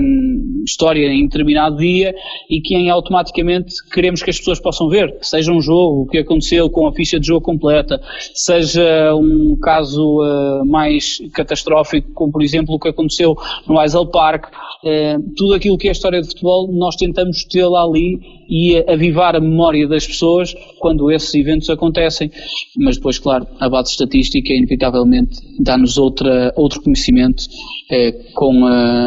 história 0.65 1.07
em 1.07 1.25
determinado 1.25 1.77
dia 1.77 2.13
e 2.49 2.59
que 2.59 2.75
em 2.75 2.89
automaticamente 2.89 3.75
queremos 3.91 4.23
que 4.23 4.31
as 4.31 4.39
pessoas 4.39 4.59
possam 4.59 4.89
ver, 4.89 5.15
seja 5.21 5.51
um 5.51 5.61
jogo, 5.61 6.01
o 6.01 6.05
que 6.07 6.17
aconteceu 6.17 6.69
com 6.69 6.87
a 6.87 6.93
ficha 6.93 7.19
de 7.19 7.27
jogo 7.27 7.41
completa, 7.41 8.01
seja 8.33 9.13
um 9.15 9.55
caso 9.61 10.21
uh, 10.21 10.65
mais 10.65 11.21
catastrófico, 11.33 12.11
como 12.13 12.31
por 12.31 12.41
exemplo 12.41 12.75
o 12.75 12.79
que 12.79 12.89
aconteceu 12.89 13.35
no 13.67 13.79
Eisel 13.79 14.07
Park, 14.07 14.47
uh, 14.47 15.35
tudo 15.37 15.53
aquilo 15.53 15.77
que 15.77 15.87
é 15.87 15.91
história 15.91 16.21
de 16.21 16.27
futebol, 16.27 16.71
nós 16.71 16.95
tentamos 16.95 17.43
tê-la 17.45 17.83
ali 17.83 18.19
e 18.49 18.83
avivar 18.87 19.35
a 19.35 19.39
memória 19.39 19.87
das 19.87 20.05
pessoas 20.05 20.53
quando 20.79 21.11
esses 21.11 21.33
eventos 21.35 21.69
acontecem. 21.69 22.31
Mas 22.77 22.97
depois, 22.97 23.17
claro, 23.17 23.47
a 23.59 23.69
base 23.69 23.91
estatística 23.91 24.51
inevitavelmente 24.51 25.39
dá-nos 25.59 25.97
outro 25.97 26.81
conhecimento 26.83 27.43
eh, 27.91 28.13
com 28.33 28.65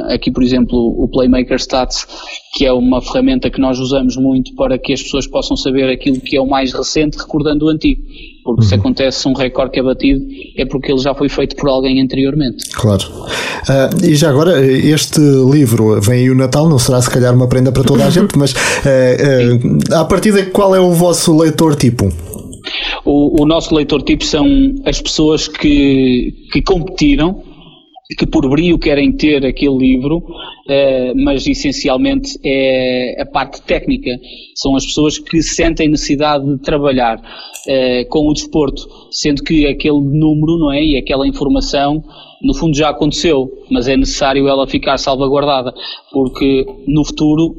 aqui, 0.09 0.31
por 0.31 0.43
exemplo, 0.43 0.79
o 0.79 1.09
Playmaker 1.09 1.57
Stats, 1.57 2.07
que 2.55 2.65
é 2.65 2.73
uma 2.73 3.01
ferramenta 3.01 3.51
que 3.51 3.61
nós 3.61 3.79
usamos 3.79 4.17
muito 4.17 4.55
para 4.55 4.79
que 4.79 4.93
as 4.93 5.03
pessoas 5.03 5.27
possam 5.27 5.57
saber 5.57 5.91
aquilo 5.91 6.21
que 6.21 6.37
é 6.37 6.41
o 6.41 6.47
mais 6.47 6.73
recente, 6.73 7.19
recordando 7.19 7.67
o 7.67 7.69
antigo. 7.69 8.03
Porque 8.45 8.63
uhum. 8.63 8.69
se 8.69 8.75
acontece 8.75 9.29
um 9.29 9.33
recorde 9.33 9.73
que 9.73 9.81
é 9.81 9.83
batido, 9.83 10.25
é 10.57 10.67
porque 10.67 10.93
ele 10.93 11.01
já 11.01 11.15
foi 11.15 11.29
feito 11.29 11.57
por 11.57 11.69
alguém 11.69 12.01
anteriormente. 12.01 12.69
Claro. 12.73 13.03
Uh, 13.03 14.05
e 14.05 14.15
já 14.15 14.29
agora, 14.29 14.65
este 14.65 15.19
livro, 15.19 16.01
vem 16.01 16.21
aí 16.21 16.31
o 16.31 16.35
Natal, 16.35 16.69
não 16.69 16.79
será 16.79 17.01
se 17.01 17.11
calhar 17.11 17.35
uma 17.35 17.49
prenda 17.49 17.73
para 17.73 17.83
toda 17.83 18.05
a 18.05 18.11
gente, 18.13 18.37
mas 18.39 18.53
uh, 18.53 18.57
uh, 19.91 19.95
à 19.95 20.05
partida, 20.05 20.45
qual 20.47 20.77
é 20.77 20.81
o 20.81 20.93
vosso 20.93 21.37
leitor 21.37 21.75
tipo? 21.75 22.13
O, 23.05 23.43
o 23.43 23.47
nosso 23.47 23.75
leitor 23.75 24.03
tipo 24.03 24.25
são 24.25 24.47
as 24.85 25.01
pessoas 25.01 25.49
que, 25.49 26.35
que 26.53 26.63
competiram 26.63 27.43
que 28.19 28.27
por 28.27 28.49
brilho 28.49 28.79
querem 28.79 29.13
ter 29.13 29.47
aquele 29.47 29.77
livro, 29.77 30.23
eh, 30.69 31.15
mas 31.15 31.47
essencialmente 31.47 32.39
é 32.45 33.23
a 33.23 33.27
parte 33.27 33.63
técnica. 33.63 34.11
São 34.55 34.77
as 34.77 34.85
pessoas 34.85 35.19
que 35.19 35.43
sentem 35.43 35.89
necessidade 35.89 36.45
de 36.45 36.59
trabalhar 36.61 37.19
eh, 37.67 38.05
com 38.05 38.29
o 38.29 38.33
desporto, 38.35 38.87
sendo 39.11 39.43
que 39.43 39.67
aquele 39.67 40.01
número, 40.01 40.59
não 40.59 40.73
é, 40.73 40.85
e 40.85 40.99
aquela 40.99 41.27
informação, 41.27 42.05
no 42.43 42.55
fundo 42.55 42.77
já 42.77 42.91
aconteceu, 42.91 43.51
mas 43.71 43.89
é 43.89 43.97
necessário 43.97 44.47
ela 44.49 44.67
ficar 44.67 44.99
salvaguardada, 44.99 45.73
porque 46.13 46.67
no 46.87 47.05
futuro 47.07 47.55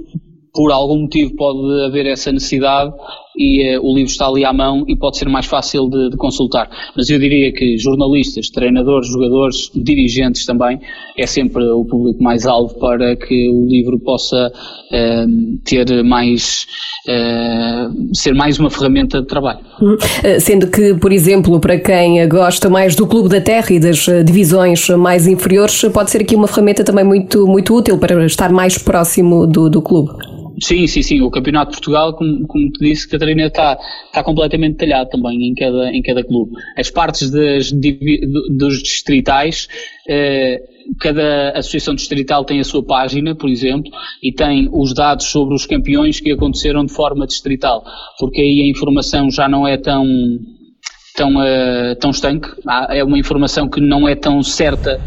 por 0.54 0.72
algum 0.72 1.02
motivo 1.02 1.36
pode 1.36 1.84
haver 1.86 2.06
essa 2.06 2.32
necessidade 2.32 2.94
e 3.38 3.78
uh, 3.78 3.82
o 3.86 3.96
livro 3.96 4.12
está 4.12 4.28
ali 4.28 4.46
à 4.46 4.54
mão 4.54 4.84
e 4.88 4.96
pode 4.96 5.18
ser 5.18 5.28
mais 5.28 5.46
fácil 5.46 5.90
de, 5.90 6.10
de, 6.10 6.18
consultar. 6.18 6.70
Mas 6.96 7.10
eu 7.10 7.20
diria 7.20 7.52
que 7.52 7.78
jornalistas, 7.78 8.50
treinadores, 8.50 9.08
jogadores, 9.08 9.70
dirigentes 9.76 10.46
também, 10.46 10.80
é 11.18 11.26
sempre 11.26 11.64
o 11.64 11.86
público 11.86 12.24
mais 12.24 12.46
alvo 12.46 12.74
para 12.80 13.16
que 13.16 13.50
o 13.50 13.66
livro 13.68 14.00
possa 14.00 14.52
uh, 14.52 15.58
ter 15.64 16.04
mais, 16.04 16.66
uh, 17.08 18.16
ser 18.16 18.34
mais 18.34 18.60
uma 18.60 18.70
ferramenta 18.70 19.22
de 19.22 19.28
trabalho. 19.28 19.60
Hum. 19.82 19.98
Sendo 20.40 20.68
que, 20.68 20.94
por 20.96 21.12
exemplo, 21.12 21.60
para 21.60 21.78
quem 21.80 22.28
gosta 22.28 22.70
mais 22.70 22.96
do 22.96 23.06
Clube 23.06 23.30
da 23.30 23.42
Terra 23.42 23.72
e 23.72 23.80
das 23.80 24.06
divisões 24.26 24.90
mais 24.90 25.28
inferiores, 25.28 25.82
pode 25.94 26.12
ser 26.12 26.22
aqui 26.22 26.36
uma 26.36 26.48
ferramenta 26.48 26.84
também 26.84 27.04
muito, 27.04 27.46
muito 27.46 27.76
útil 27.76 27.98
para 27.98 28.26
estar 28.26 28.52
mais 28.52 28.78
próximo 28.78 29.46
do, 29.46 29.70
do 29.70 29.82
clube. 29.82 30.35
Sim, 30.62 30.88
sim, 30.88 31.02
sim. 31.02 31.22
O 31.22 31.30
Campeonato 31.30 31.72
de 31.72 31.78
Portugal, 31.78 32.14
como, 32.16 32.48
como 32.48 32.72
te 32.72 32.80
disse, 32.80 33.08
Catarina, 33.08 33.48
está, 33.48 33.78
está 34.06 34.24
completamente 34.24 34.78
detalhado 34.78 35.10
também 35.10 35.50
em 35.50 35.54
cada, 35.54 35.92
em 35.92 36.02
cada 36.02 36.24
clube. 36.24 36.54
As 36.78 36.90
partes 36.90 37.30
das, 37.30 37.72
dos 37.72 38.82
distritais, 38.82 39.68
eh, 40.08 40.62
cada 41.00 41.52
associação 41.52 41.96
distrital 41.96 42.46
tem 42.46 42.60
a 42.60 42.64
sua 42.64 42.84
página, 42.84 43.36
por 43.36 43.50
exemplo, 43.50 43.92
e 44.22 44.32
tem 44.32 44.70
os 44.72 44.94
dados 44.94 45.26
sobre 45.26 45.56
os 45.56 45.66
campeões 45.66 46.20
que 46.20 46.32
aconteceram 46.32 46.86
de 46.86 46.94
forma 46.94 47.26
distrital, 47.26 47.84
porque 48.20 48.42
aí 48.42 48.62
a 48.62 48.70
informação 48.70 49.30
já 49.30 49.48
não 49.48 49.68
é 49.68 49.78
tão 49.78 50.06
tão, 51.16 51.32
uh, 51.38 51.96
tão 52.00 52.12
estanque, 52.12 52.50
é 52.90 53.04
uma 53.04 53.18
informação 53.18 53.70
que 53.70 53.80
não 53.80 54.08
é 54.08 54.16
tão 54.16 54.44
certa 54.44 55.02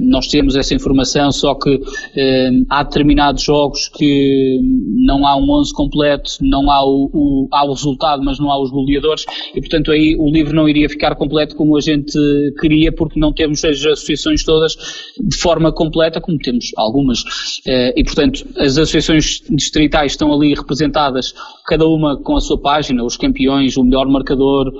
nós 0.00 0.26
temos 0.28 0.56
essa 0.56 0.74
informação, 0.74 1.30
só 1.32 1.54
que 1.54 1.80
eh, 2.16 2.50
há 2.68 2.82
determinados 2.82 3.42
jogos 3.42 3.88
que 3.88 4.60
não 4.96 5.26
há 5.26 5.36
um 5.36 5.50
11 5.50 5.72
completo, 5.72 6.32
não 6.40 6.70
há 6.70 6.84
o, 6.84 7.10
o, 7.12 7.48
há 7.52 7.64
o 7.64 7.72
resultado, 7.72 8.22
mas 8.22 8.38
não 8.38 8.50
há 8.50 8.60
os 8.60 8.70
goleadores, 8.70 9.24
e 9.54 9.60
portanto 9.60 9.90
aí 9.90 10.16
o 10.18 10.30
livro 10.30 10.54
não 10.54 10.68
iria 10.68 10.88
ficar 10.88 11.14
completo 11.14 11.56
como 11.56 11.76
a 11.76 11.80
gente 11.80 12.18
queria, 12.60 12.92
porque 12.92 13.18
não 13.18 13.32
temos 13.32 13.64
as 13.64 13.84
associações 13.84 14.44
todas 14.44 14.76
de 15.18 15.36
forma 15.36 15.72
completa, 15.72 16.20
como 16.20 16.38
temos 16.38 16.70
algumas. 16.76 17.22
Eh, 17.66 17.94
e 17.96 18.04
portanto, 18.04 18.46
as 18.56 18.76
associações 18.78 19.42
distritais 19.50 20.12
estão 20.12 20.32
ali 20.32 20.54
representadas, 20.54 21.34
cada 21.66 21.86
uma 21.86 22.16
com 22.16 22.36
a 22.36 22.40
sua 22.40 22.60
página, 22.60 23.04
os 23.04 23.16
campeões, 23.16 23.76
o 23.76 23.84
melhor 23.84 24.06
marcador, 24.08 24.72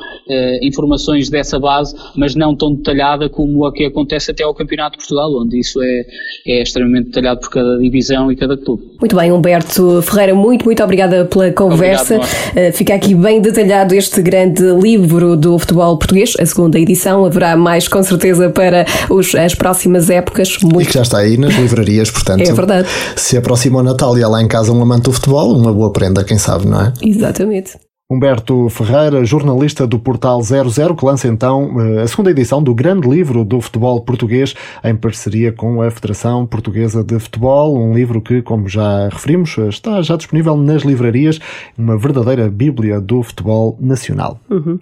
informações 0.62 1.28
dessa 1.28 1.58
base, 1.58 1.94
mas 2.16 2.34
não 2.34 2.54
tão 2.54 2.74
detalhada 2.74 3.28
como 3.28 3.64
a 3.64 3.72
que 3.72 3.84
acontece 3.84 4.30
até 4.30 4.42
ao 4.42 4.54
Campeonato 4.58 4.92
de 4.92 4.98
Portugal, 4.98 5.30
onde 5.42 5.58
isso 5.58 5.80
é, 5.82 6.02
é 6.46 6.62
extremamente 6.62 7.06
detalhado 7.06 7.40
por 7.40 7.50
cada 7.50 7.78
divisão 7.78 8.30
e 8.30 8.36
cada 8.36 8.56
clube. 8.56 8.82
Muito 9.00 9.16
bem, 9.16 9.32
Humberto 9.32 10.02
Ferreira, 10.02 10.34
muito, 10.34 10.64
muito 10.64 10.82
obrigada 10.82 11.24
pela 11.24 11.50
conversa. 11.52 12.16
Obrigado, 12.16 12.68
uh, 12.68 12.72
fica 12.72 12.94
aqui 12.94 13.14
bem 13.14 13.40
detalhado 13.40 13.94
este 13.94 14.20
grande 14.20 14.62
livro 14.62 15.36
do 15.36 15.58
futebol 15.58 15.96
português, 15.96 16.34
a 16.38 16.44
segunda 16.44 16.78
edição. 16.78 17.24
Haverá 17.24 17.56
mais, 17.56 17.88
com 17.88 18.02
certeza, 18.02 18.50
para 18.50 18.84
os, 19.08 19.34
as 19.34 19.54
próximas 19.54 20.10
épocas. 20.10 20.58
Muito... 20.62 20.82
E 20.82 20.86
que 20.86 20.94
já 20.94 21.02
está 21.02 21.18
aí 21.18 21.36
nas 21.36 21.54
livrarias, 21.54 22.10
portanto. 22.10 22.42
É 22.42 22.52
verdade. 22.52 22.88
Se 23.16 23.36
aproxima 23.36 23.80
o 23.80 23.82
Natal 23.82 24.18
e 24.18 24.22
há 24.22 24.28
lá 24.28 24.42
em 24.42 24.48
casa 24.48 24.72
um 24.72 24.82
amante 24.82 25.04
do 25.04 25.12
futebol, 25.12 25.56
uma 25.56 25.72
boa 25.72 25.92
prenda, 25.92 26.24
quem 26.24 26.38
sabe, 26.38 26.66
não 26.66 26.80
é? 26.80 26.92
Exatamente. 27.02 27.87
Humberto 28.10 28.70
Ferreira, 28.70 29.22
jornalista 29.22 29.86
do 29.86 29.98
Portal 29.98 30.40
00, 30.42 30.96
que 30.96 31.04
lança 31.04 31.28
então 31.28 31.78
eh, 31.78 32.00
a 32.00 32.08
segunda 32.08 32.30
edição 32.30 32.62
do 32.62 32.74
Grande 32.74 33.06
Livro 33.06 33.44
do 33.44 33.60
Futebol 33.60 34.00
Português, 34.00 34.54
em 34.82 34.96
parceria 34.96 35.52
com 35.52 35.82
a 35.82 35.90
Federação 35.90 36.46
Portuguesa 36.46 37.04
de 37.04 37.18
Futebol. 37.18 37.78
Um 37.78 37.92
livro 37.92 38.22
que, 38.22 38.40
como 38.40 38.66
já 38.66 39.10
referimos, 39.10 39.58
está 39.58 40.00
já 40.00 40.16
disponível 40.16 40.56
nas 40.56 40.84
livrarias, 40.84 41.38
uma 41.76 41.98
verdadeira 41.98 42.48
Bíblia 42.48 42.98
do 42.98 43.22
futebol 43.22 43.76
nacional. 43.78 44.40
Uhum. 44.48 44.78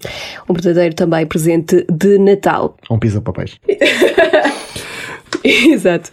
Um 0.49 0.55
verdadeiro 0.55 0.95
também 0.95 1.27
presente 1.27 1.85
de 1.91 2.19
Natal. 2.19 2.77
Um 2.89 2.97
pisa-papéis. 2.97 3.59
Exato. 5.43 6.13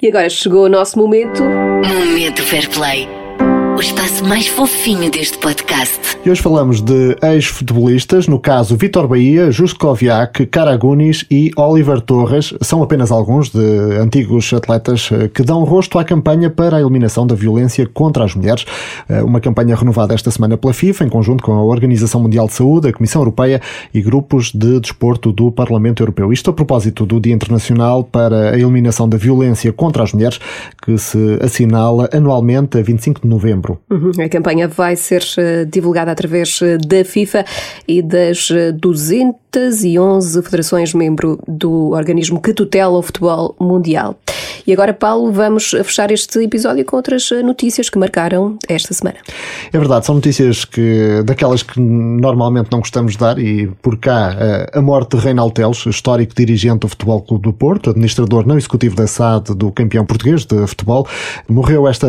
E 0.00 0.08
agora 0.08 0.30
chegou 0.30 0.64
o 0.64 0.68
nosso 0.70 0.98
momento. 0.98 1.42
Momento 1.42 2.42
Fair 2.42 2.70
Play 2.70 3.21
o 3.76 3.80
espaço 3.80 4.24
mais 4.24 4.46
fofinho 4.46 5.10
deste 5.10 5.38
podcast. 5.38 6.18
E 6.24 6.30
hoje 6.30 6.42
falamos 6.42 6.80
de 6.80 7.16
ex-futebolistas, 7.22 8.28
no 8.28 8.38
caso 8.38 8.76
Vitor 8.76 9.08
Bahia, 9.08 9.50
Juskoviak, 9.50 10.46
Karagunis 10.46 11.24
e 11.30 11.50
Oliver 11.56 12.00
Torres. 12.00 12.54
São 12.60 12.82
apenas 12.82 13.10
alguns 13.10 13.48
de 13.48 13.58
antigos 13.98 14.52
atletas 14.52 15.08
eh, 15.10 15.28
que 15.28 15.42
dão 15.42 15.64
rosto 15.64 15.98
à 15.98 16.04
campanha 16.04 16.50
para 16.50 16.76
a 16.76 16.80
eliminação 16.80 17.26
da 17.26 17.34
violência 17.34 17.86
contra 17.86 18.24
as 18.24 18.34
mulheres. 18.34 18.64
Eh, 19.08 19.22
uma 19.22 19.40
campanha 19.40 19.74
renovada 19.74 20.14
esta 20.14 20.30
semana 20.30 20.56
pela 20.56 20.72
FIFA, 20.72 21.04
em 21.04 21.08
conjunto 21.08 21.42
com 21.42 21.52
a 21.52 21.64
Organização 21.64 22.20
Mundial 22.20 22.46
de 22.46 22.52
Saúde, 22.52 22.88
a 22.88 22.92
Comissão 22.92 23.22
Europeia 23.22 23.60
e 23.92 24.00
grupos 24.02 24.52
de 24.52 24.80
desporto 24.80 25.32
do 25.32 25.50
Parlamento 25.50 26.02
Europeu. 26.02 26.32
Isto 26.32 26.50
a 26.50 26.52
propósito 26.52 27.06
do 27.06 27.18
Dia 27.18 27.34
Internacional 27.34 28.04
para 28.04 28.50
a 28.50 28.58
Eliminação 28.58 29.08
da 29.08 29.16
Violência 29.16 29.72
contra 29.72 30.02
as 30.02 30.12
Mulheres, 30.12 30.38
que 30.84 30.96
se 30.98 31.38
assinala 31.42 32.08
anualmente 32.12 32.78
a 32.78 32.82
25 32.82 33.22
de 33.22 33.28
novembro. 33.28 33.61
Uhum. 33.90 34.12
A 34.24 34.28
campanha 34.28 34.68
vai 34.68 34.96
ser 34.96 35.22
eh, 35.36 35.64
divulgada 35.64 36.10
através 36.10 36.60
eh, 36.62 36.78
da 36.78 37.04
FIFA 37.04 37.44
e 37.86 38.02
das 38.02 38.48
211 38.74 40.38
eh, 40.38 40.42
federações 40.42 40.94
membro 40.94 41.38
do 41.46 41.90
organismo 41.90 42.40
que 42.40 42.52
tutela 42.52 42.98
o 42.98 43.02
futebol 43.02 43.54
mundial. 43.60 44.16
E 44.66 44.72
agora, 44.72 44.92
Paulo, 44.92 45.32
vamos 45.32 45.70
fechar 45.70 46.10
este 46.10 46.38
episódio 46.40 46.84
com 46.84 46.96
outras 46.96 47.30
notícias 47.44 47.88
que 47.90 47.98
marcaram 47.98 48.56
esta 48.68 48.94
semana. 48.94 49.16
É 49.72 49.78
verdade, 49.78 50.06
são 50.06 50.14
notícias 50.14 50.64
que 50.64 51.22
daquelas 51.24 51.62
que 51.62 51.80
normalmente 51.80 52.68
não 52.70 52.78
gostamos 52.78 53.12
de 53.12 53.18
dar 53.18 53.38
e 53.38 53.66
por 53.82 53.98
cá 53.98 54.36
a 54.72 54.80
morte 54.80 55.16
de 55.16 55.22
Reinaldo 55.22 55.52
Teles, 55.52 55.84
histórico 55.86 56.34
dirigente 56.34 56.80
do 56.80 56.88
Futebol 56.88 57.20
Clube 57.22 57.42
do 57.42 57.52
Porto, 57.52 57.90
administrador 57.90 58.46
não 58.46 58.56
executivo 58.56 58.94
da 58.94 59.06
SAD 59.06 59.54
do 59.54 59.72
campeão 59.72 60.04
português 60.06 60.44
de 60.44 60.66
futebol, 60.66 61.06
morreu 61.48 61.88
esta 61.88 62.06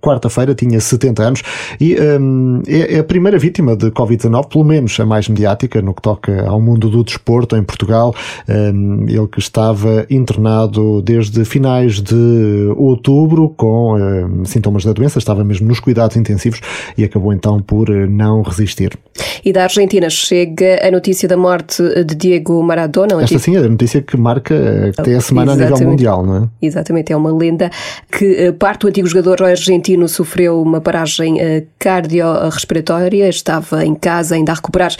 quarta-feira, 0.00 0.54
tinha 0.54 0.80
70 0.96 1.22
anos 1.22 1.42
e 1.80 1.96
um, 2.00 2.62
é, 2.66 2.94
é, 2.94 2.98
a 2.98 3.04
primeira 3.04 3.38
vítima 3.38 3.76
de 3.76 3.90
Covid-19, 3.90 4.48
pelo 4.48 4.64
menos 4.64 4.98
a 4.98 5.06
mais 5.06 5.28
mediática, 5.28 5.80
no 5.82 5.94
que 5.94 6.02
toca 6.02 6.48
ao 6.48 6.60
mundo 6.60 6.88
do 6.90 7.04
desporto 7.04 7.56
em 7.56 7.62
Portugal. 7.62 8.14
Um, 8.48 9.06
ele 9.08 9.28
que 9.28 9.38
estava 9.38 10.06
internado 10.10 11.02
desde 11.02 11.44
finais 11.44 12.00
de 12.00 12.72
outubro 12.76 13.50
com 13.56 13.96
um, 13.96 14.44
sintomas 14.44 14.84
da 14.84 14.92
doença, 14.92 15.18
estava 15.18 15.44
mesmo 15.44 15.68
nos 15.68 15.80
cuidados 15.80 16.16
intensivos 16.16 16.60
e 16.96 17.04
acabou 17.04 17.32
então 17.32 17.60
por 17.60 17.90
eh, 17.90 18.06
não 18.06 18.42
resistir. 18.42 18.98
E 19.44 19.52
da 19.52 19.64
Argentina 19.64 20.10
chega 20.10 20.86
a 20.86 20.90
notícia 20.90 21.28
da 21.28 21.36
morte 21.36 21.82
de 22.04 22.14
Diego 22.14 22.62
Maradona. 22.62 23.22
Esta 23.22 23.38
sim 23.38 23.56
é 23.56 23.60
a 23.60 23.68
notícia 23.68 24.02
que 24.02 24.16
marca 24.16 24.54
eh, 24.54 24.92
até 24.96 25.14
a 25.14 25.20
semana 25.20 25.52
Exatamente. 25.52 25.72
a 25.72 25.76
nível 25.76 25.90
mundial, 25.90 26.26
não 26.26 26.36
é? 26.36 26.48
Exatamente, 26.60 27.12
é 27.12 27.16
uma 27.16 27.32
lenda 27.32 27.70
que 28.10 28.24
eh, 28.24 28.52
parte 28.52 28.82
do 28.82 28.88
antigo 28.88 29.06
jogador 29.06 29.42
argentino 29.42 30.08
sofreu 30.08 30.60
uma 30.60 30.80
paragem 30.86 31.36
cardiorrespiratória, 31.80 33.28
estava 33.28 33.84
em 33.84 33.92
casa 33.92 34.36
ainda 34.36 34.52
a 34.52 34.54
recuperar 34.54 34.94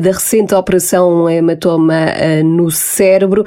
da 0.00 0.10
recente 0.10 0.52
operação 0.52 1.30
hematoma 1.30 1.94
no 2.44 2.68
cérebro. 2.72 3.44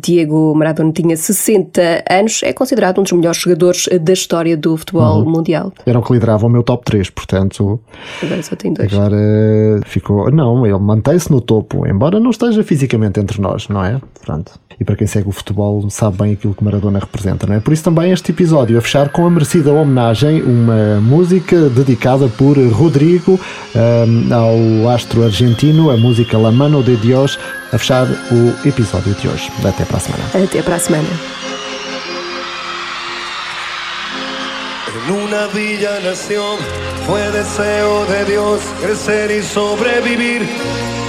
Diego 0.00 0.54
Maradona 0.54 0.92
tinha 0.92 1.16
60 1.16 2.04
anos, 2.08 2.40
é 2.44 2.52
considerado 2.52 3.00
um 3.00 3.02
dos 3.02 3.10
melhores 3.10 3.40
jogadores 3.40 3.88
da 4.00 4.12
história 4.12 4.56
do 4.56 4.76
futebol 4.76 5.24
uhum. 5.24 5.30
mundial. 5.30 5.72
Era 5.84 5.98
o 5.98 6.02
que 6.02 6.12
liderava 6.12 6.46
o 6.46 6.48
meu 6.48 6.62
top 6.62 6.84
3, 6.84 7.10
portanto. 7.10 7.80
Agora 8.22 8.42
só 8.42 8.54
tem 8.54 8.72
dois. 8.72 8.92
Agora 8.92 9.16
ficou. 9.86 10.30
Não, 10.30 10.64
ele 10.64 10.78
mantém-se 10.78 11.32
no 11.32 11.40
topo, 11.40 11.84
embora 11.84 12.20
não 12.20 12.30
esteja 12.30 12.62
fisicamente 12.62 13.18
entre 13.18 13.40
nós, 13.40 13.68
não 13.68 13.84
é? 13.84 14.00
Pronto. 14.24 14.52
E 14.78 14.84
para 14.84 14.96
quem 14.96 15.06
segue 15.06 15.28
o 15.28 15.32
futebol 15.32 15.88
sabe 15.88 16.18
bem 16.18 16.32
aquilo 16.32 16.52
que 16.52 16.64
Maradona 16.64 16.98
representa, 16.98 17.46
não 17.46 17.54
é? 17.54 17.60
Por 17.60 17.72
isso 17.72 17.84
também 17.84 18.10
este 18.10 18.32
episódio 18.32 18.76
a 18.76 18.80
fechar 18.80 19.08
com 19.08 19.24
a 19.24 19.30
merecida 19.30 19.72
homenagem, 19.72 20.42
uma 20.42 21.00
música 21.00 21.23
dedicada 21.26 22.28
por 22.28 22.56
Rodrigo 22.56 23.38
um, 23.74 24.34
ao 24.34 24.90
astro 24.90 25.24
argentino, 25.24 25.90
a 25.90 25.96
música 25.96 26.38
La 26.38 26.50
Mano 26.50 26.82
de 26.82 26.96
Dios, 26.96 27.38
a 27.72 27.78
fechar 27.78 28.06
o 28.30 28.68
episódio 28.68 29.14
de 29.14 29.28
hoje. 29.28 29.50
Até 29.64 29.84
para 29.84 29.96
a 29.96 30.00
semana. 30.00 30.24
Até 30.44 30.62
para 30.62 30.76
a 30.76 30.80
semana. 30.80 31.08
En 35.06 35.12
una 35.12 35.46
villa 35.48 36.00
nación 36.00 36.58
fue 37.06 37.20
deseo 37.30 38.06
de 38.06 38.24
Dios 38.24 38.60
crecer 38.80 39.30
y 39.30 39.42
sobrevivir 39.42 40.42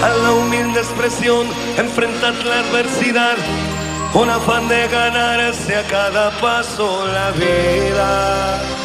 a 0.04 0.10
la 0.10 0.34
humilde 0.34 0.80
expresión, 0.80 1.48
enfrentar 1.78 2.34
la 2.46 2.60
adversidad, 2.60 3.38
con 4.12 4.30
afán 4.30 4.68
de 4.68 4.88
ganarse 4.88 5.76
a 5.76 5.84
cada 5.84 6.32
paso 6.42 7.06
la 7.08 7.32
vida. 7.32 8.85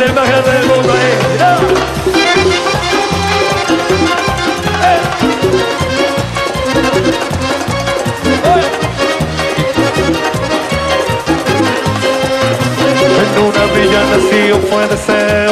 con 0.00 0.08
el 0.08 0.14
más 0.14 0.28
grande 0.28 0.50
del 0.52 0.66
mundo 0.66 0.94
¡Eh! 0.94 1.18
¡Eh! 4.82 5.00
En 13.20 13.42
una 13.44 13.64
villa 13.74 14.00
nació, 14.10 14.58
puede 14.68 14.96
ser 14.96 15.39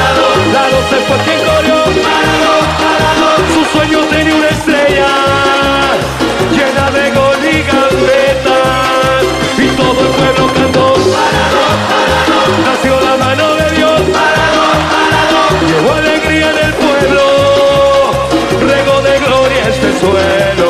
Parado, 0.00 0.26
la 0.54 0.62
doce 0.74 0.96
fue 1.06 1.16
quien 1.24 1.40
corrió. 1.48 1.78
Su 3.54 3.62
sueño 3.72 3.98
tenía 4.08 4.34
una 4.34 4.48
estrella 4.48 5.08
llena 6.56 6.90
de 6.90 7.10
gol 7.10 7.40
y 7.44 7.62
gambetas 7.70 9.22
y 9.58 9.66
todo 9.76 10.00
el 10.00 10.12
pueblo 10.18 10.46
cantó. 10.54 10.94
Parado, 11.16 11.62
parado, 11.90 12.40
nació 12.66 13.00
la 13.00 13.14
mano 13.24 13.54
de 13.56 13.70
Dios. 13.76 14.00
Parado, 14.16 14.64
parado, 14.94 15.40
llevó 15.68 15.92
alegría 15.92 16.50
en 16.50 16.58
el 16.66 16.74
pueblo, 16.74 17.22
rego 18.72 19.02
de 19.02 19.18
gloria 19.18 19.68
este 19.68 20.00
suelo. 20.00 20.69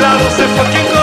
Lados 0.00 0.36
de 0.36 0.48
fucking 0.48 0.97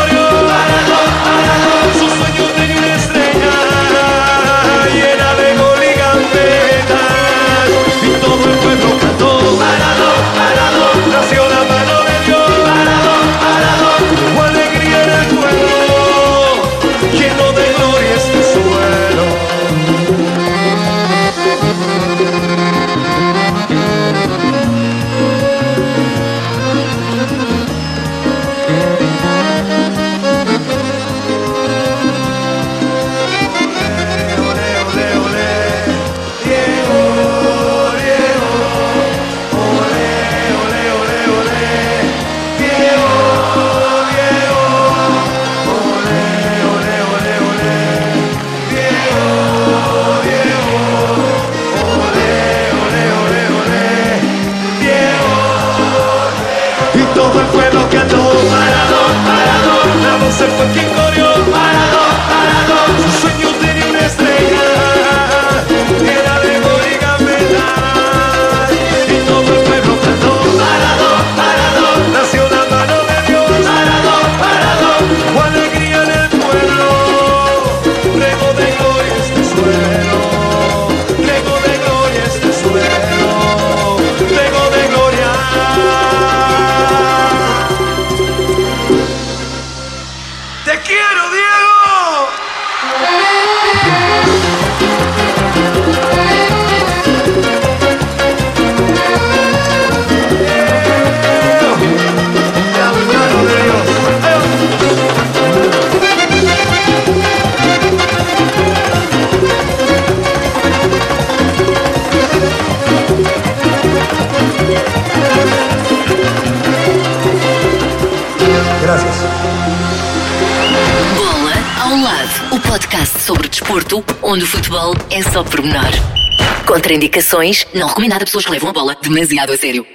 Contraindicações, 126.95 127.67
não 127.73 127.87
recomendado 127.87 128.21
a 128.21 128.25
pessoas 128.25 128.45
que 128.45 128.51
levam 128.51 128.69
a 128.69 128.73
bola 128.73 128.95
demasiado 129.01 129.51
a 129.51 129.57
sério. 129.57 129.85